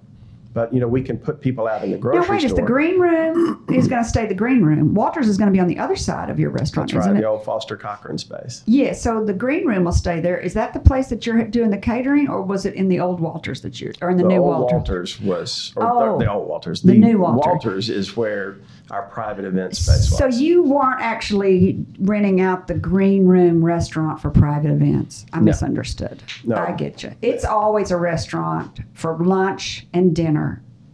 But 0.53 0.71
you 0.73 0.79
know, 0.79 0.87
we 0.87 1.01
can 1.01 1.17
put 1.17 1.41
people 1.41 1.67
out 1.67 1.83
in 1.83 1.91
the 1.91 1.97
grocery 1.97 2.19
Now, 2.21 2.27
grocery 2.27 2.35
wait, 2.37 2.43
is 2.45 2.51
store. 2.51 2.61
the 2.65 2.71
green 2.71 2.99
room 2.99 3.65
is 3.69 3.87
going 3.87 4.03
to 4.03 4.07
stay 4.09 4.27
the 4.27 4.35
green 4.35 4.61
room? 4.61 4.93
Walters 4.93 5.27
is 5.27 5.37
going 5.37 5.47
to 5.47 5.51
be 5.53 5.59
on 5.59 5.67
the 5.67 5.79
other 5.79 5.95
side 5.95 6.29
of 6.29 6.39
your 6.39 6.51
restaurant, 6.51 6.91
That's 6.91 6.99
isn't 7.05 7.11
right, 7.13 7.17
it? 7.17 7.21
the 7.23 7.27
old 7.27 7.43
Foster 7.43 7.75
Cochran 7.75 8.17
space. 8.19 8.61
Yeah, 8.67 8.93
so 8.93 9.23
the 9.25 9.33
green 9.33 9.65
room 9.65 9.85
will 9.85 9.91
stay 9.91 10.19
there. 10.19 10.37
Is 10.37 10.53
that 10.53 10.73
the 10.73 10.79
place 10.79 11.07
that 11.07 11.25
you're 11.25 11.43
doing 11.45 11.71
the 11.71 11.77
catering, 11.77 12.27
or 12.29 12.41
was 12.43 12.65
it 12.65 12.75
in 12.75 12.87
the 12.87 12.99
old 12.99 13.19
Walters 13.19 13.61
that 13.61 13.81
you're, 13.81 13.93
or 14.01 14.11
in 14.11 14.17
the, 14.17 14.23
The 14.23 14.29
new 14.29 14.35
old 14.43 14.71
Walters? 14.71 15.19
Walters 15.19 15.21
was, 15.21 15.73
or 15.75 15.83
Oh. 15.91 16.19
the, 16.19 16.25
the 16.25 16.31
old 16.31 16.47
Walters. 16.47 16.81
The 16.83 16.93
new 16.93 17.19
Walter. 17.19 17.49
Walters 17.49 17.89
is 17.89 18.15
where 18.15 18.57
our 18.91 19.03
private 19.03 19.45
event 19.45 19.75
space 19.75 20.11
was. 20.11 20.17
So 20.17 20.27
you 20.27 20.61
weren't 20.63 21.01
actually 21.01 21.83
renting 21.99 22.41
out 22.41 22.67
the 22.67 22.73
green 22.75 23.25
room 23.25 23.63
restaurant 23.65 24.21
for 24.21 24.29
private 24.29 24.69
events. 24.69 25.25
I 25.33 25.39
misunderstood. 25.39 26.21
No. 26.43 26.57
I 26.57 26.73
get 26.73 27.01
you. 27.01 27.11
It's 27.21 27.45
always 27.45 27.89
a 27.91 27.97
restaurant 27.97 28.81
for 28.93 29.17
lunch 29.23 29.87
and 29.93 30.15
dinner, 30.15 30.42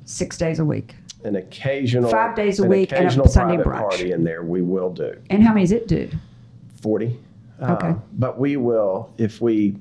six 0.10 0.38
days 0.38 0.60
a 0.60 0.66
week. 0.66 0.96
an 1.24 1.36
occasional 1.36 2.10
Five 2.10 2.36
days 2.36 2.60
a 2.60 2.66
week 2.68 2.92
and 2.94 3.06
a 3.08 3.28
Sunday 3.30 3.58
brunch. 3.58 3.80
party 3.90 4.12
in 4.12 4.24
there 4.24 4.42
we 4.44 4.62
will 4.62 4.90
do 4.92 5.16
And 5.30 5.44
how 5.44 5.54
many 5.54 5.64
does 5.66 5.72
it 5.74 5.88
do? 5.88 6.10
40 6.82 7.20
Uh, 7.62 7.74
Okay. 7.74 7.94
but 8.14 8.40
we 8.40 8.56
will 8.58 9.12
if 9.18 9.42
we 9.42 9.76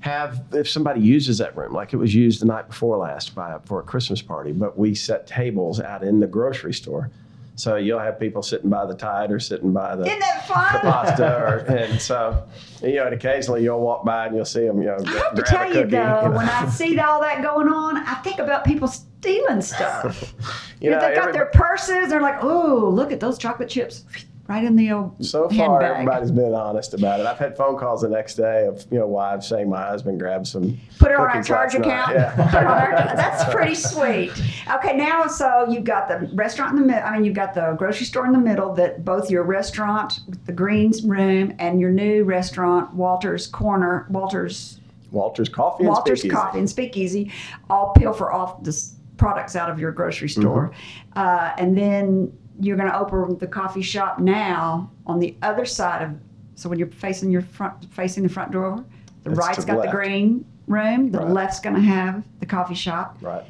have 0.00 0.42
if 0.52 0.68
somebody 0.68 1.00
uses 1.00 1.38
that 1.38 1.56
room 1.56 1.72
like 1.72 1.92
it 1.92 1.96
was 1.96 2.14
used 2.14 2.40
the 2.40 2.46
night 2.46 2.68
before 2.68 2.96
last 2.96 3.34
by 3.34 3.56
for 3.64 3.80
a 3.80 3.82
christmas 3.82 4.22
party 4.22 4.52
but 4.52 4.78
we 4.78 4.94
set 4.94 5.26
tables 5.26 5.80
out 5.80 6.02
in 6.04 6.20
the 6.20 6.26
grocery 6.26 6.72
store 6.74 7.10
so 7.56 7.76
you'll 7.76 8.00
have 8.00 8.18
people 8.20 8.42
sitting 8.42 8.68
by 8.70 8.84
the 8.84 8.94
tide 8.94 9.30
or 9.30 9.38
sitting 9.40 9.72
by 9.72 9.94
the 9.96 10.02
the 10.04 10.12
pasta, 10.48 11.36
or, 11.38 11.58
and 11.72 12.00
so 12.00 12.42
you 12.82 12.96
know, 12.96 13.04
and 13.06 13.14
occasionally 13.14 13.62
you'll 13.62 13.80
walk 13.80 14.04
by 14.04 14.26
and 14.26 14.34
you'll 14.34 14.44
see 14.44 14.66
them. 14.66 14.78
You 14.82 14.88
know, 14.88 14.96
I 15.06 15.10
have 15.12 15.34
to 15.36 15.42
tell 15.42 15.68
you 15.68 15.84
though, 15.86 16.22
you 16.22 16.28
know. 16.28 16.30
when 16.36 16.48
I 16.48 16.68
see 16.68 16.98
all 16.98 17.20
that 17.20 17.42
going 17.42 17.68
on, 17.68 17.96
I 17.96 18.14
think 18.24 18.40
about 18.40 18.64
people 18.64 18.88
stealing 19.24 19.60
stuff. 19.74 20.34
You 20.80 20.90
know, 20.90 21.00
they 21.00 21.14
got 21.14 21.18
every- 21.28 21.32
their 21.32 21.46
purses. 21.46 22.08
They're 22.10 22.20
like, 22.20 22.42
"Oh, 22.42 22.90
look 22.92 23.12
at 23.12 23.20
those 23.20 23.38
chocolate 23.38 23.68
chips, 23.68 24.04
right 24.48 24.62
in 24.64 24.76
the 24.76 24.92
old 24.92 25.24
So 25.24 25.48
far, 25.48 25.80
handbag." 25.80 25.90
everybody's 25.92 26.30
been 26.30 26.52
honest 26.54 26.92
about 26.94 27.20
it. 27.20 27.26
I've 27.26 27.38
had 27.38 27.56
phone 27.56 27.78
calls 27.78 28.02
the 28.02 28.08
next 28.08 28.34
day 28.34 28.66
of 28.66 28.84
you 28.90 28.98
know 28.98 29.06
wives 29.06 29.48
saying 29.48 29.68
my 29.70 29.82
husband 29.82 30.18
grabbed 30.20 30.46
some. 30.46 30.78
Put 30.98 31.10
it 31.12 31.16
on 31.16 31.28
our 31.28 31.42
charge 31.42 31.74
account. 31.74 32.12
Yeah. 32.14 32.34
Put 32.50 32.60
it 32.62 32.66
on 32.66 32.78
our- 32.78 33.16
that's 33.16 33.52
pretty 33.54 33.74
sweet. 33.74 34.30
Okay, 34.76 34.96
now 34.96 35.26
so 35.26 35.66
you've 35.70 35.84
got 35.84 36.08
the 36.08 36.28
restaurant 36.34 36.72
in 36.74 36.80
the 36.80 36.86
middle. 36.86 37.02
I 37.04 37.12
mean, 37.14 37.24
you've 37.24 37.34
got 37.34 37.54
the 37.54 37.74
grocery 37.78 38.06
store 38.06 38.26
in 38.26 38.32
the 38.32 38.38
middle. 38.38 38.74
That 38.74 39.04
both 39.04 39.30
your 39.30 39.44
restaurant, 39.44 40.20
the 40.46 40.52
Greens 40.52 41.02
Room, 41.04 41.54
and 41.58 41.80
your 41.80 41.90
new 41.90 42.24
restaurant, 42.24 42.92
Walter's 42.94 43.46
Corner, 43.46 44.06
Walter's 44.10 44.80
Walter's 45.12 45.48
Coffee 45.48 45.84
and 45.84 45.92
Walter's 45.92 46.18
Speakeasy. 46.20 46.34
Coffee 46.36 46.58
and 46.58 46.68
Speakeasy, 46.68 47.32
all 47.70 47.92
pilfer 47.96 48.32
off 48.32 48.62
the 48.64 48.70
s- 48.70 48.93
products 49.16 49.56
out 49.56 49.70
of 49.70 49.78
your 49.78 49.92
grocery 49.92 50.28
store, 50.28 50.70
Mm-hmm. 50.70 51.18
uh, 51.18 51.52
and 51.58 51.76
then 51.76 52.32
you're 52.60 52.76
going 52.76 52.90
to 52.90 52.98
open 52.98 53.36
the 53.38 53.46
coffee 53.46 53.82
shop 53.82 54.18
now 54.18 54.90
on 55.06 55.18
the 55.20 55.34
other 55.42 55.64
side 55.64 56.02
of. 56.02 56.10
So 56.56 56.68
when 56.68 56.78
you're 56.78 56.88
facing 56.88 57.30
your 57.32 57.42
front, 57.42 57.92
facing 57.92 58.22
the 58.22 58.28
front 58.28 58.52
door, 58.52 58.84
the 59.24 59.30
right's 59.30 59.64
got 59.64 59.82
the 59.82 59.90
green 59.90 60.44
room, 60.68 61.10
the 61.10 61.18
Right. 61.18 61.28
left's 61.30 61.58
going 61.60 61.74
to 61.74 61.82
have 61.82 62.22
the 62.38 62.46
coffee 62.46 62.76
shop. 62.76 63.18
Right. 63.20 63.44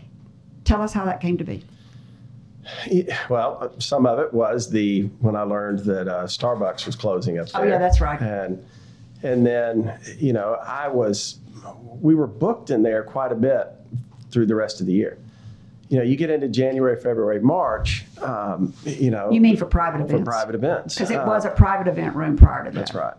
Tell 0.65 0.81
us 0.81 0.93
how 0.95 1.05
that 1.05 1.21
came 1.21 1.37
to 1.37 1.45
be. 1.45 1.63
Well, 3.29 3.59
uh, 3.61 3.69
some 3.79 4.07
of 4.07 4.19
it 4.19 4.33
was 4.33 4.71
the 4.71 5.03
when 5.21 5.37
I 5.37 5.43
learned 5.43 5.81
that 5.81 6.09
uh, 6.09 6.25
Starbucks 6.25 6.87
was 6.87 6.97
closing 6.97 7.39
up 7.39 7.49
Oh, 7.55 7.63
yeah, 7.63 7.77
that's 7.77 8.01
right. 8.01 8.19
And 8.21 8.65
and 9.23 9.45
then 9.47 9.99
you 10.19 10.33
know 10.33 10.55
I 10.67 10.89
was 10.89 11.39
we 12.01 12.15
were 12.15 12.27
booked 12.27 12.71
in 12.71 12.83
there 12.83 13.03
quite 13.03 13.33
a 13.33 13.35
bit 13.35 13.69
through 14.31 14.47
the 14.47 14.55
rest 14.55 14.81
of 14.81 14.87
the 14.87 14.95
year. 14.95 15.19
You 15.89 15.99
know, 15.99 16.03
you 16.03 16.17
get 16.17 16.31
into 16.31 16.49
January, 16.49 16.97
February, 16.97 17.41
March. 17.41 18.05
Um, 18.23 18.73
you 18.85 19.11
know, 19.11 19.31
You 19.31 19.41
mean 19.41 19.57
for 19.57 19.67
private 19.67 19.99
for 19.99 20.05
events? 20.15 20.29
private 20.29 20.55
events 20.55 20.95
Because 20.95 21.11
it 21.11 21.19
Uh, 21.19 21.27
was 21.27 21.45
a 21.45 21.51
private 21.51 21.89
event 21.89 22.17
room 22.17 22.37
prior 22.37 22.65
to 22.65 22.71
that. 22.71 22.75
That's 22.75 22.95
right. 22.95 23.15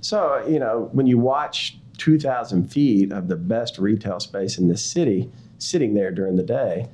So, 0.00 0.44
you 0.48 0.58
know, 0.58 0.88
when 0.92 1.06
you 1.06 1.18
watch 1.18 1.78
2,000 1.98 2.70
feet 2.70 3.12
of 3.12 3.28
the 3.28 3.36
best 3.36 3.78
retail 3.78 4.20
space 4.20 4.58
in 4.58 4.68
the 4.68 4.76
city 4.76 5.30
sitting 5.58 5.94
there 5.94 6.10
during 6.10 6.36
the 6.36 6.42
day, 6.42 6.88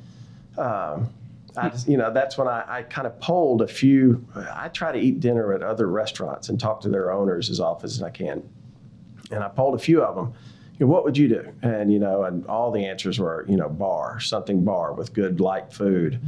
um, 0.58 1.08
I 1.56 1.70
you 1.86 1.96
know, 1.98 2.10
that's 2.12 2.38
when 2.38 2.48
I, 2.48 2.64
I 2.78 2.82
kind 2.82 3.06
of 3.06 3.18
polled 3.20 3.60
a 3.62 3.68
few. 3.68 4.26
I 4.54 4.68
try 4.68 4.90
to 4.90 4.98
eat 4.98 5.20
dinner 5.20 5.52
at 5.52 5.62
other 5.62 5.86
restaurants 5.88 6.48
and 6.48 6.58
talk 6.58 6.80
to 6.82 6.88
their 6.88 7.12
owners 7.12 7.50
as 7.50 7.60
often 7.60 7.86
as 7.86 8.02
I 8.02 8.08
can. 8.10 8.42
And 9.30 9.44
I 9.44 9.48
polled 9.48 9.74
a 9.74 9.78
few 9.78 10.02
of 10.02 10.14
them. 10.16 10.32
Know, 10.82 10.88
what 10.88 11.04
would 11.04 11.16
you 11.16 11.28
do? 11.28 11.52
And 11.62 11.92
you 11.92 12.00
know, 12.00 12.24
and 12.24 12.44
all 12.46 12.72
the 12.72 12.84
answers 12.84 13.18
were, 13.18 13.46
you 13.48 13.56
know, 13.56 13.68
bar, 13.68 14.18
something 14.18 14.64
bar 14.64 14.92
with 14.92 15.14
good 15.14 15.38
light 15.38 15.72
food. 15.72 16.20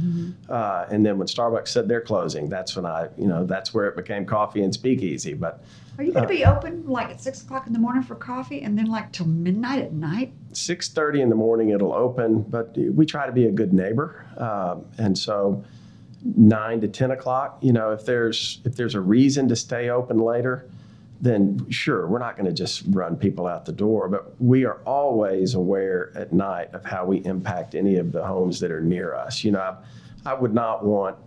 Uh, 0.49 0.85
and 0.89 1.05
then 1.05 1.17
when 1.17 1.27
Starbucks 1.27 1.67
said 1.67 1.89
they're 1.89 1.99
closing, 1.99 2.47
that's 2.47 2.73
when 2.75 2.85
I, 2.85 3.09
you 3.17 3.27
know, 3.27 3.45
that's 3.45 3.73
where 3.73 3.87
it 3.87 3.97
became 3.97 4.25
coffee 4.25 4.63
and 4.63 4.73
speakeasy. 4.73 5.33
But 5.33 5.63
Are 5.97 6.05
you 6.05 6.13
going 6.13 6.23
to 6.23 6.33
be 6.33 6.45
open 6.45 6.87
like 6.87 7.09
at 7.09 7.19
six 7.19 7.41
o'clock 7.41 7.67
in 7.67 7.73
the 7.73 7.79
morning 7.79 8.01
for 8.01 8.15
coffee, 8.15 8.61
and 8.61 8.77
then 8.77 8.85
like 8.85 9.11
till 9.11 9.27
midnight 9.27 9.81
at 9.81 9.91
night? 9.91 10.31
six 10.53 10.87
thirty 10.87 11.19
in 11.19 11.29
the 11.29 11.35
morning 11.35 11.69
it'll 11.71 11.93
open, 11.93 12.43
but 12.43 12.77
we 12.77 13.05
try 13.05 13.25
to 13.25 13.33
be 13.33 13.47
a 13.47 13.51
good 13.51 13.73
neighbor, 13.73 14.25
um, 14.37 14.85
and 14.97 15.17
so 15.17 15.65
nine 16.23 16.79
to 16.79 16.87
ten 16.87 17.11
o'clock. 17.11 17.57
You 17.59 17.73
know, 17.73 17.91
if 17.91 18.05
there's 18.05 18.61
if 18.63 18.77
there's 18.77 18.95
a 18.95 19.01
reason 19.01 19.49
to 19.49 19.55
stay 19.57 19.89
open 19.89 20.17
later, 20.17 20.69
then 21.21 21.65
sure, 21.69 22.07
we're 22.07 22.19
not 22.19 22.35
going 22.35 22.45
to 22.45 22.53
just 22.53 22.83
run 22.89 23.15
people 23.15 23.47
out 23.47 23.65
the 23.65 23.71
door, 23.71 24.09
but 24.09 24.39
we 24.41 24.65
are 24.65 24.81
always 24.85 25.53
aware 25.53 26.11
at 26.15 26.33
night 26.33 26.73
of 26.73 26.85
how 26.85 27.05
we 27.05 27.23
impact 27.25 27.75
any 27.75 27.97
of 27.97 28.11
the 28.11 28.25
homes 28.25 28.59
that 28.59 28.71
are 28.71 28.81
near 28.81 29.15
us. 29.15 29.43
You 29.43 29.51
know, 29.51 29.61
I, 29.61 29.77
I 30.31 30.33
would 30.33 30.53
not 30.53 30.83
want 30.85 31.17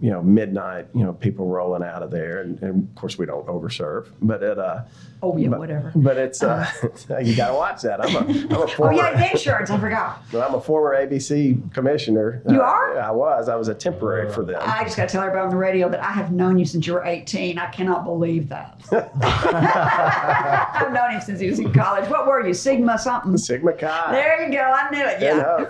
you 0.00 0.10
know 0.10 0.22
midnight 0.22 0.86
you 0.94 1.04
know 1.04 1.12
people 1.12 1.46
rolling 1.46 1.82
out 1.82 2.02
of 2.02 2.10
there, 2.10 2.40
and, 2.40 2.60
and 2.62 2.88
of 2.88 2.94
course 2.94 3.18
we 3.18 3.26
don't 3.26 3.46
overserve, 3.46 4.08
but 4.22 4.42
it 4.42 4.58
uh. 4.58 4.82
Oh 5.20 5.36
yeah, 5.36 5.48
but, 5.48 5.58
whatever. 5.58 5.90
But 5.96 6.16
it's 6.16 6.44
uh, 6.44 6.64
you 7.22 7.34
got 7.34 7.48
to 7.48 7.54
watch 7.54 7.82
that. 7.82 8.00
I'm 8.04 8.14
a 8.14 8.20
I'm 8.20 8.52
a 8.52 8.66
Oh 8.78 8.90
yeah, 8.90 9.32
insurance. 9.32 9.68
I 9.68 9.80
forgot. 9.80 10.22
well, 10.32 10.46
I'm 10.48 10.54
a 10.54 10.60
former 10.60 10.94
ABC 10.94 11.74
commissioner. 11.74 12.40
You 12.48 12.60
Uh, 12.62 12.66
are? 12.66 13.00
I 13.00 13.10
was. 13.10 13.48
I 13.48 13.56
was 13.56 13.66
a 13.66 13.74
temporary 13.74 14.30
for 14.32 14.44
them. 14.44 14.62
I 14.64 14.84
just 14.84 14.96
got 14.96 15.08
to 15.08 15.12
tell 15.12 15.22
everybody 15.22 15.42
on 15.44 15.50
the 15.50 15.56
radio 15.56 15.88
that 15.88 16.00
I 16.04 16.12
have 16.12 16.30
known 16.30 16.56
you 16.56 16.64
since 16.64 16.86
you 16.86 16.92
were 16.92 17.04
18. 17.04 17.58
I 17.58 17.66
cannot 17.70 18.04
believe 18.04 18.48
that. 18.50 18.80
I've 18.92 20.92
known 20.92 21.10
him 21.10 21.20
since 21.20 21.40
he 21.40 21.50
was 21.50 21.58
in 21.58 21.72
college. 21.72 22.08
What 22.08 22.26
were 22.26 22.46
you, 22.46 22.54
Sigma 22.54 22.98
something? 22.98 23.36
Sigma 23.36 23.72
Chi. 23.72 24.12
There 24.12 24.46
you 24.46 24.52
go. 24.52 24.60
I 24.62 24.90
knew 24.90 25.04
it. 25.04 25.20
Yeah. 25.20 25.64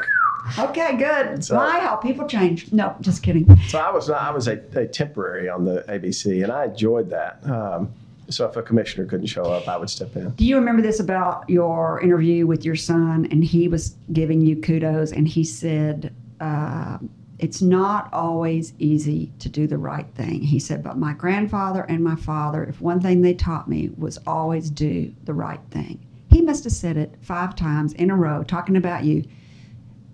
Okay, 0.58 0.96
good. 0.96 1.44
So- 1.44 1.56
My, 1.56 1.80
how 1.80 1.96
people 1.96 2.26
change. 2.26 2.72
No, 2.72 2.94
just 3.00 3.22
kidding. 3.22 3.56
So 3.68 3.78
I 3.78 3.90
was 3.90 4.08
I 4.10 4.30
was 4.30 4.48
a, 4.48 4.60
a 4.74 4.86
temporary 4.86 5.48
on 5.48 5.64
the 5.64 5.84
ABC, 5.88 6.42
and 6.42 6.52
I 6.52 6.66
enjoyed 6.66 7.10
that. 7.10 7.40
Um, 7.48 7.92
so 8.30 8.46
if 8.46 8.56
a 8.56 8.62
commissioner 8.62 9.06
couldn't 9.06 9.26
show 9.26 9.44
up, 9.44 9.68
I 9.68 9.76
would 9.78 9.88
step 9.88 10.14
in. 10.14 10.30
Do 10.30 10.44
you 10.44 10.56
remember 10.56 10.82
this 10.82 11.00
about 11.00 11.48
your 11.48 12.00
interview 12.02 12.46
with 12.46 12.62
your 12.64 12.76
son? 12.76 13.26
And 13.30 13.42
he 13.42 13.68
was 13.68 13.96
giving 14.12 14.40
you 14.42 14.56
kudos, 14.60 15.12
and 15.12 15.26
he 15.26 15.44
said, 15.44 16.14
uh, 16.40 16.98
It's 17.38 17.62
not 17.62 18.12
always 18.12 18.74
easy 18.78 19.32
to 19.38 19.48
do 19.48 19.66
the 19.66 19.78
right 19.78 20.06
thing. 20.14 20.42
He 20.42 20.58
said, 20.58 20.82
But 20.82 20.98
my 20.98 21.14
grandfather 21.14 21.82
and 21.88 22.04
my 22.04 22.16
father, 22.16 22.64
if 22.64 22.80
one 22.82 23.00
thing 23.00 23.22
they 23.22 23.32
taught 23.34 23.66
me 23.68 23.90
was 23.96 24.18
always 24.26 24.68
do 24.70 25.10
the 25.24 25.32
right 25.34 25.60
thing. 25.70 25.98
He 26.30 26.42
must 26.42 26.64
have 26.64 26.74
said 26.74 26.98
it 26.98 27.14
five 27.22 27.56
times 27.56 27.94
in 27.94 28.10
a 28.10 28.16
row, 28.16 28.42
talking 28.42 28.76
about 28.76 29.04
you. 29.04 29.24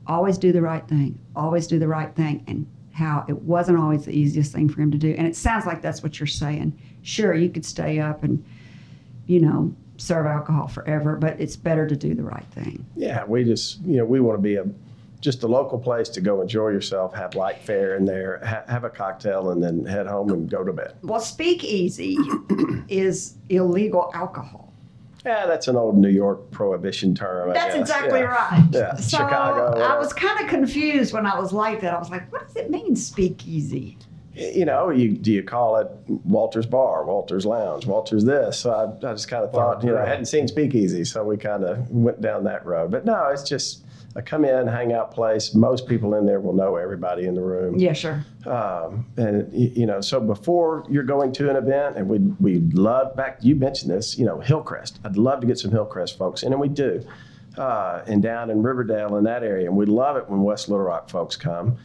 Always 0.07 0.39
do 0.39 0.53
the 0.53 0.63
right 0.63 0.87
thing, 0.87 1.19
always 1.35 1.67
do 1.67 1.79
the 1.79 1.89
right 1.89 2.15
thing, 2.15 2.45
and 2.47 2.67
how 2.93 3.25
it 3.29 3.43
wasn't 3.43 3.79
always 3.79 4.05
the 4.05 4.13
easiest 4.13 4.53
thing 4.53 4.69
for 4.69 4.81
him 4.81 4.91
to 4.91 4.99
do. 4.99 5.15
And 5.17 5.27
it 5.27 5.35
sounds 5.35 5.67
like 5.67 5.83
that's 5.83 6.03
what 6.03 6.21
you're 6.21 6.27
saying. 6.27 6.79
Sure, 7.03 7.35
you 7.35 7.49
could 7.49 7.65
stay 7.65 7.99
up 7.99 8.23
and 8.23 8.45
you 9.27 9.41
know, 9.41 9.75
serve 9.97 10.27
alcohol 10.27 10.69
forever, 10.69 11.17
but 11.17 11.41
it's 11.41 11.57
better 11.57 11.87
to 11.87 11.97
do 11.97 12.15
the 12.15 12.23
right 12.23 12.45
thing. 12.53 12.85
Yeah, 12.97 13.25
we 13.25 13.45
just 13.45 13.81
you 13.83 13.97
know 13.97 14.05
we 14.05 14.21
want 14.21 14.39
to 14.39 14.43
be 14.43 14.57
a 14.57 14.67
just 15.21 15.43
a 15.43 15.47
local 15.47 15.79
place 15.79 16.11
to 16.11 16.21
go 16.21 16.43
enjoy 16.43 16.69
yourself, 16.69 17.15
have 17.15 17.35
light 17.35 17.59
fare 17.63 17.97
in 17.97 18.05
there, 18.05 18.45
ha- 18.45 18.65
have 18.71 18.85
a 18.85 18.91
cocktail, 18.91 19.51
and 19.51 19.63
then 19.63 19.87
head 19.87 20.07
home 20.07 20.31
and 20.31 20.51
go 20.51 20.63
to 20.63 20.73
bed. 20.73 20.97
Well, 21.03 21.21
speakeasy 21.21 22.19
is 22.89 23.37
illegal 23.49 24.11
alcohol. 24.13 24.74
Yeah, 25.25 25.47
that's 25.47 25.69
an 25.69 25.77
old 25.77 25.97
New 25.97 26.09
York 26.11 26.51
prohibition 26.51 27.15
term. 27.15 27.51
I 27.51 27.55
That's 27.55 27.75
guess. 27.75 27.81
exactly 27.81 28.21
Yeah. 28.21 28.27
right. 28.27 28.69
Yeah, 28.71 28.95
So 28.97 29.19
Chicago, 29.19 29.81
I 29.81 29.99
was 29.99 30.13
kind 30.13 30.39
of 30.41 30.49
confused 30.49 31.15
when 31.15 31.25
I 31.27 31.39
was 31.39 31.53
like 31.53 31.81
that. 31.81 31.95
I 31.95 31.99
was 31.99 32.11
like, 32.11 32.31
what 32.33 32.47
does 32.47 32.57
it 32.57 32.71
mean, 32.71 32.95
speakeasy? 32.97 33.97
you 34.37 34.65
know, 34.65 34.91
you 34.91 35.11
do 35.17 35.31
you 35.33 35.45
call 35.45 35.77
it 35.77 35.89
Walter's 36.09 36.67
Bar, 36.67 37.05
Walter's 37.05 37.47
Lounge, 37.47 37.87
Walter's 37.87 38.25
this? 38.25 38.59
So 38.59 38.73
I, 38.73 39.09
I 39.09 39.13
just 39.13 39.29
kind 39.29 39.45
of 39.45 39.53
thought, 39.53 39.85
you 39.85 39.91
know, 39.93 39.99
I 40.03 40.07
hadn't 40.07 40.25
seen 40.25 40.49
Speakeasy, 40.49 41.05
so 41.05 41.23
we 41.23 41.37
kind 41.37 41.63
of 41.63 41.89
went 41.89 42.21
down 42.21 42.43
that 42.45 42.67
road. 42.67 42.91
But 42.91 43.05
no, 43.05 43.29
it's 43.29 43.45
just 43.45 43.84
a 44.17 44.23
come 44.23 44.45
in, 44.45 44.67
hang 44.67 44.93
out 44.93 45.11
place. 45.13 45.55
Most 45.55 45.89
people 45.89 46.15
in 46.15 46.25
there 46.27 46.41
will 46.41 46.53
know 46.53 46.77
everybody 46.77 47.27
in 47.27 47.35
the 47.35 47.43
room. 47.43 47.77
Yeah, 47.79 47.93
sure. 47.95 48.25
Um, 48.47 49.07
and 49.17 49.53
you 49.53 49.87
know, 49.87 50.01
so 50.01 50.21
before 50.21 50.85
you're 50.89 51.03
going 51.03 51.33
to 51.33 51.51
an 51.51 51.57
event, 51.57 51.97
and 51.97 52.09
we 52.09 52.19
we 52.19 52.61
love 52.73 53.17
back. 53.17 53.39
You 53.43 53.57
mentioned 53.57 53.91
this, 53.91 54.17
you 54.19 54.25
know, 54.25 54.39
Hillcrest. 54.41 55.01
I'd 55.05 55.17
love 55.17 55.41
to 55.41 55.47
get 55.47 55.59
some 55.59 55.71
Hillcrest 55.73 56.17
folks 56.17 56.43
in, 56.45 56.53
and 56.53 56.61
we 56.61 56.69
do. 56.69 57.05
uh, 57.57 58.03
and 58.09 58.21
down 58.21 58.51
in 58.51 58.63
Riverdale 58.65 59.17
in 59.17 59.23
that 59.25 59.45
area. 59.45 59.67
And 59.69 59.77
we 59.77 59.87
love 59.87 60.17
it 60.17 60.29
when 60.29 60.43
West 60.43 60.69
Little 60.69 60.85
Rock 60.85 61.09
folks 61.09 61.37
come. 61.37 61.77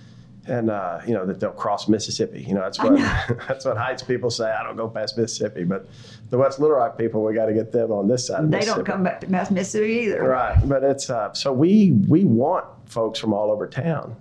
And 0.47 0.71
uh, 0.71 1.01
you 1.05 1.13
know 1.13 1.25
that 1.25 1.39
they'll 1.39 1.51
cross 1.51 1.87
Mississippi. 1.87 2.43
You 2.47 2.55
know 2.55 2.61
that's 2.61 2.79
what 2.79 2.95
that's 3.47 3.65
what 3.65 3.77
Heights 3.77 4.01
people 4.01 4.29
say. 4.29 4.49
I 4.49 4.63
don't 4.63 4.75
go 4.75 4.87
past 4.87 5.17
Mississippi, 5.17 5.63
but 5.63 5.87
the 6.29 6.37
West 6.37 6.59
Little 6.59 6.77
Rock 6.77 6.97
people, 6.97 7.23
we 7.23 7.33
got 7.33 7.47
to 7.47 7.53
get 7.53 7.71
them 7.71 7.91
on 7.91 8.07
this 8.07 8.27
side 8.27 8.45
of 8.45 8.51
They 8.51 8.61
don't 8.61 8.85
come 8.85 9.03
back 9.03 9.21
to 9.21 9.29
Mass 9.29 9.51
Mississippi 9.51 10.05
either. 10.05 10.23
Right, 10.23 10.57
but 10.67 10.83
it's 10.83 11.09
uh, 11.09 11.33
so 11.33 11.53
we 11.53 11.91
we 12.07 12.23
want 12.23 12.65
folks 12.85 13.19
from 13.19 13.33
all 13.33 13.51
over 13.51 13.67
town 13.67 14.15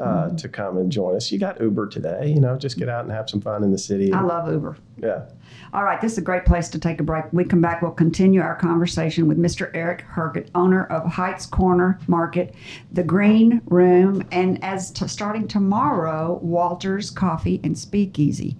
uh, 0.00 0.30
to 0.30 0.48
come 0.48 0.76
and 0.76 0.90
join 0.92 1.16
us. 1.16 1.30
You 1.32 1.38
got 1.38 1.60
Uber 1.60 1.88
today, 1.88 2.28
you 2.28 2.40
know, 2.40 2.56
just 2.56 2.78
get 2.78 2.88
out 2.88 3.04
and 3.04 3.12
have 3.12 3.30
some 3.30 3.40
fun 3.40 3.64
in 3.64 3.72
the 3.72 3.78
city. 3.78 4.12
I 4.12 4.22
love 4.22 4.50
Uber. 4.50 4.76
yeah, 4.98 5.26
All 5.72 5.84
right, 5.84 6.00
this 6.00 6.12
is 6.12 6.18
a 6.18 6.22
great 6.22 6.44
place 6.44 6.68
to 6.70 6.78
take 6.78 7.00
a 7.00 7.02
break. 7.02 7.24
When 7.32 7.44
we 7.44 7.48
come 7.48 7.60
back, 7.60 7.82
we'll 7.82 7.92
continue 7.92 8.40
our 8.40 8.56
conversation 8.56 9.26
with 9.26 9.38
Mr. 9.38 9.70
Eric 9.74 10.04
Herget, 10.06 10.48
owner 10.54 10.84
of 10.86 11.10
Heights 11.10 11.46
Corner 11.46 11.98
Market, 12.06 12.54
the 12.92 13.02
Green 13.02 13.60
Room, 13.66 14.22
and 14.32 14.62
as 14.62 14.90
to 14.92 15.08
starting 15.08 15.48
tomorrow, 15.48 16.38
Walter's 16.42 17.10
Coffee 17.10 17.60
and 17.64 17.76
Speakeasy. 17.76 18.56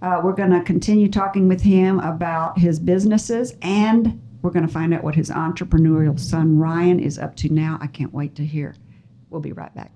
Uh, 0.00 0.20
we're 0.22 0.32
going 0.32 0.50
to 0.50 0.62
continue 0.62 1.08
talking 1.10 1.48
with 1.48 1.60
him 1.60 1.98
about 2.00 2.58
his 2.58 2.78
businesses 2.78 3.56
and 3.62 4.20
we're 4.42 4.50
going 4.50 4.66
to 4.66 4.72
find 4.72 4.94
out 4.94 5.02
what 5.02 5.16
his 5.16 5.30
entrepreneurial 5.30 6.18
son 6.18 6.58
Ryan 6.58 7.00
is 7.00 7.18
up 7.18 7.34
to 7.36 7.52
now. 7.52 7.78
I 7.80 7.88
can't 7.88 8.14
wait 8.14 8.36
to 8.36 8.44
hear. 8.46 8.76
We'll 9.30 9.40
be 9.40 9.52
right 9.52 9.74
back. 9.74 9.92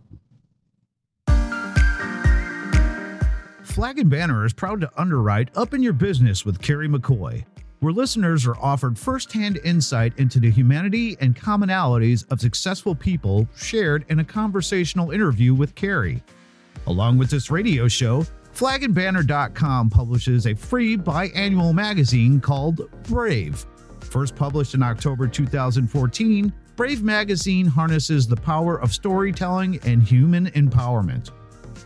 Flag 3.72 3.98
and 3.98 4.10
Banner 4.10 4.44
is 4.44 4.52
proud 4.52 4.82
to 4.82 5.00
underwrite 5.00 5.48
Up 5.56 5.72
in 5.72 5.82
Your 5.82 5.94
Business 5.94 6.44
with 6.44 6.60
Kerry 6.60 6.88
McCoy, 6.88 7.42
where 7.80 7.94
listeners 7.94 8.46
are 8.46 8.58
offered 8.58 8.98
firsthand 8.98 9.60
insight 9.64 10.12
into 10.18 10.38
the 10.38 10.50
humanity 10.50 11.16
and 11.22 11.34
commonalities 11.34 12.30
of 12.30 12.38
successful 12.38 12.94
people 12.94 13.48
shared 13.56 14.04
in 14.10 14.18
a 14.18 14.24
conversational 14.24 15.10
interview 15.10 15.54
with 15.54 15.74
Kerry. 15.74 16.22
Along 16.86 17.16
with 17.16 17.30
this 17.30 17.50
radio 17.50 17.88
show, 17.88 18.26
flagandbanner.com 18.54 19.88
publishes 19.88 20.46
a 20.46 20.54
free 20.54 20.98
biannual 20.98 21.72
magazine 21.72 22.42
called 22.42 22.90
Brave. 23.04 23.64
First 24.00 24.36
published 24.36 24.74
in 24.74 24.82
October 24.82 25.26
2014, 25.26 26.52
Brave 26.76 27.02
magazine 27.02 27.64
harnesses 27.64 28.26
the 28.26 28.36
power 28.36 28.78
of 28.78 28.92
storytelling 28.92 29.80
and 29.86 30.02
human 30.02 30.50
empowerment. 30.50 31.30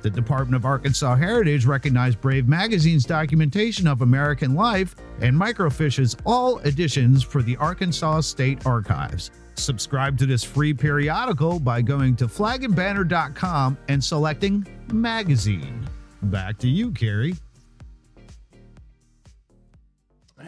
The 0.02 0.10
Department 0.10 0.56
of 0.56 0.64
Arkansas 0.64 1.16
Heritage 1.16 1.66
recognized 1.66 2.20
Brave 2.20 2.48
Magazine's 2.48 3.04
documentation 3.04 3.86
of 3.86 4.02
American 4.02 4.54
life 4.54 4.94
and 5.20 5.34
microfiches 5.34 6.18
all 6.24 6.58
editions 6.60 7.22
for 7.22 7.42
the 7.42 7.56
Arkansas 7.56 8.20
State 8.20 8.66
Archives. 8.66 9.30
Subscribe 9.54 10.18
to 10.18 10.26
this 10.26 10.44
free 10.44 10.74
periodical 10.74 11.58
by 11.58 11.80
going 11.80 12.14
to 12.16 12.26
flagandbanner.com 12.26 13.78
and 13.88 14.02
selecting 14.02 14.66
Magazine. 14.92 15.86
Back 16.22 16.58
to 16.58 16.68
you, 16.68 16.90
Kerry. 16.90 17.34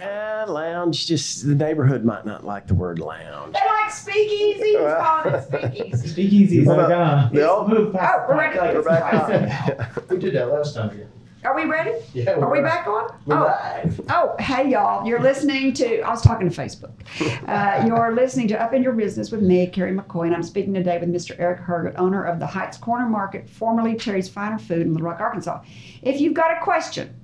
Eh, 0.01 0.45
lounge. 0.47 1.07
Just 1.07 1.47
the 1.47 1.55
neighborhood 1.55 2.05
might 2.05 2.25
not 2.25 2.45
like 2.45 2.67
the 2.67 2.75
word 2.75 2.99
lounge. 2.99 3.55
They 3.55 3.61
like 3.67 3.91
speakeasy. 3.91 4.71
He's 4.71 4.77
calling 4.79 5.35
it 5.35 5.45
speakeasy. 5.73 6.09
Speakeasy's 6.09 6.67
Well, 6.67 6.77
like 6.77 6.91
on. 6.97 7.35
the 7.35 7.49
old- 7.51 7.69
move 7.69 7.93
past 7.93 8.21
Oh, 8.21 8.27
we're 8.29 8.39
ready. 8.39 8.77
We're 8.77 8.83
back 8.83 9.15
on. 9.15 10.07
We 10.09 10.19
did 10.19 10.35
that 10.35 10.53
last 10.53 10.75
time 10.75 10.91
here. 10.97 11.09
Are 11.45 11.55
we 11.55 11.67
ready? 11.67 11.93
Yeah, 12.15 12.33
Are 12.33 12.51
we 12.51 12.61
back 12.61 12.87
on? 12.89 13.11
We're 13.25 13.37
oh, 13.39 13.45
live. 13.45 14.01
oh, 14.11 14.35
hey 14.41 14.69
y'all! 14.71 15.07
You're 15.07 15.21
listening 15.23 15.73
to. 15.75 16.01
I 16.01 16.11
was 16.11 16.21
talking 16.21 16.51
to 16.51 16.55
Facebook. 16.61 16.91
Uh, 17.49 17.85
you're 17.87 18.13
listening 18.15 18.47
to 18.49 18.61
Up 18.63 18.75
in 18.75 18.83
Your 18.83 18.93
Business 18.93 19.31
with 19.31 19.41
me, 19.41 19.67
Kerry 19.69 19.93
McCoy, 19.97 20.27
and 20.27 20.35
I'm 20.35 20.43
speaking 20.43 20.75
today 20.75 20.99
with 20.99 21.09
Mr. 21.09 21.35
Eric 21.39 21.61
Herget, 21.61 21.95
owner 21.97 22.23
of 22.25 22.39
the 22.41 22.47
Heights 22.47 22.77
Corner 22.77 23.07
Market, 23.09 23.49
formerly 23.49 23.95
Terry's 23.95 24.29
Finer 24.29 24.59
Food 24.59 24.83
in 24.83 24.93
Little 24.93 25.07
Rock, 25.07 25.21
Arkansas. 25.21 25.63
If 26.03 26.21
you've 26.21 26.35
got 26.35 26.51
a 26.57 26.61
question, 26.61 27.15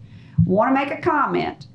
want 0.47 0.71
to 0.71 0.75
make 0.75 0.97
a 0.97 1.03
comment, 1.03 1.67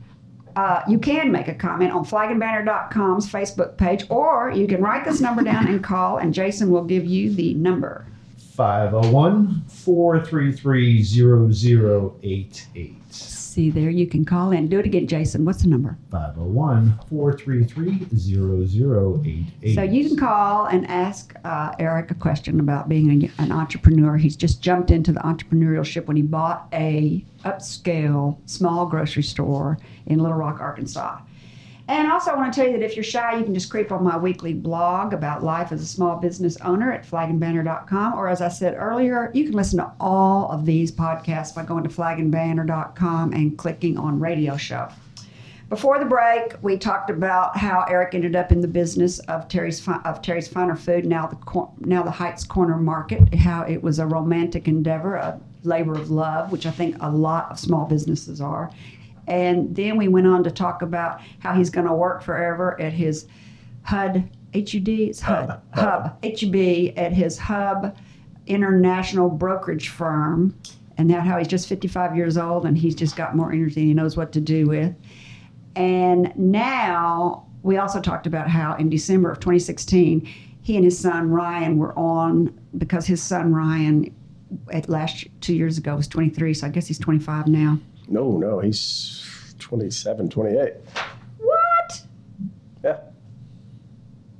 uh, 0.59 0.83
you 0.89 0.99
can 0.99 1.31
make 1.31 1.47
a 1.47 1.53
comment 1.53 1.93
on 1.93 2.03
flagandbanner.com's 2.03 3.31
Facebook 3.31 3.77
page, 3.77 4.05
or 4.09 4.51
you 4.51 4.67
can 4.67 4.81
write 4.81 5.05
this 5.05 5.21
number 5.21 5.41
down 5.41 5.67
and 5.67 5.81
call, 5.81 6.17
and 6.17 6.33
Jason 6.33 6.69
will 6.69 6.83
give 6.83 7.05
you 7.05 7.33
the 7.33 7.53
number. 7.53 8.05
501 8.57 9.63
433 9.67 11.01
0088. 11.01 13.38
See 13.59 13.71
there, 13.71 13.89
you 13.89 14.07
can 14.07 14.23
call 14.23 14.53
in. 14.53 14.69
Do 14.69 14.79
it 14.79 14.85
again, 14.85 15.05
Jason. 15.05 15.43
What's 15.43 15.63
the 15.63 15.67
number? 15.67 15.97
501 16.11 16.97
433 17.09 18.07
0088. 18.17 19.75
So 19.75 19.81
you 19.81 20.07
can 20.07 20.15
call 20.15 20.67
and 20.67 20.87
ask 20.87 21.35
uh, 21.43 21.75
Eric 21.77 22.09
a 22.09 22.13
question 22.13 22.61
about 22.61 22.87
being 22.87 23.25
a, 23.25 23.41
an 23.41 23.51
entrepreneur. 23.51 24.15
He's 24.15 24.37
just 24.37 24.61
jumped 24.61 24.91
into 24.91 25.11
the 25.11 25.19
entrepreneurship 25.19 26.05
when 26.05 26.15
he 26.15 26.23
bought 26.23 26.69
a 26.71 27.25
upscale 27.43 28.37
small 28.45 28.85
grocery 28.85 29.23
store 29.23 29.77
in 30.05 30.19
Little 30.19 30.37
Rock, 30.37 30.61
Arkansas. 30.61 31.19
And 31.89 32.11
also, 32.11 32.29
I 32.29 32.35
want 32.35 32.53
to 32.53 32.59
tell 32.59 32.69
you 32.69 32.77
that 32.77 32.85
if 32.85 32.95
you're 32.95 33.03
shy, 33.03 33.35
you 33.35 33.43
can 33.43 33.55
just 33.55 33.71
creep 33.71 33.91
on 33.91 34.03
my 34.03 34.15
weekly 34.15 34.53
blog 34.53 35.11
about 35.11 35.43
life 35.43 35.71
as 35.71 35.81
a 35.81 35.87
small 35.87 36.17
business 36.17 36.55
owner 36.57 36.91
at 36.91 37.03
flagandbanner.com. 37.03 38.13
Or, 38.13 38.27
as 38.27 38.41
I 38.41 38.49
said 38.49 38.75
earlier, 38.77 39.31
you 39.33 39.43
can 39.43 39.53
listen 39.53 39.79
to 39.79 39.91
all 39.99 40.51
of 40.51 40.67
these 40.67 40.91
podcasts 40.91 41.55
by 41.55 41.63
going 41.63 41.81
to 41.83 41.89
flagandbanner.com 41.89 43.33
and 43.33 43.57
clicking 43.57 43.97
on 43.97 44.19
radio 44.19 44.55
show. 44.55 44.87
Before 45.69 45.97
the 45.97 46.05
break, 46.05 46.53
we 46.61 46.77
talked 46.77 47.09
about 47.09 47.57
how 47.57 47.83
Eric 47.89 48.13
ended 48.13 48.35
up 48.35 48.51
in 48.51 48.61
the 48.61 48.67
business 48.67 49.17
of 49.21 49.47
Terry's 49.47 49.87
of 50.05 50.21
Terry's 50.21 50.47
Finer 50.47 50.75
Food, 50.75 51.07
now 51.07 51.25
the 51.25 51.67
now 51.79 52.03
the 52.03 52.11
Heights 52.11 52.43
Corner 52.43 52.77
Market. 52.77 53.33
How 53.33 53.63
it 53.63 53.81
was 53.81 53.97
a 53.97 54.05
romantic 54.05 54.67
endeavor, 54.67 55.15
a 55.15 55.41
labor 55.63 55.93
of 55.93 56.11
love, 56.11 56.51
which 56.51 56.67
I 56.67 56.71
think 56.71 56.97
a 56.99 57.09
lot 57.09 57.49
of 57.49 57.57
small 57.57 57.85
businesses 57.85 58.41
are. 58.41 58.71
And 59.29 59.75
then 59.75 59.95
we 59.95 60.07
went 60.07 60.27
on 60.27 60.43
to 60.43 60.51
talk 60.51 60.81
about 60.81 61.21
how 61.39 61.53
he's 61.53 61.69
going 61.69 61.87
to 61.87 61.93
work 61.93 62.23
forever 62.23 62.79
at 62.81 62.93
his 62.93 63.27
HUD 63.83 64.29
HUD 64.53 64.87
it's 64.87 65.21
HUD 65.21 65.61
Hub 65.73 66.23
HUB 66.23 66.55
at 66.97 67.13
his 67.13 67.37
Hub 67.37 67.95
International 68.47 69.29
Brokerage 69.29 69.89
Firm, 69.89 70.57
and 70.97 71.09
that 71.11 71.21
how 71.21 71.37
he's 71.37 71.47
just 71.47 71.67
55 71.67 72.15
years 72.15 72.37
old 72.37 72.65
and 72.65 72.77
he's 72.77 72.95
just 72.95 73.15
got 73.15 73.35
more 73.35 73.51
energy 73.51 73.81
and 73.81 73.87
he 73.89 73.93
knows 73.93 74.17
what 74.17 74.31
to 74.33 74.41
do 74.41 74.67
with. 74.67 74.93
And 75.75 76.33
now 76.35 77.45
we 77.61 77.77
also 77.77 78.01
talked 78.01 78.25
about 78.25 78.49
how 78.49 78.75
in 78.75 78.89
December 78.89 79.31
of 79.31 79.39
2016, 79.39 80.27
he 80.61 80.75
and 80.75 80.83
his 80.83 80.97
son 80.97 81.29
Ryan 81.29 81.77
were 81.77 81.97
on 81.97 82.59
because 82.77 83.05
his 83.05 83.21
son 83.21 83.53
Ryan 83.53 84.13
at 84.71 84.89
last 84.89 85.27
two 85.41 85.53
years 85.53 85.77
ago 85.77 85.95
was 85.95 86.07
23, 86.07 86.53
so 86.55 86.67
I 86.67 86.69
guess 86.69 86.87
he's 86.87 86.99
25 86.99 87.47
now. 87.47 87.79
No, 88.09 88.37
no, 88.37 88.59
he's 88.59 89.55
27, 89.59 90.29
28. 90.29 90.73
What? 91.37 92.01
Yeah. 92.83 92.97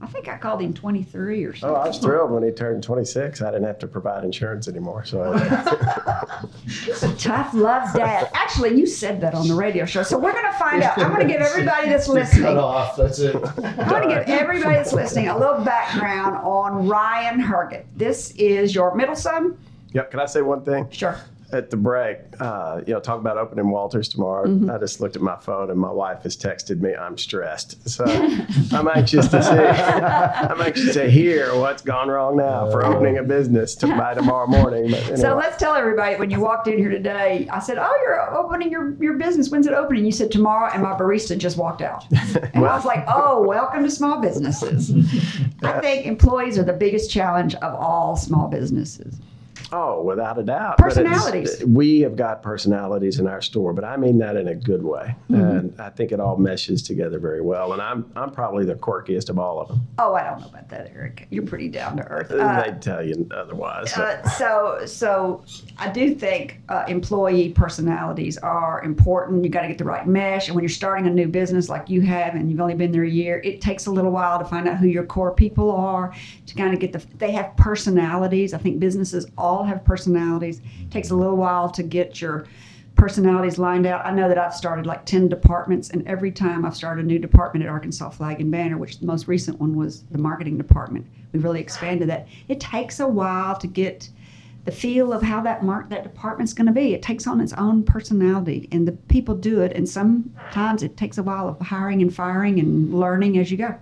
I 0.02 0.08
think 0.08 0.28
I 0.30 0.38
called 0.38 0.62
him 0.62 0.74
23 0.74 1.44
or 1.44 1.56
something. 1.56 1.76
Oh. 1.76 1.80
I 1.82 1.88
was 1.88 1.98
thrilled 2.00 2.32
when 2.32 2.42
he 2.44 2.52
turned 2.52 2.82
26. 2.84 3.42
I 3.42 3.52
didn't 3.52 3.66
have 3.68 3.78
to 3.80 3.88
provide 3.88 4.24
insurance 4.24 4.68
anymore. 4.68 5.04
So 5.06 5.34
Tough 7.18 7.54
love 7.54 7.94
dad. 7.94 8.30
Actually, 8.34 8.78
you 8.80 8.88
said 8.88 9.20
that 9.22 9.34
on 9.36 9.48
the 9.48 9.54
radio 9.54 9.86
show, 9.86 10.04
so 10.04 10.18
we're 10.18 10.32
going 10.32 10.46
to 10.52 10.58
find 10.58 10.82
out. 10.82 10.98
I'm 10.98 11.14
going 11.14 11.28
to 11.28 11.32
give 11.34 11.42
everybody 11.42 11.90
that's 11.90 12.08
listening. 12.08 12.44
Cut 12.44 12.56
listening. 12.56 12.64
off. 12.64 12.96
That's 12.96 13.20
it. 13.20 13.36
I'm 13.36 13.90
going 13.90 14.10
to 14.10 14.16
give 14.16 14.30
everybody 14.30 14.76
that's 14.76 14.94
listening 14.94 15.28
a 15.28 15.38
little 15.38 15.64
background 15.64 16.38
on 16.38 16.88
Ryan 16.88 17.42
Herget. 17.42 17.86
This 17.96 18.32
is 18.32 18.74
your 18.74 18.96
middle 18.96 19.16
son? 19.16 19.58
yep. 19.94 20.10
Can 20.12 20.20
I 20.22 20.26
say 20.26 20.42
one 20.42 20.64
thing? 20.64 20.90
Sure. 20.92 21.20
At 21.52 21.72
the 21.72 21.78
break, 21.78 22.20
uh, 22.40 22.82
you 22.86 22.94
know, 22.94 23.00
talk 23.00 23.20
about 23.20 23.38
opening 23.38 23.72
Walters 23.72 24.08
tomorrow. 24.08 24.46
Mm-hmm. 24.46 24.70
I 24.70 24.78
just 24.78 25.02
looked 25.02 25.16
at 25.16 25.22
my 25.22 25.36
phone 25.38 25.72
and 25.72 25.80
my 25.80 25.92
wife 25.92 26.22
has 26.22 26.38
texted 26.38 26.80
me, 26.80 26.96
I'm 26.96 27.18
stressed. 27.18 27.90
So 27.90 28.06
I'm 28.06 28.88
anxious 28.88 29.28
to 29.30 29.42
see, 29.42 29.50
I'm 29.50 30.62
anxious 30.62 30.94
to 30.94 31.10
hear 31.10 31.56
what's 31.56 31.82
gone 31.82 32.10
wrong 32.10 32.38
now 32.38 32.70
for 32.70 32.86
opening 32.86 33.18
a 33.18 33.24
business 33.24 33.74
to, 33.78 33.88
by 33.88 34.14
tomorrow 34.14 34.46
morning. 34.46 34.92
But 34.92 35.18
So 35.18 35.36
let's 35.36 35.58
tell 35.58 35.74
everybody 35.74 36.18
when 36.18 36.30
you 36.30 36.40
walked 36.40 36.68
in 36.68 36.78
here 36.78 36.90
today, 36.90 37.48
I 37.52 37.58
said, 37.60 37.80
Oh, 37.80 38.00
you're 38.04 38.36
opening 38.36 38.70
your, 38.70 38.96
your 39.02 39.16
business. 39.16 39.50
When's 39.50 39.66
it 39.66 39.74
opening? 39.74 40.06
You 40.06 40.12
said 40.12 40.32
tomorrow, 40.32 40.70
and 40.72 40.84
my 40.84 40.94
barista 40.94 41.36
just 41.38 41.58
walked 41.58 41.82
out. 41.82 42.06
And 42.54 42.66
I 42.66 42.76
was 42.76 42.86
like, 42.86 43.06
Oh, 43.08 43.42
welcome 43.42 43.84
to 43.84 43.92
small 43.92 44.20
businesses. 44.22 44.92
I 45.64 45.80
think 45.80 46.06
employees 46.06 46.58
are 46.58 46.64
the 46.64 46.74
biggest 46.74 47.10
challenge 47.10 47.56
of 47.56 47.74
all 47.76 48.16
small 48.16 48.48
businesses. 48.48 49.20
Oh, 49.72 50.02
without 50.04 50.38
a 50.40 50.44
doubt. 50.44 50.78
Personalities. 50.78 51.64
we 51.66 52.00
have 52.02 52.16
got 52.16 52.42
personalities 52.42 53.20
in 53.20 53.28
our 53.28 53.42
store, 53.42 53.74
but 53.74 53.84
I 53.84 53.98
mean 53.98 54.18
that 54.20 54.36
in 54.36 54.48
a 54.48 54.56
good 54.56 54.84
way, 54.84 55.16
Mm-hmm. 55.30 55.36
and 55.42 55.82
I 55.82 55.90
think 55.90 56.12
it 56.12 56.20
all 56.20 56.38
meshes 56.38 56.82
together 56.82 57.20
very 57.20 57.42
well. 57.42 57.74
And 57.74 57.82
I'm 57.82 58.12
I'm 58.16 58.32
probably 58.32 58.66
the 58.66 58.76
quirkiest 58.76 59.30
of 59.30 59.38
all 59.40 59.60
of 59.62 59.68
them. 59.68 59.82
Oh, 60.00 60.16
I 60.16 60.24
don't 60.24 60.42
know 60.42 60.48
about 60.48 60.70
that, 60.70 60.92
Eric. 60.94 61.28
You're 61.30 61.46
pretty 61.46 61.70
down 61.70 61.98
to 61.98 62.04
earth. 62.08 62.32
Uh, 62.32 62.64
They'd 62.64 62.82
tell 62.82 63.06
you 63.06 63.28
otherwise. 63.36 63.94
Uh, 63.96 64.28
so, 64.30 64.82
so 64.86 65.44
I 65.78 65.90
do 65.90 66.16
think 66.16 66.60
uh, 66.70 66.86
employee 66.88 67.50
personalities 67.50 68.38
are 68.40 68.82
important. 68.84 69.44
You 69.44 69.50
got 69.50 69.62
to 69.62 69.68
get 69.68 69.78
the 69.78 69.86
right 69.86 70.08
mesh, 70.08 70.48
and 70.48 70.56
when 70.56 70.64
you're 70.64 70.70
starting 70.70 71.06
a 71.08 71.10
new 71.12 71.28
business 71.28 71.70
like 71.70 71.90
you 71.90 72.02
have, 72.02 72.36
and 72.36 72.50
you've 72.50 72.60
only 72.60 72.76
been 72.76 72.92
there 72.92 73.04
a 73.04 73.10
year, 73.10 73.40
it 73.44 73.62
takes 73.62 73.86
a 73.86 73.92
little 73.92 74.12
while 74.12 74.40
to 74.40 74.46
find 74.46 74.68
out 74.68 74.78
who 74.78 74.88
your 74.88 75.06
core 75.06 75.32
people 75.34 75.72
are. 75.72 76.14
To 76.48 76.56
kind 76.56 76.74
of 76.74 76.80
get 76.80 76.92
the, 76.94 77.06
they 77.18 77.32
have 77.34 77.56
personalities. 77.58 78.54
I 78.54 78.58
think 78.58 78.80
businesses 78.80 79.28
all 79.38 79.59
have 79.64 79.84
personalities. 79.84 80.62
It 80.82 80.92
takes 80.92 81.10
a 81.10 81.16
little 81.16 81.38
while 81.38 81.70
to 81.72 81.84
get 81.84 82.22
your 82.22 82.46
personalities 82.96 83.58
lined 83.58 83.86
out. 83.86 84.06
I 84.06 84.12
know 84.12 84.28
that 84.28 84.38
I've 84.38 84.54
started 84.54 84.86
like 84.86 85.06
10 85.06 85.30
departments, 85.30 85.90
and 85.90 86.06
every 86.08 86.32
time 86.32 86.66
I've 86.66 86.76
started 86.76 87.06
a 87.06 87.08
new 87.08 87.20
department 87.20 87.64
at 87.64 87.72
Arkansas 87.72 88.10
Flag 88.10 88.42
and 88.42 88.52
Banner, 88.52 88.78
which 88.78 89.00
the 89.00 89.06
most 89.06 89.28
recent 89.28 89.60
one 89.60 89.76
was 89.76 90.04
the 90.12 90.18
marketing 90.18 90.58
department, 90.58 91.08
we 91.32 91.40
really 91.40 91.62
expanded 91.62 92.10
that. 92.10 92.28
It 92.48 92.60
takes 92.60 93.00
a 93.00 93.08
while 93.08 93.58
to 93.58 93.68
get 93.68 94.10
the 94.66 94.72
feel 94.72 95.14
of 95.14 95.22
how 95.22 95.42
that 95.42 95.64
mark 95.64 95.90
that 95.90 96.04
department's 96.04 96.54
going 96.54 96.68
to 96.68 96.74
be. 96.74 96.94
It 96.94 97.02
takes 97.02 97.26
on 97.26 97.40
its 97.40 97.54
own 97.54 97.84
personality, 97.84 98.68
and 98.72 98.88
the 98.88 98.92
people 98.92 99.34
do 99.34 99.62
it. 99.62 99.72
And 99.74 99.88
sometimes 99.88 100.84
it 100.84 100.98
takes 100.98 101.18
a 101.18 101.24
while 101.24 101.48
of 101.48 101.60
hiring 101.60 102.02
and 102.02 102.14
firing 102.14 102.60
and 102.60 102.94
learning 102.94 103.38
as 103.38 103.50
you 103.50 103.58
go. 103.58 103.76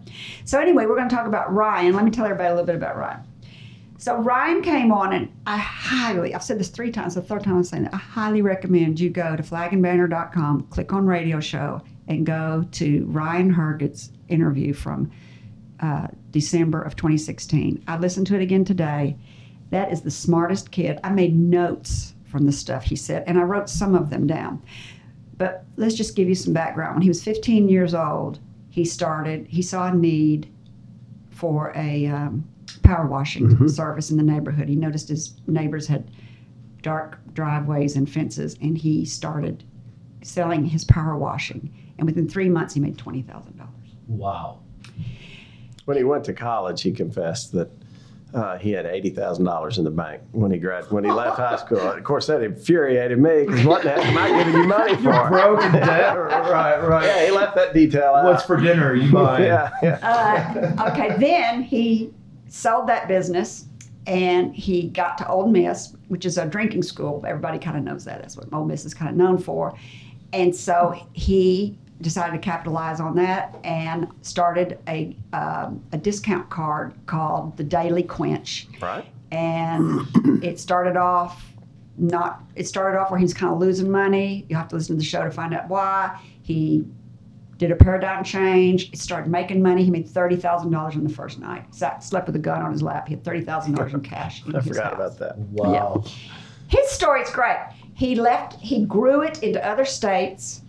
So 0.46 0.60
anyway, 0.60 0.86
we're 0.86 0.96
going 0.96 1.10
to 1.10 1.16
talk 1.16 1.26
about 1.26 1.52
Ryan. 1.52 1.96
Let 1.96 2.06
me 2.06 2.12
tell 2.12 2.26
everybody 2.26 2.50
a 2.50 2.52
little 2.52 2.66
bit 2.66 2.76
about 2.76 2.96
Ryan. 2.96 3.22
So 4.00 4.18
Ryan 4.18 4.62
came 4.62 4.92
on, 4.92 5.14
and 5.14 5.32
I 5.48 5.58
highly, 5.58 6.36
I've 6.36 6.44
said 6.44 6.60
this 6.60 6.70
three 6.70 6.92
times, 6.92 7.16
the 7.16 7.22
third 7.22 7.44
time 7.44 7.58
I'm 7.58 7.64
saying 7.64 7.86
it, 7.86 7.94
I 7.94 7.98
highly 7.98 8.44
recommend 8.44 9.00
you 9.00 9.10
go 9.10 9.36
to 9.36 9.42
flagandbanner.com, 9.42 10.68
click 10.70 10.94
on 10.94 11.08
radio 11.08 11.40
show, 11.40 11.82
and 12.08 12.26
go 12.26 12.64
to 12.74 13.06
Ryan 13.08 13.50
Herget's 13.50 14.12
interview 14.28 14.74
from 14.74 15.10
uh, 15.80 16.08
December 16.30 16.82
of 16.82 16.96
2016. 16.96 17.84
I 17.88 17.98
listened 17.98 18.28
to 18.28 18.36
it 18.36 18.42
again 18.42 18.64
today. 18.64 19.18
That 19.72 19.92
is 19.92 20.02
the 20.02 20.12
smartest 20.12 20.72
kid. 20.72 21.00
I 21.04 21.10
made 21.10 21.36
notes 21.36 22.14
from 22.26 22.46
the 22.46 22.52
stuff 22.52 22.84
he 22.84 22.96
said, 22.96 23.24
and 23.26 23.40
I 23.40 23.44
wrote 23.44 23.68
some 23.68 23.96
of 23.96 24.12
them 24.12 24.28
down. 24.28 24.62
But 25.38 25.66
let's 25.76 25.96
just 25.96 26.16
give 26.16 26.30
you 26.30 26.36
some 26.36 26.54
background. 26.54 26.96
When 26.96 27.02
he 27.02 27.10
was 27.10 27.24
15 27.24 27.68
years 27.68 27.96
old, 27.96 28.40
he 28.70 28.86
started, 28.86 29.48
he 29.48 29.64
saw 29.64 29.88
a 29.88 29.96
need 29.96 30.52
for 31.32 31.72
a 31.76 32.08
um, 32.08 32.48
power 32.78 33.08
washing 33.08 33.68
service 33.68 34.12
in 34.12 34.18
the 34.18 34.24
neighborhood. 34.24 34.70
He 34.70 34.76
noticed 34.76 35.10
his 35.10 35.34
neighbors 35.48 35.88
had 35.88 36.10
dark 36.82 37.20
driveways 37.34 37.96
and 37.96 38.10
fences, 38.10 38.56
and 38.62 38.78
he 38.78 39.06
started 39.06 39.64
selling 40.22 40.66
his 40.66 40.84
power 40.86 41.18
washing. 41.18 41.74
And 41.98 42.06
within 42.08 42.28
three 42.30 42.50
months, 42.50 42.74
he 42.74 42.80
made 42.80 42.98
$20,000. 42.98 43.68
Wow. 44.08 44.60
when 45.86 45.98
he 45.98 46.04
went 46.04 46.24
to 46.26 46.34
college, 46.34 46.82
he 46.82 46.92
confessed 46.92 47.52
that 47.54 47.70
uh, 48.34 48.58
he 48.58 48.72
had 48.72 48.86
eighty 48.86 49.10
thousand 49.10 49.46
dollars 49.46 49.78
in 49.78 49.86
the 49.86 49.90
bank 49.90 50.22
when 50.34 50.52
he 50.52 50.58
grad 50.58 50.84
when 50.92 51.04
he 51.06 51.10
left 51.10 51.38
high 51.38 51.56
school. 51.56 51.80
Of 51.80 52.04
course, 52.04 52.28
that 52.28 52.44
infuriated 52.44 53.18
me 53.18 53.46
because 53.46 53.66
what 53.66 53.84
the 53.84 53.92
heck 53.92 54.06
am 54.06 54.18
I 54.18 54.38
giving 54.44 54.62
you 54.62 54.68
money 54.68 54.96
for? 55.02 55.30
Broke 55.30 55.64
in 55.64 55.72
debt. 55.72 56.16
right, 56.18 56.78
right. 56.78 57.06
Yeah, 57.06 57.26
he 57.26 57.32
left 57.32 57.56
that 57.56 57.74
detail 57.74 58.14
out. 58.16 58.26
What's 58.26 58.44
for 58.44 58.58
dinner? 58.58 58.94
You 58.96 59.12
buy. 59.14 59.46
yeah, 59.46 59.70
yeah. 59.82 60.76
Uh, 60.78 60.92
okay, 60.92 61.16
then 61.20 61.64
he 61.64 62.14
sold 62.50 62.88
that 62.88 63.08
business 63.08 63.66
and 64.08 64.56
he 64.56 64.88
got 64.88 65.18
to 65.18 65.28
Ole 65.28 65.48
Miss, 65.48 65.96
which 66.08 66.26
is 66.26 66.38
a 66.38 66.46
drinking 66.46 66.84
school. 66.84 67.24
Everybody 67.28 67.60
kind 67.60 67.78
of 67.78 67.84
knows 67.84 68.06
that. 68.06 68.22
That's 68.22 68.38
what 68.38 68.52
Ole 68.54 68.66
Miss 68.66 68.86
is 68.86 68.94
kind 68.94 69.12
of 69.12 69.18
known 69.18 69.38
for. 69.38 69.78
And 70.34 70.56
so 70.56 70.96
he 71.14 71.78
decided 72.02 72.34
to 72.34 72.40
capitalize 72.40 73.00
on 73.00 73.16
that 73.16 73.58
and 73.64 74.08
started 74.22 74.80
a, 74.88 75.16
um, 75.34 75.84
a 75.92 75.98
discount 75.98 76.50
card 76.50 76.94
called 77.06 77.58
the 77.58 77.64
Daily 77.64 78.04
Quench. 78.04 78.68
Right. 78.82 79.06
And 79.32 80.08
it 80.44 80.60
started 80.60 80.96
off 80.96 81.54
not, 81.98 82.44
it 82.56 82.68
started 82.68 83.00
off 83.00 83.10
where 83.10 83.18
he 83.18 83.24
was 83.24 83.34
kind 83.34 83.52
of 83.52 83.60
losing 83.60 83.90
money. 83.90 84.46
You 84.50 84.56
have 84.56 84.68
to 84.70 84.76
listen 84.76 84.96
to 84.96 85.00
the 85.00 85.06
show 85.06 85.24
to 85.24 85.32
find 85.32 85.54
out 85.54 85.68
why. 85.68 86.20
He 86.44 86.86
did 87.58 87.72
a 87.72 87.76
paradigm 87.76 88.24
change. 88.24 88.90
He 88.90 88.96
started 88.96 89.30
making 89.30 89.62
money. 89.62 89.84
He 89.84 89.92
made 89.92 90.08
thirty 90.08 90.36
thousand 90.36 90.72
dollars 90.72 90.96
in 90.96 91.04
the 91.04 91.10
first 91.14 91.40
night. 91.40 91.74
Sat, 91.74 92.04
slept 92.04 92.28
with 92.28 92.36
a 92.36 92.40
gun 92.40 92.62
on 92.62 92.72
his 92.72 92.84
lap. 92.84 93.08
He 93.08 93.16
had 93.16 93.24
thirty 93.24 93.42
thousand 93.42 93.76
dollars 93.76 93.94
in 93.94 94.02
cash. 94.02 94.46
In 94.46 94.56
I 94.56 94.60
his 94.60 94.68
forgot 94.68 94.86
house. 94.86 94.94
about 94.94 95.20
that. 95.20 95.38
Wow. 95.38 96.04
His 96.68 96.90
story's 96.90 97.30
great. 97.30 97.58
He 97.94 98.16
left. 98.16 98.60
He 98.60 98.86
grew 98.86 99.22
it 99.24 99.42
into 99.42 99.66
other 99.66 99.86
states, 99.86 100.62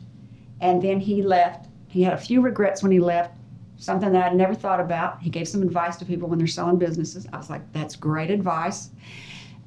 and 0.61 0.81
then 0.81 1.01
he 1.01 1.23
left. 1.23 1.67
He 1.89 2.03
had 2.03 2.13
a 2.15 2.19
few 2.19 2.41
regrets 2.41 2.83
when 2.83 2.93
he 2.93 3.01
left. 3.01 3.35
Something 3.81 4.11
that 4.13 4.25
I'd 4.33 4.37
never 4.37 4.55
thought 4.55 4.81
about. 4.81 5.21
He 5.23 5.31
gave 5.31 5.47
some 5.47 5.63
advice 5.63 5.97
to 5.99 6.05
people 6.05 6.29
when 6.29 6.39
they're 6.39 6.49
selling 6.49 6.79
businesses. 6.79 7.27
I 7.33 7.37
was 7.37 7.49
like, 7.51 7.71
"That's 7.73 7.95
great 7.97 8.31
advice." 8.31 8.91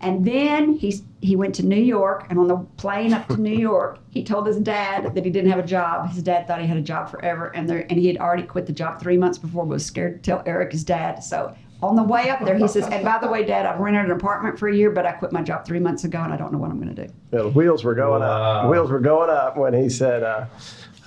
And 0.01 0.25
then 0.25 0.73
he 0.73 1.01
he 1.21 1.35
went 1.35 1.53
to 1.55 1.65
New 1.65 1.75
York, 1.81 2.25
and 2.29 2.39
on 2.39 2.47
the 2.47 2.57
plane 2.77 3.13
up 3.13 3.27
to 3.27 3.37
New 3.37 3.55
York, 3.69 3.99
he 4.09 4.23
told 4.23 4.47
his 4.47 4.57
dad 4.57 5.13
that 5.13 5.23
he 5.23 5.29
didn't 5.29 5.51
have 5.51 5.59
a 5.63 5.67
job. 5.67 6.09
His 6.09 6.23
dad 6.23 6.47
thought 6.47 6.59
he 6.61 6.67
had 6.67 6.77
a 6.77 6.81
job 6.81 7.09
forever, 7.09 7.47
and 7.55 7.69
there 7.69 7.85
and 7.89 7.99
he 7.99 8.07
had 8.07 8.17
already 8.17 8.43
quit 8.43 8.65
the 8.65 8.73
job 8.73 8.99
three 8.99 9.17
months 9.17 9.37
before, 9.37 9.63
but 9.65 9.73
was 9.73 9.85
scared 9.85 10.23
to 10.23 10.31
tell 10.31 10.43
Eric, 10.45 10.71
his 10.71 10.83
dad. 10.83 11.23
So 11.23 11.55
on 11.83 11.95
the 11.95 12.03
way 12.03 12.29
up 12.29 12.43
there, 12.45 12.55
he 12.57 12.67
says, 12.67 12.87
"And 12.87 13.03
by 13.05 13.17
the 13.19 13.27
way, 13.27 13.43
Dad, 13.43 13.65
I've 13.65 13.79
rented 13.79 14.05
an 14.05 14.11
apartment 14.11 14.57
for 14.59 14.67
a 14.69 14.75
year, 14.75 14.89
but 14.91 15.05
I 15.05 15.11
quit 15.13 15.31
my 15.31 15.41
job 15.43 15.65
three 15.65 15.79
months 15.79 16.03
ago, 16.03 16.19
and 16.21 16.33
I 16.33 16.37
don't 16.37 16.51
know 16.51 16.59
what 16.59 16.69
I'm 16.71 16.79
going 16.81 16.95
to 16.95 17.07
do." 17.07 17.13
Yeah, 17.31 17.43
the 17.43 17.49
wheels 17.49 17.83
were 17.83 17.95
going 17.95 18.21
Wow. 18.21 18.61
up. 18.63 18.69
Wheels 18.69 18.89
were 18.91 18.99
going 18.99 19.29
up 19.29 19.57
when 19.57 19.73
he 19.73 19.89
said, 19.89 20.23
uh, 20.23 20.45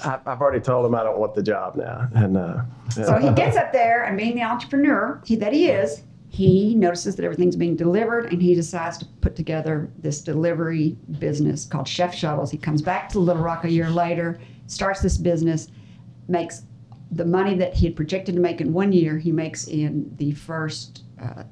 I, 0.04 0.18
"I've 0.26 0.40
already 0.40 0.60
told 0.60 0.84
him 0.86 0.94
I 0.94 1.02
don't 1.02 1.18
want 1.18 1.34
the 1.34 1.42
job 1.42 1.74
now." 1.76 2.08
And 2.14 2.36
uh, 2.36 2.62
yeah. 2.96 3.04
So 3.04 3.16
he 3.18 3.30
gets 3.32 3.56
up 3.56 3.72
there, 3.72 4.04
and 4.04 4.16
being 4.16 4.34
the 4.36 4.42
entrepreneur 4.42 5.20
he, 5.24 5.36
that 5.36 5.52
he 5.52 5.68
is, 5.68 6.02
he 6.34 6.74
notices 6.74 7.14
that 7.14 7.24
everything's 7.24 7.54
being 7.54 7.76
delivered, 7.76 8.32
and 8.32 8.42
he 8.42 8.56
decides 8.56 8.98
to 8.98 9.04
put 9.20 9.36
together 9.36 9.88
this 9.98 10.20
delivery 10.20 10.96
business 11.20 11.64
called 11.64 11.86
Chef 11.86 12.12
Shuttles. 12.12 12.50
He 12.50 12.58
comes 12.58 12.82
back 12.82 13.08
to 13.10 13.20
Little 13.20 13.42
Rock 13.42 13.62
a 13.62 13.70
year 13.70 13.88
later, 13.88 14.40
starts 14.66 15.00
this 15.00 15.16
business, 15.16 15.68
makes 16.26 16.62
the 17.12 17.24
money 17.24 17.54
that 17.58 17.74
he 17.74 17.86
had 17.86 17.94
projected 17.94 18.34
to 18.34 18.40
make 18.40 18.60
in 18.60 18.72
one 18.72 18.90
year, 18.90 19.16
he 19.16 19.30
makes 19.30 19.68
in 19.68 20.12
the 20.16 20.32
first 20.32 21.04
uh, 21.22 21.44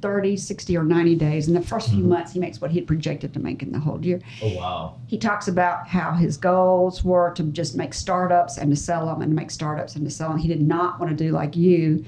30, 0.00 0.38
60, 0.38 0.76
or 0.78 0.84
90 0.84 1.14
days. 1.16 1.48
In 1.48 1.52
the 1.52 1.60
first 1.60 1.90
few 1.90 2.02
months, 2.02 2.32
he 2.32 2.40
makes 2.40 2.62
what 2.62 2.70
he 2.70 2.78
had 2.78 2.86
projected 2.86 3.34
to 3.34 3.40
make 3.40 3.62
in 3.62 3.72
the 3.72 3.78
whole 3.78 4.02
year. 4.02 4.20
Oh 4.42 4.56
wow. 4.56 5.00
He 5.06 5.18
talks 5.18 5.48
about 5.48 5.86
how 5.86 6.12
his 6.12 6.38
goals 6.38 7.04
were 7.04 7.32
to 7.34 7.42
just 7.44 7.76
make 7.76 7.92
startups 7.92 8.56
and 8.56 8.70
to 8.70 8.76
sell 8.76 9.04
them 9.04 9.20
and 9.20 9.30
to 9.30 9.36
make 9.36 9.50
startups 9.50 9.96
and 9.96 10.04
to 10.06 10.10
sell 10.10 10.30
them. 10.30 10.38
He 10.38 10.48
did 10.48 10.62
not 10.62 10.98
want 10.98 11.16
to 11.16 11.24
do 11.24 11.30
like 11.32 11.54
you 11.56 12.06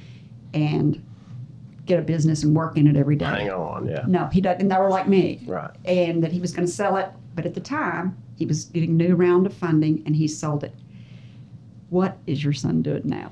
and 0.54 1.04
get 1.86 1.98
a 1.98 2.02
business 2.02 2.42
and 2.42 2.54
work 2.56 2.76
in 2.76 2.86
it 2.86 2.96
every 2.96 3.16
day. 3.16 3.24
hang 3.26 3.50
on, 3.50 3.86
yeah, 3.88 4.04
No, 4.06 4.26
he 4.32 4.40
doesn't. 4.40 4.68
They 4.68 4.76
were 4.78 4.90
like 4.90 5.08
me. 5.08 5.42
right. 5.46 5.70
And 5.84 6.22
that 6.24 6.32
he 6.32 6.40
was 6.40 6.52
going 6.52 6.66
to 6.66 6.72
sell 6.72 6.96
it. 6.96 7.08
But 7.34 7.46
at 7.46 7.54
the 7.54 7.60
time, 7.60 8.16
he 8.36 8.46
was 8.46 8.66
getting 8.66 8.90
a 8.90 9.08
new 9.08 9.14
round 9.16 9.46
of 9.46 9.52
funding 9.54 10.02
and 10.06 10.14
he 10.16 10.26
sold 10.28 10.64
it. 10.64 10.74
What 11.90 12.16
is 12.26 12.42
your 12.42 12.52
son 12.52 12.82
doing 12.82 13.02
now? 13.04 13.30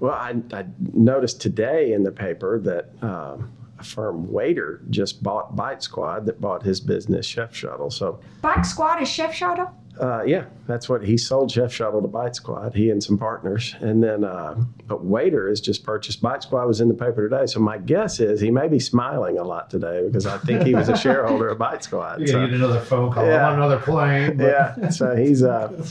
Well, 0.00 0.12
I, 0.12 0.34
I 0.52 0.66
noticed 0.92 1.40
today 1.40 1.92
in 1.92 2.02
the 2.04 2.12
paper 2.12 2.60
that 2.60 2.90
um, 3.02 3.50
a 3.78 3.84
firm 3.84 4.26
Waitr 4.28 4.88
just 4.90 5.22
bought 5.22 5.56
Bite 5.56 5.82
Squad 5.82 6.26
that 6.26 6.40
bought 6.40 6.62
his 6.62 6.80
business 6.80 7.26
Chef 7.26 7.54
Shuttle. 7.54 7.90
So, 7.90 8.20
Bite 8.42 8.62
Squad 8.66 9.02
is 9.02 9.08
Chef 9.08 9.34
Shuttle? 9.34 9.70
Uh, 10.00 10.22
yeah, 10.24 10.44
that's 10.66 10.88
what 10.88 11.02
he 11.02 11.16
sold 11.18 11.50
Chef 11.50 11.72
Shuttle 11.72 12.00
to 12.02 12.06
Bite 12.08 12.36
Squad. 12.36 12.74
He 12.74 12.90
and 12.90 13.02
some 13.02 13.18
partners, 13.18 13.74
and 13.80 14.02
then 14.02 14.22
uh, 14.22 14.54
but 14.86 15.04
Waitr 15.04 15.48
has 15.48 15.60
just 15.60 15.84
purchased 15.84 16.22
Bite 16.22 16.42
Squad. 16.44 16.66
Was 16.66 16.80
in 16.80 16.86
the 16.88 16.94
paper 16.94 17.28
today, 17.28 17.46
so 17.46 17.58
my 17.58 17.78
guess 17.78 18.20
is 18.20 18.40
he 18.40 18.50
may 18.52 18.68
be 18.68 18.78
smiling 18.78 19.38
a 19.38 19.42
lot 19.44 19.70
today 19.70 20.02
because 20.06 20.24
I 20.26 20.38
think 20.38 20.62
he 20.62 20.74
was 20.74 20.88
a 20.88 20.96
shareholder 21.04 21.48
of 21.48 21.58
Bite 21.58 21.82
Squad. 21.82 22.20
You're 22.20 22.28
So- 22.28 22.46
get 22.46 22.54
another 22.54 22.80
phone 22.80 23.10
call. 23.12 23.26
Yeah. 23.26 23.48
On 23.48 23.54
another 23.54 23.78
plane. 23.78 24.36
but- 24.36 24.44
yeah. 24.46 24.88
So 24.90 25.16
he's 25.16 25.42
uh, 25.42 25.84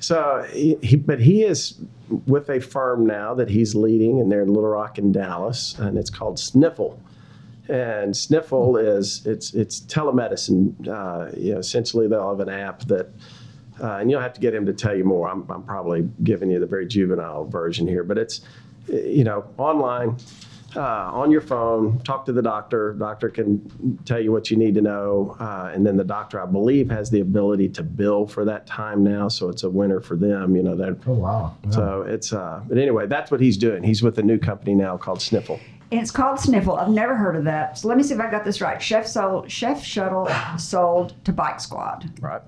so 0.00 0.46
he, 0.52 0.76
he, 0.82 0.96
but 0.96 1.18
he 1.20 1.42
is 1.44 1.74
with 2.26 2.48
a 2.50 2.60
firm 2.60 3.06
now 3.06 3.34
that 3.34 3.48
he's 3.50 3.74
leading, 3.74 4.20
and 4.20 4.30
they're 4.30 4.42
in 4.42 4.52
Little 4.52 4.70
Rock 4.70 4.98
and 4.98 5.12
Dallas, 5.12 5.74
and 5.78 5.96
it's 5.98 6.10
called 6.10 6.38
Sniffle. 6.38 7.00
And 7.68 8.16
Sniffle 8.16 8.76
is 8.76 9.26
it's 9.26 9.54
it's 9.54 9.80
telemedicine. 9.80 10.88
Uh, 10.88 11.30
you 11.36 11.52
know, 11.52 11.58
essentially 11.58 12.08
they'll 12.08 12.30
have 12.30 12.40
an 12.40 12.48
app 12.48 12.80
that. 12.86 13.10
Uh, 13.80 13.98
and 13.98 14.10
you'll 14.10 14.20
have 14.20 14.32
to 14.32 14.40
get 14.40 14.52
him 14.52 14.66
to 14.66 14.72
tell 14.72 14.96
you 14.96 15.04
more. 15.04 15.28
I'm, 15.28 15.48
I'm 15.48 15.62
probably 15.62 16.08
giving 16.24 16.50
you 16.50 16.58
the 16.58 16.66
very 16.66 16.84
juvenile 16.84 17.44
version 17.44 17.86
here, 17.86 18.02
but 18.02 18.18
it's, 18.18 18.40
you 18.88 19.22
know, 19.22 19.44
online, 19.56 20.16
uh, 20.74 20.80
on 20.80 21.30
your 21.30 21.40
phone, 21.40 22.00
talk 22.00 22.24
to 22.26 22.32
the 22.32 22.42
doctor. 22.42 22.94
Doctor 22.94 23.28
can 23.28 23.98
tell 24.04 24.18
you 24.18 24.32
what 24.32 24.50
you 24.50 24.56
need 24.56 24.74
to 24.74 24.80
know, 24.80 25.36
uh, 25.38 25.70
and 25.72 25.86
then 25.86 25.96
the 25.96 26.02
doctor, 26.02 26.42
I 26.42 26.46
believe, 26.46 26.90
has 26.90 27.08
the 27.08 27.20
ability 27.20 27.68
to 27.68 27.84
bill 27.84 28.26
for 28.26 28.44
that 28.44 28.66
time 28.66 29.04
now. 29.04 29.28
So 29.28 29.48
it's 29.48 29.62
a 29.62 29.70
winner 29.70 30.00
for 30.00 30.16
them. 30.16 30.56
You 30.56 30.64
know 30.64 30.74
that. 30.74 30.98
Oh 31.06 31.12
wow. 31.12 31.56
Yeah. 31.64 31.70
So 31.70 32.02
it's. 32.02 32.32
Uh, 32.32 32.60
but 32.68 32.78
anyway, 32.78 33.06
that's 33.06 33.30
what 33.30 33.40
he's 33.40 33.56
doing. 33.56 33.84
He's 33.84 34.02
with 34.02 34.18
a 34.18 34.22
new 34.22 34.38
company 34.38 34.74
now 34.74 34.96
called 34.96 35.22
Sniffle. 35.22 35.60
And 35.90 36.00
it's 36.00 36.10
called 36.10 36.38
Sniffle. 36.38 36.76
I've 36.76 36.90
never 36.90 37.14
heard 37.16 37.34
of 37.36 37.44
that. 37.44 37.78
So 37.78 37.88
let 37.88 37.96
me 37.96 38.02
see 38.02 38.12
if 38.14 38.20
I 38.20 38.30
got 38.30 38.44
this 38.44 38.60
right. 38.60 38.80
Chef 38.80 39.06
sold, 39.06 39.50
Chef 39.50 39.82
Shuttle 39.82 40.28
sold 40.58 41.14
to 41.24 41.32
Bite 41.32 41.60
Squad. 41.60 42.10
Right. 42.20 42.42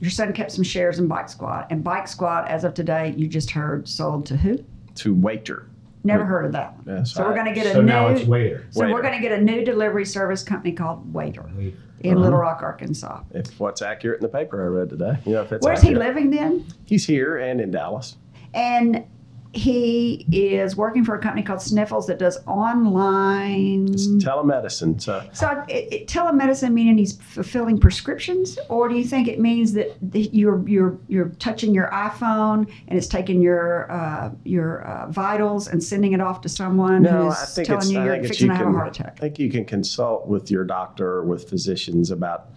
Your 0.00 0.10
son 0.10 0.32
kept 0.32 0.52
some 0.52 0.64
shares 0.64 0.98
in 0.98 1.06
Bite 1.06 1.28
Squad, 1.28 1.66
and 1.68 1.84
Bite 1.84 2.08
Squad, 2.08 2.48
as 2.48 2.64
of 2.64 2.72
today, 2.72 3.12
you 3.18 3.26
just 3.28 3.50
heard 3.50 3.86
sold 3.86 4.24
to 4.26 4.36
who? 4.38 4.64
To 4.94 5.14
Waitr. 5.14 5.66
Never 6.02 6.24
heard 6.24 6.46
of 6.46 6.52
that. 6.52 6.74
Yes, 6.86 7.12
so 7.12 7.22
we're 7.22 7.34
going 7.34 7.46
to 7.46 7.52
get 7.52 7.66
a 7.66 7.72
So 7.72 7.82
new. 7.82 7.86
now 7.86 8.08
it's 8.08 8.22
Waitr. 8.22 8.64
so 8.70 8.90
we're 8.90 9.02
going 9.02 9.12
to 9.12 9.20
get 9.20 9.38
a 9.38 9.42
new 9.42 9.62
delivery 9.62 10.06
service 10.06 10.42
company 10.42 10.72
called 10.72 11.12
Waitr 11.12 11.54
Waitr. 11.54 11.74
in 12.00 12.14
Little 12.18 12.38
uh-huh. 12.38 12.42
Rock, 12.42 12.62
Arkansas. 12.62 13.20
If 13.32 13.60
what's 13.60 13.82
accurate 13.82 14.20
in 14.20 14.22
the 14.22 14.28
paper 14.32 14.64
I 14.64 14.68
read 14.68 14.88
today. 14.88 15.18
You 15.26 15.32
know, 15.34 15.42
if 15.42 15.52
it's 15.52 15.62
Where's 15.66 15.82
he 15.82 15.94
living 15.94 16.30
then? 16.30 16.64
He's 16.86 17.06
here 17.06 17.36
and 17.36 17.60
in 17.60 17.70
Dallas. 17.70 18.16
And 18.54 19.04
he 19.52 20.26
is 20.30 20.76
working 20.76 21.04
for 21.04 21.16
a 21.16 21.18
company 21.18 21.42
called 21.42 21.60
Sniffles 21.60 22.06
that 22.06 22.18
does 22.18 22.38
online. 22.46 23.88
It's 23.88 24.06
telemedicine. 24.06 25.00
So 25.00 25.22
So, 25.32 25.64
it, 25.68 25.92
it, 25.92 26.06
telemedicine 26.06 26.72
meaning 26.72 26.98
he's 26.98 27.16
fulfilling 27.16 27.78
prescriptions, 27.78 28.58
or 28.68 28.88
do 28.88 28.94
you 28.94 29.04
think 29.04 29.26
it 29.26 29.40
means 29.40 29.72
that 29.72 29.96
the, 30.00 30.30
you're 30.32 30.66
you're 30.68 30.98
you're 31.08 31.30
touching 31.40 31.74
your 31.74 31.88
iPhone 31.88 32.70
and 32.88 32.96
it's 32.96 33.08
taking 33.08 33.42
your 33.42 33.90
uh, 33.90 34.30
your 34.44 34.82
uh, 34.82 35.10
vitals 35.10 35.68
and 35.68 35.82
sending 35.82 36.12
it 36.12 36.20
off 36.20 36.40
to 36.42 36.48
someone 36.48 37.02
no, 37.02 37.24
who's 37.24 37.34
I 37.34 37.44
think 37.46 37.68
telling 37.68 37.90
you 37.90 38.04
you're 38.04 38.22
fixing 38.22 38.46
you 38.46 38.52
to 38.52 38.56
have 38.56 38.66
can 38.66 38.74
a 38.74 38.78
heart 38.78 38.96
attack? 38.96 39.14
I 39.16 39.20
think 39.20 39.38
you 39.38 39.50
can 39.50 39.64
consult 39.64 40.28
with 40.28 40.50
your 40.50 40.64
doctor 40.64 41.06
or 41.06 41.24
with 41.24 41.48
physicians 41.48 42.10
about 42.10 42.50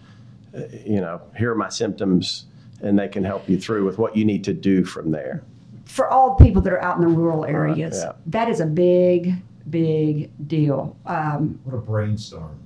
uh, 0.54 0.62
you 0.84 1.00
know, 1.00 1.20
here 1.36 1.50
are 1.50 1.56
my 1.56 1.68
symptoms 1.68 2.46
and 2.80 2.98
they 2.98 3.08
can 3.08 3.24
help 3.24 3.48
you 3.48 3.58
through 3.58 3.84
with 3.84 3.98
what 3.98 4.16
you 4.16 4.24
need 4.24 4.44
to 4.44 4.52
do 4.52 4.84
from 4.84 5.10
there. 5.10 5.42
For 5.86 6.08
all 6.08 6.36
the 6.36 6.44
people 6.44 6.62
that 6.62 6.72
are 6.72 6.82
out 6.82 6.96
in 6.96 7.02
the 7.02 7.08
rural 7.08 7.44
areas, 7.44 8.02
yeah. 8.02 8.12
that 8.26 8.48
is 8.48 8.60
a 8.60 8.66
big 8.66 9.34
big 9.70 10.30
deal. 10.46 10.96
Um, 11.06 11.58
What 11.64 11.74
a 11.74 11.78
brainstorm. 11.78 12.58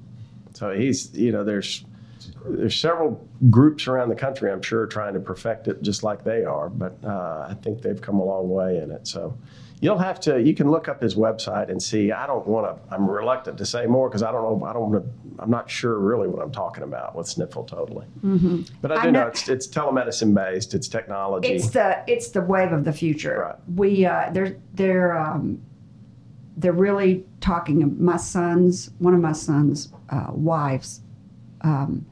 So 0.54 0.72
he's, 0.72 1.14
you 1.14 1.32
know, 1.32 1.44
there's 1.44 1.84
there's 2.44 2.78
several 2.78 3.24
groups 3.50 3.86
around 3.86 4.08
the 4.08 4.16
country, 4.16 4.50
I'm 4.50 4.62
sure, 4.62 4.86
trying 4.86 5.14
to 5.14 5.20
perfect 5.20 5.68
it 5.68 5.82
just 5.82 6.02
like 6.02 6.24
they 6.24 6.44
are. 6.44 6.68
But 6.68 6.96
uh, 7.04 7.46
I 7.48 7.54
think 7.62 7.82
they've 7.82 8.00
come 8.00 8.18
a 8.18 8.24
long 8.24 8.48
way 8.48 8.78
in 8.78 8.90
it. 8.90 9.06
So 9.06 9.36
you'll 9.80 9.98
have 9.98 10.18
to, 10.20 10.40
you 10.40 10.54
can 10.54 10.70
look 10.70 10.88
up 10.88 11.00
his 11.00 11.14
website 11.14 11.70
and 11.70 11.82
see. 11.82 12.10
I 12.12 12.26
don't 12.26 12.46
want 12.46 12.66
to, 12.66 12.94
I'm 12.94 13.08
reluctant 13.08 13.58
to 13.58 13.66
say 13.66 13.86
more 13.86 14.08
because 14.08 14.22
I 14.22 14.32
don't 14.32 14.42
know, 14.42 14.66
I 14.66 14.72
don't 14.72 14.90
want 14.90 15.04
to, 15.04 15.10
I'm 15.42 15.50
not 15.50 15.70
sure 15.70 15.98
really 15.98 16.26
what 16.28 16.42
I'm 16.42 16.50
talking 16.50 16.82
about 16.82 17.14
with 17.14 17.28
Sniffle 17.28 17.64
totally. 17.64 18.06
But 18.82 18.92
I 18.92 18.96
I 18.96 19.02
do 19.04 19.12
know, 19.12 19.20
know- 19.22 19.28
it's, 19.28 19.48
it's 19.48 19.68
telemedicine 19.68 20.34
based, 20.34 20.74
it's 20.74 20.88
technology. 20.88 21.48
It's 21.48 21.70
the 21.70 22.02
it's 22.06 22.30
the 22.30 22.40
wave 22.40 22.72
of 22.72 22.84
the 22.84 22.92
future. 22.92 23.40
Right. 23.40 23.76
We 23.76 24.04
uh, 24.04 24.30
they're 24.32 24.56
they're 24.74 25.16
um, 25.16 25.60
they're 26.56 26.72
really 26.72 27.24
talking. 27.40 28.02
My 28.02 28.16
son's 28.16 28.90
one 28.98 29.14
of 29.14 29.20
my 29.20 29.32
son's 29.32 29.92
uh, 30.10 30.26
wives' 30.32 31.02
um, 31.60 32.04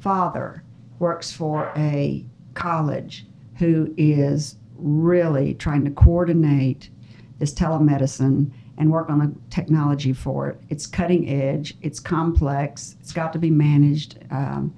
father 0.00 0.64
works 0.98 1.30
for 1.30 1.72
a 1.76 2.24
college 2.54 3.24
who 3.58 3.94
is 3.96 4.56
really 4.78 5.54
trying 5.54 5.84
to 5.84 5.90
coordinate 5.90 6.90
this 7.38 7.52
telemedicine 7.52 8.50
and 8.78 8.90
work 8.90 9.10
on 9.10 9.18
the 9.18 9.34
technology 9.50 10.12
for 10.12 10.48
it. 10.48 10.60
It's 10.68 10.86
cutting 10.86 11.28
edge. 11.28 11.74
It's 11.82 12.00
complex. 12.00 12.96
It's 13.00 13.12
got 13.12 13.32
to 13.32 13.38
be 13.38 13.50
managed. 13.50 14.18
Um, 14.30 14.74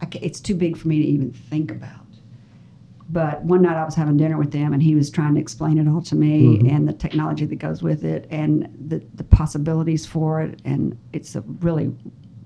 I 0.00 0.08
it's 0.22 0.40
too 0.40 0.54
big 0.54 0.76
for 0.76 0.88
me 0.88 0.98
to 0.98 1.04
even 1.04 1.32
think 1.32 1.70
about. 1.70 2.06
But 3.10 3.42
one 3.42 3.62
night 3.62 3.76
I 3.76 3.84
was 3.84 3.96
having 3.96 4.16
dinner 4.16 4.38
with 4.38 4.52
them, 4.52 4.72
and 4.72 4.80
he 4.80 4.94
was 4.94 5.10
trying 5.10 5.34
to 5.34 5.40
explain 5.40 5.78
it 5.78 5.88
all 5.88 6.00
to 6.02 6.14
me 6.14 6.60
and 6.70 6.88
the 6.88 6.92
technology 6.92 7.44
that 7.44 7.56
goes 7.56 7.82
with 7.82 8.04
it 8.04 8.28
and 8.30 8.72
the, 8.88 9.02
the 9.14 9.24
possibilities 9.24 10.06
for 10.06 10.40
it. 10.40 10.62
And 10.64 10.96
it's 11.12 11.34
a 11.34 11.40
really 11.40 11.92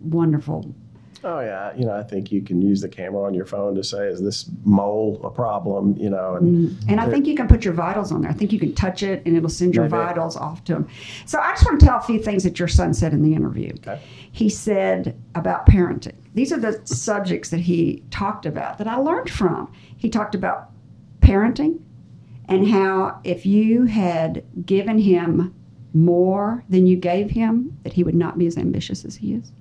wonderful. 0.01 0.75
Oh 1.25 1.41
yeah, 1.41 1.75
you 1.75 1.87
know, 1.87 1.97
I 1.97 2.03
think 2.03 2.31
you 2.31 2.43
can 2.43 2.61
use 2.61 2.83
the 2.83 2.89
camera 2.89 3.23
on 3.23 3.33
your 3.33 3.47
phone 3.47 3.75
to 3.77 3.83
say, 3.83 4.09
"Is 4.09 4.21
this 4.21 4.51
mole 4.65 5.21
a 5.25 5.31
problem?" 5.31 5.97
You 5.97 6.11
know, 6.11 6.35
and 6.35 6.69
mm-hmm. 6.69 6.91
And 6.91 7.01
I 7.01 7.09
think 7.09 7.27
you 7.27 7.35
can 7.35 7.49
put 7.49 7.65
your 7.65 7.73
vitals 7.73 8.13
on 8.13 8.21
there. 8.21 8.31
I 8.31 8.35
think 8.35 8.53
you 8.53 8.59
can 8.59 8.75
touch 8.75 9.03
it, 9.03 9.23
and 9.25 9.35
it'll 9.35 9.49
send 9.49 9.75
your 9.75 9.85
Maybe. 9.85 9.97
vitals 9.97 10.37
off 10.37 10.63
to 10.65 10.77
him. 10.77 10.89
So 11.25 11.39
I 11.39 11.53
just 11.53 11.65
want 11.65 11.81
to 11.81 11.87
tell 11.87 11.97
a 11.97 12.03
few 12.03 12.23
things 12.23 12.45
that 12.45 12.59
your 12.59 12.69
son 12.69 12.93
said 12.93 13.15
in 13.15 13.23
the 13.23 13.35
interview. 13.35 13.73
Okay. 13.79 14.01
He 14.33 14.51
said 14.51 15.17
about 15.35 15.67
parenting. 15.67 16.17
These 16.35 16.53
are 16.53 16.61
the 16.61 16.81
subjects 16.85 17.49
that 17.51 17.61
he 17.61 18.03
talked 18.11 18.45
about 18.45 18.77
that 18.79 18.87
I 18.87 18.97
learned 18.97 19.31
from. 19.31 19.73
He 19.97 20.11
talked 20.11 20.35
about 20.35 20.71
parenting 21.21 21.81
and 22.49 22.69
how 22.69 23.21
if 23.25 23.47
you 23.47 23.85
had 23.85 24.45
given 24.67 24.99
him 24.99 25.55
more 25.95 26.65
than 26.69 26.87
you 26.87 26.97
gave 26.97 27.31
him, 27.31 27.79
that 27.85 27.93
he 27.95 28.05
would 28.05 28.15
not 28.15 28.37
be 28.37 28.47
as 28.47 28.59
ambitious 28.59 29.05
as 29.05 29.17
he 29.17 29.35
is. 29.35 29.53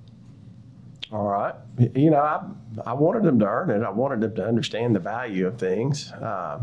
All 1.14 1.28
right. 1.28 1.54
You 1.94 2.10
know, 2.10 2.18
I, 2.18 2.44
I 2.84 2.92
wanted 2.92 3.24
him 3.24 3.38
to 3.38 3.46
earn 3.46 3.70
it. 3.70 3.84
I 3.84 3.90
wanted 3.90 4.24
him 4.24 4.34
to 4.34 4.44
understand 4.44 4.96
the 4.96 5.00
value 5.00 5.46
of 5.46 5.58
things. 5.58 6.10
Uh, 6.10 6.58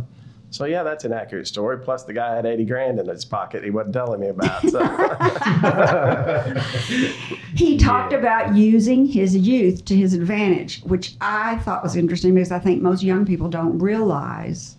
so, 0.49 0.65
yeah, 0.65 0.83
that's 0.83 1.05
an 1.05 1.13
accurate 1.13 1.47
story. 1.47 1.79
Plus, 1.79 2.03
the 2.03 2.11
guy 2.11 2.35
had 2.35 2.45
80 2.45 2.65
grand 2.65 2.99
in 2.99 3.07
his 3.07 3.23
pocket 3.23 3.63
he 3.63 3.69
wasn't 3.69 3.93
telling 3.93 4.19
me 4.19 4.27
about. 4.27 4.69
So. 4.69 4.81
He 7.55 7.77
talked 7.77 8.13
about 8.13 8.55
using 8.55 9.05
his 9.05 9.35
youth 9.35 9.83
to 9.85 9.95
his 9.95 10.13
advantage, 10.13 10.81
which 10.83 11.15
I 11.19 11.57
thought 11.57 11.83
was 11.83 11.95
interesting 11.95 12.33
because 12.33 12.51
I 12.51 12.59
think 12.59 12.81
most 12.81 13.03
young 13.03 13.25
people 13.25 13.49
don't 13.49 13.77
realize 13.77 14.77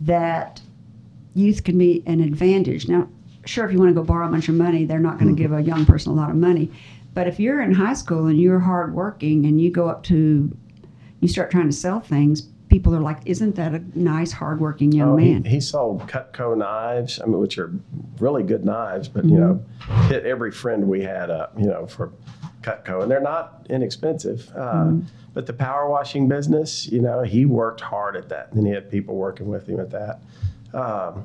that 0.00 0.60
youth 1.34 1.62
can 1.62 1.78
be 1.78 2.02
an 2.06 2.20
advantage. 2.20 2.88
Now, 2.88 3.08
sure, 3.46 3.64
if 3.64 3.72
you 3.72 3.78
want 3.78 3.90
to 3.90 3.94
go 3.94 4.02
borrow 4.02 4.26
a 4.26 4.30
bunch 4.30 4.48
of 4.48 4.56
money, 4.56 4.84
they're 4.84 4.98
not 4.98 5.18
going 5.18 5.34
to 5.34 5.40
give 5.40 5.52
a 5.52 5.62
young 5.62 5.86
person 5.86 6.12
a 6.12 6.14
lot 6.14 6.28
of 6.28 6.36
money. 6.36 6.70
But 7.14 7.26
if 7.26 7.40
you're 7.40 7.60
in 7.60 7.72
high 7.74 7.94
school 7.94 8.26
and 8.26 8.40
you're 8.40 8.60
hardworking 8.60 9.46
and 9.46 9.60
you 9.60 9.70
go 9.70 9.88
up 9.88 10.02
to, 10.04 10.56
you 11.20 11.28
start 11.28 11.50
trying 11.50 11.66
to 11.66 11.72
sell 11.72 12.00
things, 12.00 12.42
people 12.68 12.94
are 12.94 13.00
like, 13.00 13.18
"Isn't 13.26 13.56
that 13.56 13.74
a 13.74 13.82
nice, 13.98 14.30
hardworking 14.32 14.92
young 14.92 15.10
Oh, 15.10 15.16
man?" 15.16 15.44
he 15.44 15.60
sold 15.60 16.02
Cutco 16.06 16.56
knives, 16.56 17.20
I 17.20 17.26
mean, 17.26 17.38
which 17.40 17.58
are 17.58 17.72
really 18.20 18.42
good 18.44 18.64
knives, 18.64 19.08
but, 19.08 19.24
you 19.24 19.38
know, 19.38 19.60
hit 20.08 20.24
every 20.24 20.52
friend 20.52 20.88
we 20.88 21.02
had 21.02 21.30
up, 21.30 21.52
you 21.58 21.66
know, 21.66 21.86
for 21.86 22.12
Cutco. 22.62 23.02
And 23.02 23.10
they're 23.10 23.20
not 23.20 23.66
inexpensive. 23.70 24.50
Uh, 24.54 24.92
But 25.32 25.46
the 25.46 25.52
power 25.52 25.88
washing 25.88 26.26
business, 26.28 26.88
you 26.90 27.00
know, 27.00 27.22
he 27.22 27.44
worked 27.44 27.80
hard 27.80 28.16
at 28.16 28.28
that. 28.30 28.52
And 28.52 28.66
he 28.66 28.72
had 28.72 28.90
people 28.90 29.14
working 29.14 29.48
with 29.48 29.68
him 29.68 29.78
at 29.78 29.90
that. 29.90 30.20
Um, 30.74 31.24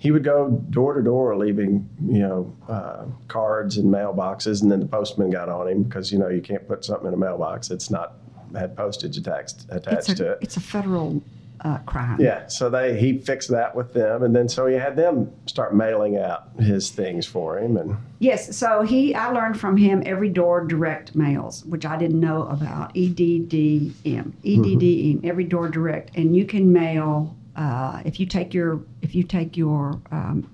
he 0.00 0.10
would 0.10 0.24
go 0.24 0.48
door 0.70 0.94
to 0.94 1.02
door 1.02 1.36
leaving, 1.36 1.86
you 2.06 2.20
know, 2.20 2.56
uh, 2.68 3.04
cards 3.28 3.76
and 3.76 3.92
mailboxes. 3.92 4.62
And 4.62 4.72
then 4.72 4.80
the 4.80 4.86
postman 4.86 5.28
got 5.28 5.50
on 5.50 5.68
him 5.68 5.82
because, 5.82 6.10
you 6.10 6.18
know, 6.18 6.28
you 6.28 6.40
can't 6.40 6.66
put 6.66 6.86
something 6.86 7.06
in 7.06 7.12
a 7.12 7.18
mailbox. 7.18 7.70
It's 7.70 7.90
not 7.90 8.14
had 8.56 8.74
postage 8.74 9.18
attached, 9.18 9.66
attached 9.68 10.08
it's 10.08 10.14
to 10.14 10.32
it. 10.32 10.38
it's 10.40 10.56
a 10.56 10.60
federal 10.60 11.22
uh, 11.60 11.76
crime. 11.84 12.18
Yeah, 12.18 12.46
so 12.46 12.70
they 12.70 12.98
he 12.98 13.18
fixed 13.18 13.50
that 13.50 13.74
with 13.74 13.92
them, 13.92 14.22
and 14.22 14.34
then 14.34 14.48
so 14.48 14.66
he 14.66 14.74
had 14.74 14.96
them 14.96 15.30
start 15.46 15.74
mailing 15.74 16.16
out 16.16 16.48
his 16.58 16.90
things 16.90 17.26
for 17.26 17.58
him, 17.58 17.76
and 17.76 17.96
Yes, 18.18 18.56
so 18.56 18.80
he 18.80 19.14
I 19.14 19.30
learned 19.30 19.60
from 19.60 19.76
him 19.76 20.02
every 20.06 20.30
door 20.30 20.64
direct 20.64 21.14
mails, 21.14 21.64
which 21.66 21.84
I 21.84 21.98
didn't 21.98 22.20
know 22.20 22.44
about. 22.44 22.96
E 22.96 23.10
EDDM, 23.10 24.32
EDDM, 24.42 25.24
every 25.24 25.44
door 25.44 25.68
direct, 25.68 26.16
and 26.16 26.34
you 26.34 26.46
can 26.46 26.72
mail 26.72 27.36
uh, 27.56 28.02
if 28.04 28.20
you 28.20 28.26
take 28.26 28.54
your 28.54 28.80
if 29.02 29.14
you 29.14 29.22
take 29.22 29.56
your 29.56 30.00
um, 30.10 30.48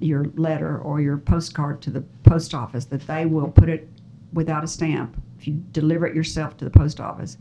your 0.00 0.26
letter 0.36 0.78
or 0.78 1.00
your 1.00 1.18
postcard 1.18 1.82
to 1.82 1.90
the 1.90 2.00
post 2.22 2.54
office, 2.54 2.84
that 2.86 3.06
they 3.06 3.26
will 3.26 3.48
put 3.48 3.68
it 3.68 3.88
without 4.32 4.62
a 4.62 4.66
stamp. 4.66 5.20
If 5.38 5.46
you 5.46 5.54
deliver 5.72 6.06
it 6.06 6.14
yourself 6.14 6.56
to 6.58 6.64
the 6.64 6.70
post 6.70 7.00
office 7.00 7.38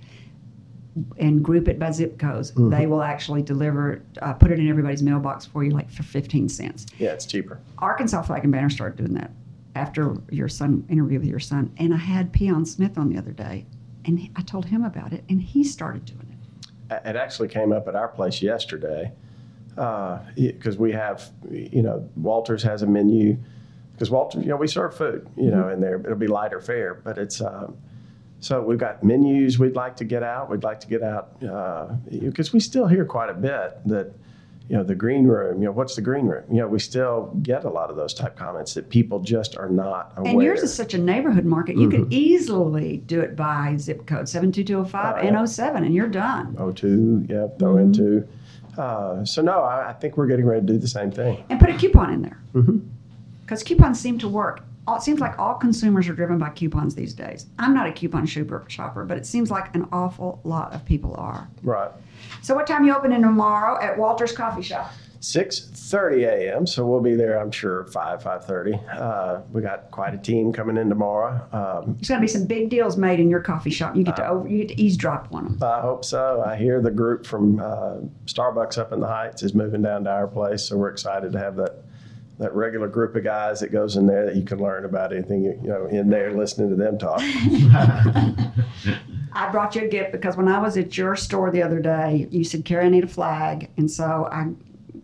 and 1.17 1.43
group 1.43 1.67
it 1.67 1.77
by 1.77 1.91
zip 1.91 2.17
codes, 2.17 2.51
they 2.55 2.87
will 2.87 3.03
actually 3.03 3.43
deliver 3.43 3.93
it, 3.93 4.01
uh, 4.21 4.33
put 4.33 4.49
it 4.51 4.59
in 4.59 4.67
everybody's 4.67 5.03
mailbox 5.03 5.45
for 5.45 5.63
you, 5.63 5.71
like 5.71 5.89
for 5.91 6.03
fifteen 6.03 6.49
cents. 6.49 6.87
yeah, 6.97 7.11
it's 7.11 7.25
cheaper. 7.25 7.59
Arkansas 7.77 8.23
Flag 8.23 8.43
and 8.43 8.51
Banner 8.51 8.69
started 8.69 8.97
doing 8.97 9.13
that 9.13 9.31
after 9.75 10.17
your 10.31 10.47
son 10.47 10.83
interview 10.89 11.19
with 11.19 11.27
your 11.27 11.39
son. 11.39 11.71
And 11.77 11.93
I 11.93 11.97
had 11.97 12.33
Peon 12.33 12.65
Smith 12.65 12.97
on 12.97 13.09
the 13.09 13.17
other 13.17 13.31
day, 13.31 13.67
and 14.05 14.29
I 14.35 14.41
told 14.41 14.65
him 14.65 14.83
about 14.83 15.13
it, 15.13 15.23
and 15.29 15.39
he 15.39 15.63
started 15.63 16.05
doing 16.05 16.26
it. 16.89 17.15
Actually 17.15 17.47
came 17.47 17.71
up 17.71 17.87
at 17.87 17.95
our 17.95 18.07
place 18.07 18.41
yesterday 18.41 19.11
because 19.75 20.77
we 20.77 20.91
have, 20.91 21.29
you 21.51 21.81
know, 21.81 22.09
Walters 22.15 22.63
has 22.63 22.81
a 22.81 22.87
menu 22.87 23.37
because 23.93 24.09
Walters, 24.09 24.43
you 24.43 24.49
know, 24.49 24.57
we 24.57 24.67
serve 24.67 24.95
food, 24.95 25.27
you 25.35 25.49
know, 25.49 25.69
in 25.69 25.81
there. 25.81 25.99
It'll 25.99 26.15
be 26.15 26.27
lighter 26.27 26.61
fare, 26.61 26.93
but 26.95 27.17
it's. 27.17 27.41
Um, 27.41 27.77
so 28.39 28.61
we've 28.61 28.77
got 28.77 29.03
menus 29.03 29.57
we'd 29.57 29.75
like 29.75 29.95
to 29.97 30.03
get 30.03 30.21
out. 30.21 30.49
We'd 30.49 30.63
like 30.63 30.79
to 30.81 30.87
get 30.87 31.01
out 31.01 31.39
because 32.09 32.53
we 32.53 32.59
still 32.59 32.85
hear 32.87 33.03
quite 33.03 33.31
a 33.31 33.33
bit 33.33 33.79
that, 33.87 34.13
you 34.69 34.75
know, 34.75 34.83
the 34.83 34.95
green 34.95 35.25
room. 35.25 35.61
You 35.61 35.65
know, 35.65 35.71
what's 35.71 35.95
the 35.95 36.01
green 36.01 36.25
room? 36.25 36.43
You 36.49 36.57
know, 36.57 36.67
we 36.67 36.79
still 36.79 37.33
get 37.41 37.63
a 37.63 37.69
lot 37.69 37.89
of 37.89 37.95
those 37.95 38.13
type 38.13 38.35
comments 38.35 38.73
that 38.73 38.89
people 38.89 39.19
just 39.19 39.57
are 39.57 39.69
not 39.69 40.13
aware. 40.17 40.31
And 40.31 40.41
yours 40.41 40.61
is 40.61 40.73
such 40.73 40.93
a 40.93 40.97
neighborhood 40.97 41.45
market. 41.45 41.77
You 41.77 41.89
could 41.89 42.01
mm-hmm. 42.01 42.13
easily 42.13 42.97
do 42.97 43.21
it 43.21 43.35
by 43.35 43.75
zip 43.77 44.05
code 44.05 44.27
72205 44.27 45.15
Oh, 45.15 45.19
and 45.19 45.35
yeah. 45.35 45.45
07, 45.45 45.83
and 45.85 45.93
you're 45.93 46.07
done. 46.07 46.55
O2, 46.55 47.29
yeah, 47.29 47.47
throw 47.57 47.77
in 47.77 47.91
mm-hmm. 47.91 47.93
two. 47.93 48.27
Uh, 48.77 49.25
so 49.25 49.41
no, 49.41 49.61
I, 49.61 49.89
I 49.89 49.93
think 49.93 50.17
we're 50.17 50.27
getting 50.27 50.45
ready 50.45 50.61
to 50.61 50.73
do 50.73 50.77
the 50.77 50.87
same 50.87 51.11
thing. 51.11 51.43
And 51.49 51.59
put 51.59 51.69
a 51.69 51.77
coupon 51.77 52.13
in 52.13 52.21
there. 52.21 52.39
Mm-hmm. 52.53 52.79
because 53.41 53.63
coupons 53.63 53.99
seem 53.99 54.17
to 54.19 54.27
work. 54.27 54.63
It 54.95 55.01
seems 55.01 55.19
like 55.19 55.37
all 55.37 55.55
consumers 55.55 56.07
are 56.07 56.13
driven 56.13 56.37
by 56.37 56.49
coupons 56.49 56.95
these 56.95 57.13
days. 57.13 57.47
I'm 57.59 57.73
not 57.73 57.87
a 57.87 57.91
coupon 57.91 58.25
shopper, 58.25 58.63
shopper, 58.67 59.03
but 59.03 59.17
it 59.17 59.25
seems 59.25 59.51
like 59.51 59.75
an 59.75 59.87
awful 59.91 60.39
lot 60.43 60.73
of 60.73 60.85
people 60.85 61.15
are. 61.15 61.49
Right. 61.63 61.91
So, 62.41 62.55
what 62.55 62.67
time 62.67 62.85
you 62.85 62.95
opening 62.95 63.21
tomorrow 63.21 63.81
at 63.81 63.97
Walter's 63.97 64.31
Coffee 64.31 64.61
Shop? 64.61 64.91
6:30 65.19 66.25
a.m. 66.27 66.67
So 66.67 66.85
we'll 66.85 67.01
be 67.01 67.15
there. 67.15 67.39
I'm 67.39 67.51
sure 67.51 67.85
5 67.85 68.23
5:30. 68.23 68.97
Uh, 68.97 69.41
we 69.51 69.61
got 69.61 69.89
quite 69.91 70.13
a 70.13 70.17
team 70.17 70.53
coming 70.53 70.77
in 70.77 70.89
tomorrow. 70.89 71.41
Um, 71.51 71.95
There's 71.95 72.09
going 72.09 72.21
to 72.21 72.23
be 72.23 72.27
some 72.27 72.45
big 72.45 72.69
deals 72.69 72.97
made 72.97 73.19
in 73.19 73.29
your 73.29 73.39
coffee 73.39 73.71
shop. 73.71 73.95
You 73.95 74.03
get 74.03 74.15
to 74.17 74.27
over, 74.27 74.47
you 74.47 74.59
get 74.59 74.69
to 74.69 74.81
eavesdrop 74.81 75.33
on 75.33 75.43
them. 75.45 75.63
I 75.63 75.81
hope 75.81 76.05
so. 76.05 76.43
I 76.45 76.55
hear 76.55 76.81
the 76.81 76.91
group 76.91 77.25
from 77.25 77.59
uh, 77.59 77.97
Starbucks 78.25 78.77
up 78.77 78.93
in 78.93 78.99
the 78.99 79.07
Heights 79.07 79.43
is 79.43 79.53
moving 79.53 79.81
down 79.81 80.03
to 80.03 80.11
our 80.11 80.27
place, 80.27 80.63
so 80.63 80.77
we're 80.77 80.89
excited 80.89 81.31
to 81.31 81.39
have 81.39 81.55
that 81.57 81.83
that 82.39 82.53
regular 82.53 82.87
group 82.87 83.15
of 83.15 83.23
guys 83.23 83.59
that 83.59 83.71
goes 83.71 83.95
in 83.95 84.05
there 84.05 84.25
that 84.25 84.35
you 84.35 84.43
can 84.43 84.59
learn 84.59 84.85
about 84.85 85.11
anything 85.11 85.43
you 85.43 85.59
know 85.63 85.87
in 85.87 86.09
there 86.09 86.31
listening 86.31 86.69
to 86.69 86.75
them 86.75 86.97
talk. 86.97 87.19
I 89.33 89.49
brought 89.51 89.75
you 89.75 89.83
a 89.83 89.87
gift 89.87 90.11
because 90.11 90.35
when 90.35 90.47
I 90.47 90.59
was 90.59 90.77
at 90.77 90.97
your 90.97 91.15
store 91.15 91.51
the 91.51 91.61
other 91.61 91.79
day, 91.79 92.27
you 92.31 92.43
said, 92.43 92.65
Kerry, 92.65 92.85
I 92.85 92.89
need 92.89 93.03
a 93.03 93.07
flag. 93.07 93.69
And 93.77 93.89
so 93.89 94.27
I, 94.31 94.47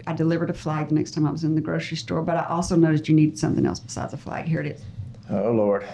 I 0.07 0.13
delivered 0.13 0.49
a 0.49 0.53
flag 0.53 0.89
the 0.89 0.95
next 0.95 1.11
time 1.11 1.27
I 1.27 1.31
was 1.31 1.43
in 1.43 1.53
the 1.53 1.61
grocery 1.61 1.97
store. 1.97 2.23
But 2.23 2.37
I 2.37 2.45
also 2.45 2.75
noticed 2.75 3.07
you 3.07 3.15
needed 3.15 3.37
something 3.37 3.65
else 3.65 3.79
besides 3.79 4.13
a 4.13 4.17
flag. 4.17 4.45
Here 4.45 4.61
it 4.61 4.67
is. 4.67 4.81
oh 5.29 5.51
Lord. 5.51 5.85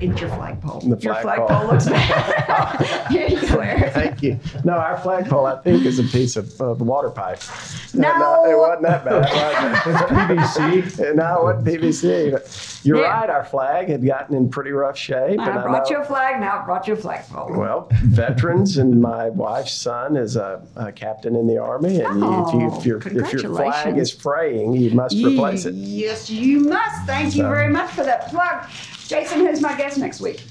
It's 0.00 0.20
your 0.20 0.30
flagpole. 0.30 0.80
The 0.80 0.96
your 1.00 1.14
flagpole. 1.16 1.48
flagpole 1.48 1.66
looks 1.72 1.86
bad. 1.88 3.06
Here 3.10 3.26
you 3.28 3.40
go, 3.40 3.90
Thank 3.90 4.22
you. 4.22 4.38
No, 4.64 4.74
our 4.74 4.96
flagpole, 4.98 5.46
I 5.46 5.60
think, 5.60 5.84
is 5.84 5.98
a 5.98 6.04
piece 6.04 6.36
of, 6.36 6.60
of 6.60 6.80
water 6.80 7.10
pipe. 7.10 7.40
No. 7.94 8.44
it 8.44 8.56
wasn't 8.56 8.82
that 8.82 9.04
bad. 9.04 9.86
was 9.86 10.00
it? 10.00 10.38
It's 10.38 10.56
PVC. 10.58 11.14
No, 11.16 11.48
it 11.48 11.64
wasn't 11.64 11.66
PVC. 11.82 12.30
But 12.32 12.80
you're 12.84 12.98
Yeah. 12.98 13.20
right. 13.20 13.28
Our 13.30 13.44
flag 13.44 13.88
had 13.88 14.06
gotten 14.06 14.36
in 14.36 14.48
pretty 14.50 14.70
rough 14.70 14.96
shape. 14.96 15.40
I 15.40 15.50
brought 15.62 15.90
know- 15.90 15.96
you 15.96 16.02
a 16.02 16.04
flag. 16.04 16.40
Now 16.40 16.60
I 16.60 16.64
brought 16.64 16.86
you 16.86 16.94
a 16.94 16.96
flagpole. 16.96 17.52
Well, 17.58 17.88
veterans, 18.04 18.78
and 18.78 19.00
my 19.00 19.30
wife's 19.30 19.72
son 19.72 20.16
is 20.16 20.36
a, 20.36 20.62
a 20.76 20.92
captain 20.92 21.34
in 21.34 21.48
the 21.48 21.58
army, 21.58 22.00
and 22.02 22.20
you- 22.20 22.46
if, 22.46 22.54
you, 22.54 22.68
if, 22.68 22.84
your 22.84 22.98
if 23.24 23.32
your 23.32 23.52
flag 23.54 23.98
is 23.98 24.12
fraying, 24.12 24.74
you 24.74 24.92
must 24.92 25.16
replace 25.16 25.64
it. 25.64 25.74
Yes, 25.74 26.30
you 26.30 26.60
must. 26.60 27.04
Thank 27.06 27.34
you 27.34 27.42
very 27.42 27.68
much 27.68 27.90
for 27.90 28.04
that 28.04 28.28
plug. 28.28 28.64
Jason, 29.08 29.40
who's 29.40 29.62
my 29.62 29.74
guest 29.76 29.96
next 29.96 30.20
week? 30.20 30.44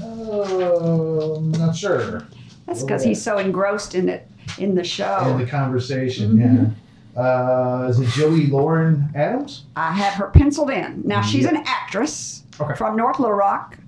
Oh, 0.00 1.36
I'm 1.36 1.50
not 1.52 1.74
sure. 1.74 2.26
That's 2.66 2.82
because 2.82 3.02
he's 3.02 3.20
so 3.20 3.38
engrossed 3.38 3.94
in 3.94 4.10
it 4.10 4.28
in 4.58 4.74
the 4.74 4.84
show. 4.84 5.26
In 5.30 5.38
the 5.38 5.46
conversation, 5.46 6.36
yeah. 6.36 7.20
Uh, 7.20 7.86
is 7.88 7.98
it 8.00 8.08
Joey 8.08 8.46
Lauren 8.48 9.08
Adams? 9.14 9.64
I 9.76 9.92
have 9.92 10.14
her 10.14 10.28
penciled 10.28 10.70
in. 10.70 11.02
Now 11.06 11.22
she's 11.22 11.46
an 11.46 11.56
actress 11.64 12.42
Okay. 12.60 12.74
from 12.74 12.96
North 12.96 13.18
Little 13.20 13.34
Rock. 13.34 13.78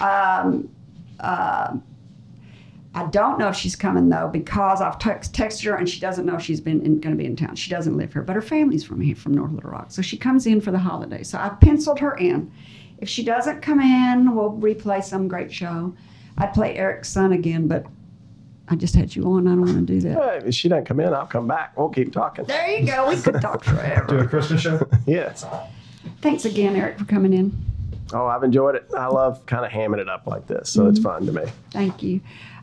Um, 0.00 0.68
uh, 1.18 1.76
I 2.94 3.06
don't 3.10 3.38
know 3.38 3.48
if 3.48 3.56
she's 3.56 3.74
coming 3.74 4.08
though 4.08 4.28
because 4.28 4.80
I've 4.80 4.98
text, 4.98 5.32
texted 5.32 5.64
her 5.64 5.74
and 5.76 5.88
she 5.88 5.98
doesn't 5.98 6.26
know 6.26 6.38
she's 6.38 6.60
been 6.60 6.78
going 7.00 7.00
to 7.00 7.16
be 7.16 7.24
in 7.26 7.34
town. 7.36 7.56
She 7.56 7.70
doesn't 7.70 7.96
live 7.96 8.12
here, 8.12 8.22
but 8.22 8.36
her 8.36 8.42
family's 8.42 8.84
from 8.84 9.00
here, 9.00 9.16
from 9.16 9.32
North 9.34 9.50
Little 9.52 9.70
Rock, 9.70 9.90
so 9.90 10.00
she 10.02 10.16
comes 10.16 10.46
in 10.46 10.60
for 10.60 10.70
the 10.70 10.78
holidays. 10.78 11.28
So 11.30 11.38
I 11.38 11.48
penciled 11.48 11.98
her 12.00 12.14
in. 12.16 12.52
If 12.98 13.08
she 13.08 13.22
doesn't 13.24 13.60
come 13.62 13.80
in, 13.80 14.34
we'll 14.34 14.52
replay 14.52 15.02
some 15.02 15.28
great 15.28 15.52
show. 15.52 15.94
I'd 16.36 16.52
play 16.52 16.76
Eric's 16.76 17.08
son 17.08 17.32
again, 17.32 17.68
but 17.68 17.86
I 18.68 18.76
just 18.76 18.94
had 18.94 19.14
you 19.16 19.24
on. 19.24 19.46
I 19.46 19.52
don't 19.52 19.60
want 19.64 19.86
to 19.86 19.92
do 19.94 20.00
that. 20.08 20.16
Hey, 20.42 20.48
if 20.48 20.54
she 20.54 20.68
doesn't 20.68 20.84
come 20.84 21.00
in, 21.00 21.12
I'll 21.14 21.26
come 21.26 21.46
back. 21.46 21.76
We'll 21.78 21.88
keep 21.88 22.12
talking. 22.12 22.44
There 22.44 22.68
you 22.70 22.86
go. 22.86 23.08
We 23.08 23.16
could 23.20 23.40
talk 23.40 23.64
forever. 23.64 24.06
Do 24.06 24.18
a. 24.18 24.26
Christmas 24.26 24.60
show? 24.62 24.86
Yes. 25.06 25.44
Thanks 26.20 26.44
again, 26.44 26.74
Eric, 26.76 26.98
for 26.98 27.04
coming 27.04 27.32
in. 27.32 27.56
Oh, 28.12 28.26
I've 28.26 28.42
enjoyed 28.42 28.74
it. 28.74 28.88
I 28.96 29.06
love 29.06 29.44
kind 29.46 29.64
of 29.64 29.70
hamming 29.70 29.98
it 30.00 30.08
up 30.08 30.26
like 30.26 30.46
this, 30.46 30.68
so 30.70 30.80
Mm-hmm. 30.82 30.90
it's 30.90 30.98
fun 31.00 31.26
to 31.26 31.32
me. 31.32 31.42
Thank 31.70 32.02
you. 32.02 32.20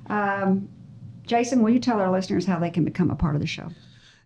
Um, 0.08 0.68
Jason, 1.26 1.62
will 1.62 1.72
you 1.72 1.80
tell 1.80 2.00
our 2.00 2.12
listeners 2.12 2.46
how 2.46 2.60
they 2.60 2.70
can 2.70 2.84
become 2.84 3.10
a 3.10 3.16
part 3.16 3.36
of 3.36 3.42
the 3.42 3.48
show? 3.48 3.70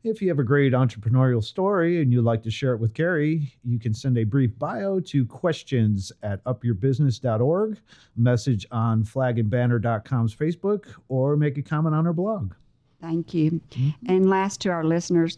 If 0.03 0.21
you 0.21 0.29
have 0.29 0.39
a 0.39 0.43
great 0.43 0.71
entrepreneurial 0.71 1.43
story 1.43 2.01
and 2.01 2.13
you'd 2.13 2.23
like 2.23 2.41
to 2.43 2.51
share 2.51 2.73
it 2.73 2.79
with 2.79 2.93
Kerry, 2.93 3.53
you 3.65 3.77
can 3.77 3.93
send 3.93 4.17
a 4.17 4.23
brief 4.23 4.57
bio 4.57 5.01
to 5.01 5.25
questions 5.25 6.09
at 6.23 6.41
upyourbusiness.org, 6.45 7.77
message 8.15 8.65
on 8.71 9.03
flagandbanner.com's 9.03 10.33
Facebook, 10.33 10.85
or 11.09 11.35
make 11.35 11.57
a 11.57 11.61
comment 11.61 11.95
on 11.95 12.07
our 12.07 12.13
blog. 12.13 12.53
Thank 13.01 13.33
you. 13.33 13.59
Mm-hmm. 13.71 13.89
And 14.07 14.29
last 14.29 14.61
to 14.61 14.69
our 14.69 14.85
listeners, 14.85 15.37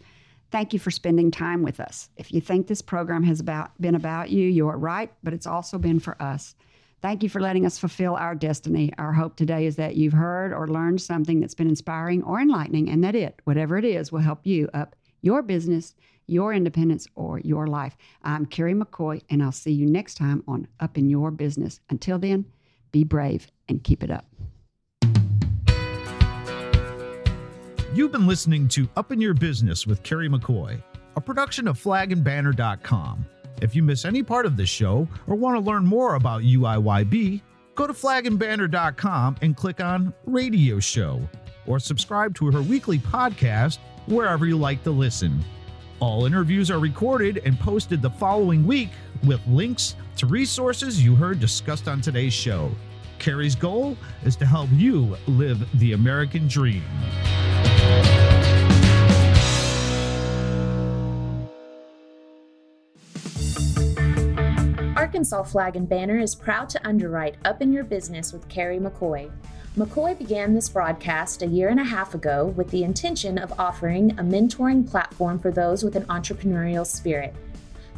thank 0.52 0.74
you 0.74 0.80
for 0.80 0.92
spending 0.92 1.32
time 1.32 1.64
with 1.64 1.80
us. 1.80 2.12
If 2.18 2.32
you 2.32 2.40
think 2.40 2.68
this 2.68 2.84
program 2.84 3.24
has 3.24 3.40
about, 3.40 3.72
been 3.82 3.96
about 3.96 4.30
you, 4.30 4.48
you're 4.48 4.78
right, 4.78 5.12
but 5.24 5.34
it's 5.34 5.48
also 5.48 5.80
been 5.80 6.00
for 6.00 6.22
us. 6.22 6.54
Thank 7.02 7.24
you 7.24 7.30
for 7.30 7.42
letting 7.42 7.66
us 7.66 7.80
fulfill 7.80 8.16
our 8.16 8.36
destiny. 8.36 8.92
Our 9.00 9.12
hope 9.12 9.36
today 9.36 9.66
is 9.66 9.76
that 9.78 9.96
you've 9.96 10.14
heard 10.14 10.54
or 10.54 10.68
learned 10.68 11.02
something 11.02 11.40
that's 11.40 11.56
been 11.56 11.68
inspiring 11.68 12.22
or 12.22 12.40
enlightening, 12.40 12.90
and 12.90 13.04
that 13.04 13.16
it, 13.16 13.42
whatever 13.46 13.78
it 13.78 13.86
is, 13.86 14.12
will 14.12 14.20
help 14.20 14.46
you 14.46 14.70
up 14.76 14.96
your 15.22 15.42
business, 15.42 15.96
your 16.28 16.54
independence, 16.54 17.08
or 17.16 17.40
your 17.40 17.66
life. 17.66 17.98
I'm 18.22 18.46
Kerry 18.46 18.76
McCoy, 18.76 19.24
and 19.32 19.42
I'll 19.42 19.52
see 19.52 19.72
you 19.72 19.88
next 19.88 20.16
time 20.16 20.44
on 20.48 20.68
Up 20.80 20.96
in 20.96 21.10
Your 21.10 21.32
Business. 21.32 21.80
Until 21.90 22.20
then, 22.20 22.46
be 22.92 23.04
brave 23.04 23.48
and 23.68 23.84
keep 23.84 24.04
it 24.04 24.12
up. 24.12 24.26
You've 27.96 28.12
been 28.12 28.28
listening 28.28 28.68
to 28.70 28.88
Up 28.96 29.12
in 29.12 29.20
Your 29.20 29.34
Business 29.34 29.88
with 29.88 30.04
Kerry 30.04 30.30
McCoy, 30.30 30.82
a 31.16 31.22
production 31.22 31.68
of 31.68 31.82
flagandbanner.com. 31.82 33.26
If 33.62 33.76
you 33.76 33.84
miss 33.84 34.06
any 34.06 34.24
part 34.24 34.48
of 34.48 34.58
this 34.58 34.70
show 34.70 35.08
or 35.28 35.36
want 35.36 35.56
to 35.56 35.62
learn 35.62 35.86
more 35.86 36.16
about 36.16 36.42
UIYB, 36.42 37.42
go 37.76 37.86
to 37.86 37.94
flagandbanner.com 37.94 39.38
and 39.42 39.56
click 39.56 39.80
on 39.80 40.14
Radio 40.26 40.80
Show 40.80 41.22
or 41.68 41.80
subscribe 41.80 42.34
to 42.36 42.50
her 42.52 42.62
weekly 42.62 42.98
podcast 42.98 43.78
wherever 44.08 44.48
you 44.48 44.58
like 44.58 44.84
to 44.84 44.92
listen. 44.92 45.44
All 46.00 46.26
interviews 46.26 46.72
are 46.72 46.80
recorded 46.80 47.44
and 47.46 47.60
posted 47.60 48.02
the 48.02 48.10
following 48.10 48.66
week 48.66 48.90
with 49.24 49.46
links 49.46 49.96
to 50.18 50.26
resources 50.26 51.04
you 51.04 51.16
heard 51.16 51.40
discussed 51.40 51.88
on 51.88 52.02
today's 52.02 52.34
show. 52.34 52.72
Kerry's 53.20 53.56
goal 53.56 53.96
is 54.26 54.36
to 54.38 54.46
help 54.48 54.70
you 54.74 55.16
live 55.28 55.64
the 55.80 55.94
American 55.94 56.48
dream. 56.48 56.84
Arkansas 65.22 65.44
Flag 65.44 65.76
and 65.76 65.88
Banner 65.88 66.18
is 66.18 66.34
proud 66.34 66.68
to 66.70 66.88
underwrite 66.88 67.36
Up 67.46 67.62
in 67.62 67.72
Your 67.72 67.84
Business 67.84 68.34
with 68.34 68.50
Kerry 68.50 68.80
McCoy. 68.80 69.30
McCoy 69.78 70.18
began 70.18 70.56
this 70.56 70.68
broadcast 70.68 71.44
a 71.44 71.46
year 71.46 71.70
and 71.70 71.80
a 71.80 71.84
half 71.84 72.16
ago 72.16 72.48
with 72.58 72.72
the 72.72 72.84
intention 72.84 73.38
of 73.38 73.54
offering 73.60 74.10
a 74.14 74.24
mentoring 74.24 74.90
platform 74.90 75.38
for 75.38 75.52
those 75.52 75.84
with 75.84 75.96
an 75.96 76.06
entrepreneurial 76.06 76.88
spirit. 76.88 77.36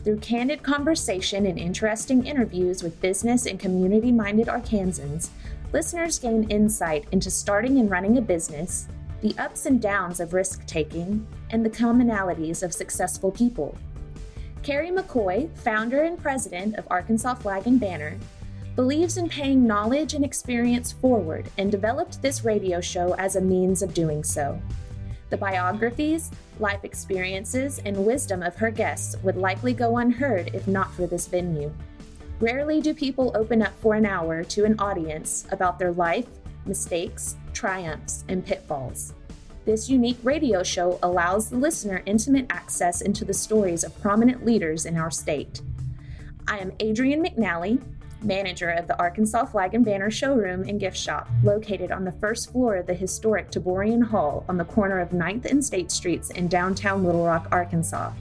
Through 0.03 0.19
candid 0.19 0.63
conversation 0.63 1.45
and 1.45 1.57
interesting 1.57 2.25
interviews 2.25 2.83
with 2.83 2.99
business 2.99 3.45
and 3.45 3.57
community 3.57 4.11
minded 4.11 4.47
Arkansans, 4.47 5.29
listeners 5.71 6.19
gain 6.19 6.43
insight 6.49 7.05
into 7.13 7.31
starting 7.31 7.79
and 7.79 7.89
running 7.89 8.17
a 8.17 8.21
business, 8.21 8.89
the 9.21 9.33
ups 9.37 9.65
and 9.65 9.81
downs 9.81 10.19
of 10.19 10.33
risk 10.33 10.65
taking, 10.65 11.25
and 11.51 11.65
the 11.65 11.69
commonalities 11.69 12.63
of 12.63 12.73
successful 12.73 13.31
people. 13.31 13.77
Kerry 14.63 14.91
McCoy, 14.91 15.53
founder 15.57 16.03
and 16.03 16.17
president 16.17 16.77
of 16.77 16.87
Arkansas 16.89 17.35
Flag 17.35 17.67
and 17.67 17.81
Banner, 17.81 18.17
believes 18.77 19.17
in 19.17 19.27
paying 19.27 19.67
knowledge 19.67 20.13
and 20.13 20.23
experience 20.23 20.93
forward 20.93 21.49
and 21.57 21.69
developed 21.69 22.21
this 22.21 22.45
radio 22.45 22.79
show 22.79 23.13
as 23.15 23.35
a 23.35 23.41
means 23.41 23.81
of 23.81 23.93
doing 23.93 24.23
so. 24.23 24.59
The 25.31 25.37
biographies, 25.37 26.31
life 26.59 26.85
experiences, 26.85 27.81
and 27.83 28.05
wisdom 28.05 28.41
of 28.41 28.55
her 28.55 28.71
guests 28.71 29.17
would 29.21 29.35
likely 29.35 29.73
go 29.73 29.97
unheard 29.97 30.51
if 30.53 30.65
not 30.65 30.93
for 30.93 31.07
this 31.07 31.27
venue. 31.27 31.73
Rarely 32.39 32.79
do 32.79 32.93
people 32.93 33.33
open 33.35 33.61
up 33.61 33.73
for 33.81 33.95
an 33.95 34.05
hour 34.05 34.45
to 34.45 34.63
an 34.63 34.79
audience 34.79 35.45
about 35.51 35.77
their 35.77 35.91
life, 35.91 36.27
mistakes, 36.65 37.35
triumphs, 37.51 38.23
and 38.29 38.45
pitfalls. 38.45 39.13
This 39.65 39.89
unique 39.89 40.17
radio 40.23 40.61
show 40.61 40.99
allows 41.03 41.49
the 41.49 41.55
listener 41.55 42.03
intimate 42.05 42.47
access 42.49 42.99
into 42.99 43.23
the 43.23 43.33
stories 43.33 43.85
of 43.85 43.97
prominent 44.01 44.45
leaders 44.45 44.85
in 44.85 44.97
our 44.97 45.09
state. 45.09 45.61
I 46.49 46.57
am 46.57 46.73
Adrienne 46.81 47.23
McNally, 47.23 47.81
manager 48.21 48.71
of 48.71 48.87
the 48.87 48.99
Arkansas 48.99 49.45
Flag 49.45 49.73
and 49.73 49.85
Banner 49.85 50.11
showroom 50.11 50.63
and 50.67 50.81
gift 50.81 50.97
shop, 50.97 51.29
located 51.43 51.93
on 51.93 52.03
the 52.03 52.11
first 52.11 52.51
floor 52.51 52.75
of 52.75 52.87
the 52.87 52.93
historic 52.93 53.51
Taborian 53.51 54.03
Hall 54.03 54.43
on 54.49 54.57
the 54.57 54.65
corner 54.65 54.99
of 54.99 55.11
9th 55.11 55.45
and 55.45 55.63
State 55.63 55.91
Streets 55.91 56.31
in 56.31 56.49
downtown 56.49 57.05
Little 57.05 57.25
Rock, 57.25 57.47
Arkansas. 57.53 58.11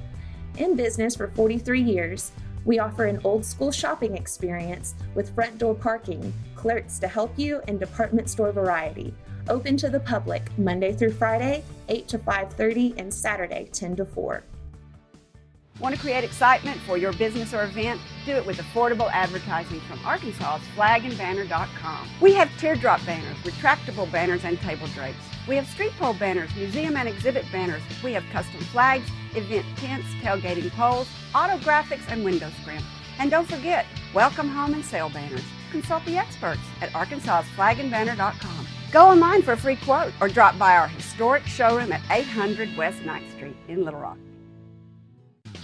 In 0.58 0.76
business 0.76 1.16
for 1.16 1.26
43 1.26 1.82
years, 1.82 2.30
we 2.64 2.78
offer 2.78 3.06
an 3.06 3.20
old 3.24 3.44
school 3.44 3.72
shopping 3.72 4.16
experience 4.16 4.94
with 5.16 5.34
front 5.34 5.58
door 5.58 5.74
parking, 5.74 6.32
clerks 6.54 7.00
to 7.00 7.08
help 7.08 7.36
you, 7.36 7.60
and 7.66 7.80
department 7.80 8.30
store 8.30 8.52
variety. 8.52 9.12
Open 9.48 9.76
to 9.78 9.90
the 9.90 10.00
public 10.00 10.56
Monday 10.56 10.92
through 10.92 11.12
Friday, 11.12 11.64
8 11.88 12.06
to 12.08 12.18
5:30 12.18 12.94
and 12.96 13.12
Saturday 13.12 13.68
10 13.72 13.96
to 13.96 14.04
4. 14.04 14.44
Want 15.80 15.94
to 15.96 16.00
create 16.00 16.22
excitement 16.22 16.78
for 16.82 16.96
your 16.96 17.12
business 17.14 17.52
or 17.52 17.64
event? 17.64 18.00
Do 18.24 18.32
it 18.32 18.46
with 18.46 18.58
affordable 18.58 19.10
advertising 19.10 19.80
from 19.80 19.98
Arkansas's 20.04 20.64
flagandbanner.com. 20.76 22.08
We 22.20 22.34
have 22.34 22.56
teardrop 22.56 23.04
banners, 23.04 23.36
retractable 23.38 24.10
banners, 24.12 24.44
and 24.44 24.60
table 24.60 24.86
drapes. 24.88 25.24
We 25.48 25.56
have 25.56 25.66
street 25.66 25.92
pole 25.98 26.14
banners, 26.14 26.54
museum 26.54 26.96
and 26.96 27.08
exhibit 27.08 27.44
banners. 27.50 27.82
We 28.04 28.12
have 28.12 28.24
custom 28.32 28.60
flags, 28.70 29.10
event 29.34 29.66
tents, 29.78 30.06
tailgating 30.22 30.70
poles, 30.70 31.08
auto 31.34 31.58
graphics, 31.58 32.08
and 32.08 32.24
window 32.24 32.50
scrim. 32.60 32.82
And 33.18 33.28
don't 33.28 33.48
forget, 33.48 33.86
welcome 34.14 34.48
home 34.48 34.74
and 34.74 34.84
sale 34.84 35.08
banners. 35.08 35.42
Consult 35.72 36.04
the 36.04 36.16
experts 36.16 36.62
at 36.80 36.92
arkansasflagandbanner.com. 36.92 38.81
Go 38.92 39.08
online 39.08 39.40
for 39.40 39.52
a 39.52 39.56
free 39.56 39.76
quote 39.76 40.12
or 40.20 40.28
drop 40.28 40.58
by 40.58 40.76
our 40.76 40.86
historic 40.86 41.46
showroom 41.46 41.92
at 41.92 42.02
800 42.10 42.76
West 42.76 42.98
9th 42.98 43.32
Street 43.32 43.56
in 43.66 43.86
Little 43.86 44.00
Rock. 44.00 44.18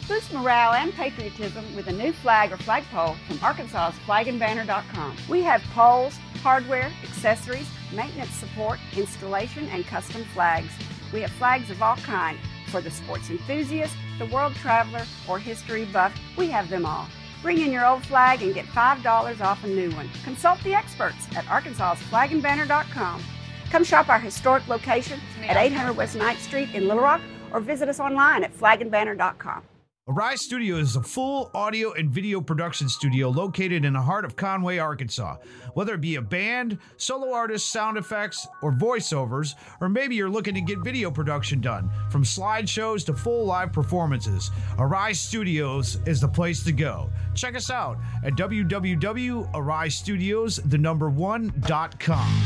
Boost 0.09 0.33
morale 0.33 0.73
and 0.73 0.95
patriotism 0.95 1.77
with 1.77 1.89
a 1.89 1.93
new 1.93 2.11
flag 2.11 2.51
or 2.53 2.57
flagpole 2.57 3.17
from 3.27 3.37
arkansasflagandbanner.com. 3.39 5.17
We 5.29 5.43
have 5.43 5.61
poles, 5.75 6.17
hardware, 6.43 6.91
accessories, 7.03 7.69
maintenance 7.95 8.31
support, 8.31 8.79
installation, 8.97 9.69
and 9.69 9.87
custom 9.87 10.25
flags. 10.33 10.73
We 11.13 11.21
have 11.21 11.31
flags 11.33 11.69
of 11.69 11.83
all 11.83 11.97
kinds 11.97 12.41
for 12.69 12.81
the 12.81 12.91
sports 12.91 13.29
enthusiast, 13.29 13.95
the 14.19 14.27
world 14.27 14.55
traveler, 14.55 15.05
or 15.29 15.39
history 15.39 15.85
buff. 15.85 16.19
We 16.39 16.47
have 16.49 16.71
them 16.71 16.87
all. 16.87 17.07
Bring 17.43 17.59
in 17.59 17.73
your 17.73 17.87
old 17.87 18.05
flag 18.05 18.43
and 18.43 18.55
get 18.55 18.67
$5 18.67 19.41
off 19.41 19.63
a 19.65 19.69
new 19.69 19.91
one. 19.93 20.09
Consult 20.25 20.63
the 20.65 20.75
experts 20.75 21.27
at 21.37 21.45
arkansasflagandbanner.com. 21.45 23.23
Come 23.71 23.85
shop 23.85 24.09
our 24.09 24.19
historic 24.19 24.67
location 24.67 25.21
at 25.47 25.57
800 25.57 25.95
West 25.97 26.17
9th 26.17 26.39
Street 26.39 26.75
in 26.75 26.89
Little 26.89 27.03
Rock 27.03 27.21
or 27.53 27.61
visit 27.61 27.89
us 27.89 28.01
online 28.01 28.45
at 28.45 28.57
flagandbanner.com. 28.57 29.63
Arise 30.11 30.41
Studio 30.41 30.77
is 30.77 30.97
a 30.97 31.03
full 31.03 31.51
audio 31.53 31.93
and 31.93 32.11
video 32.11 32.41
production 32.41 32.89
studio 32.89 33.29
located 33.29 33.85
in 33.85 33.93
the 33.93 34.01
heart 34.01 34.25
of 34.25 34.37
Conway, 34.37 34.79
Arkansas. 34.79 35.37
Whether 35.75 35.97
it 35.97 36.01
be 36.01 36.15
a 36.15 36.23
band, 36.23 36.79
solo 36.97 37.35
artist, 37.35 37.71
sound 37.71 37.99
effects, 37.99 38.49
or 38.63 38.73
voiceovers, 38.73 39.53
or 39.83 39.91
maybe 39.91 40.17
you're 40.17 40.31
looking 40.31 40.55
to 40.55 40.63
get 40.63 40.79
video 40.79 41.11
production 41.11 41.61
done, 41.61 41.91
from 42.11 42.25
slideshows 42.25 43.05
to 43.05 43.13
full 43.13 43.45
live 43.45 43.71
performances, 43.71 44.51
Arise 44.79 45.21
Studios 45.21 45.99
is 46.07 46.23
the 46.23 46.29
place 46.29 46.65
to 46.65 46.73
go. 46.73 47.11
Check 47.35 47.55
us 47.55 47.69
out 47.69 47.99
at 48.25 48.33
www.arisestudios, 48.33 51.15
one.com. 51.15 52.43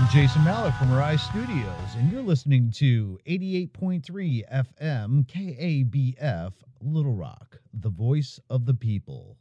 I'm 0.00 0.08
Jason 0.08 0.42
Malik 0.44 0.74
from 0.76 0.94
Arise 0.94 1.20
Studios, 1.20 1.94
and 1.98 2.10
you're 2.10 2.22
listening 2.22 2.70
to 2.76 3.18
88.3 3.26 4.50
FM 4.50 5.26
KABF 5.26 6.52
Little 6.80 7.12
Rock, 7.12 7.58
the 7.74 7.90
voice 7.90 8.40
of 8.48 8.64
the 8.64 8.72
people. 8.72 9.36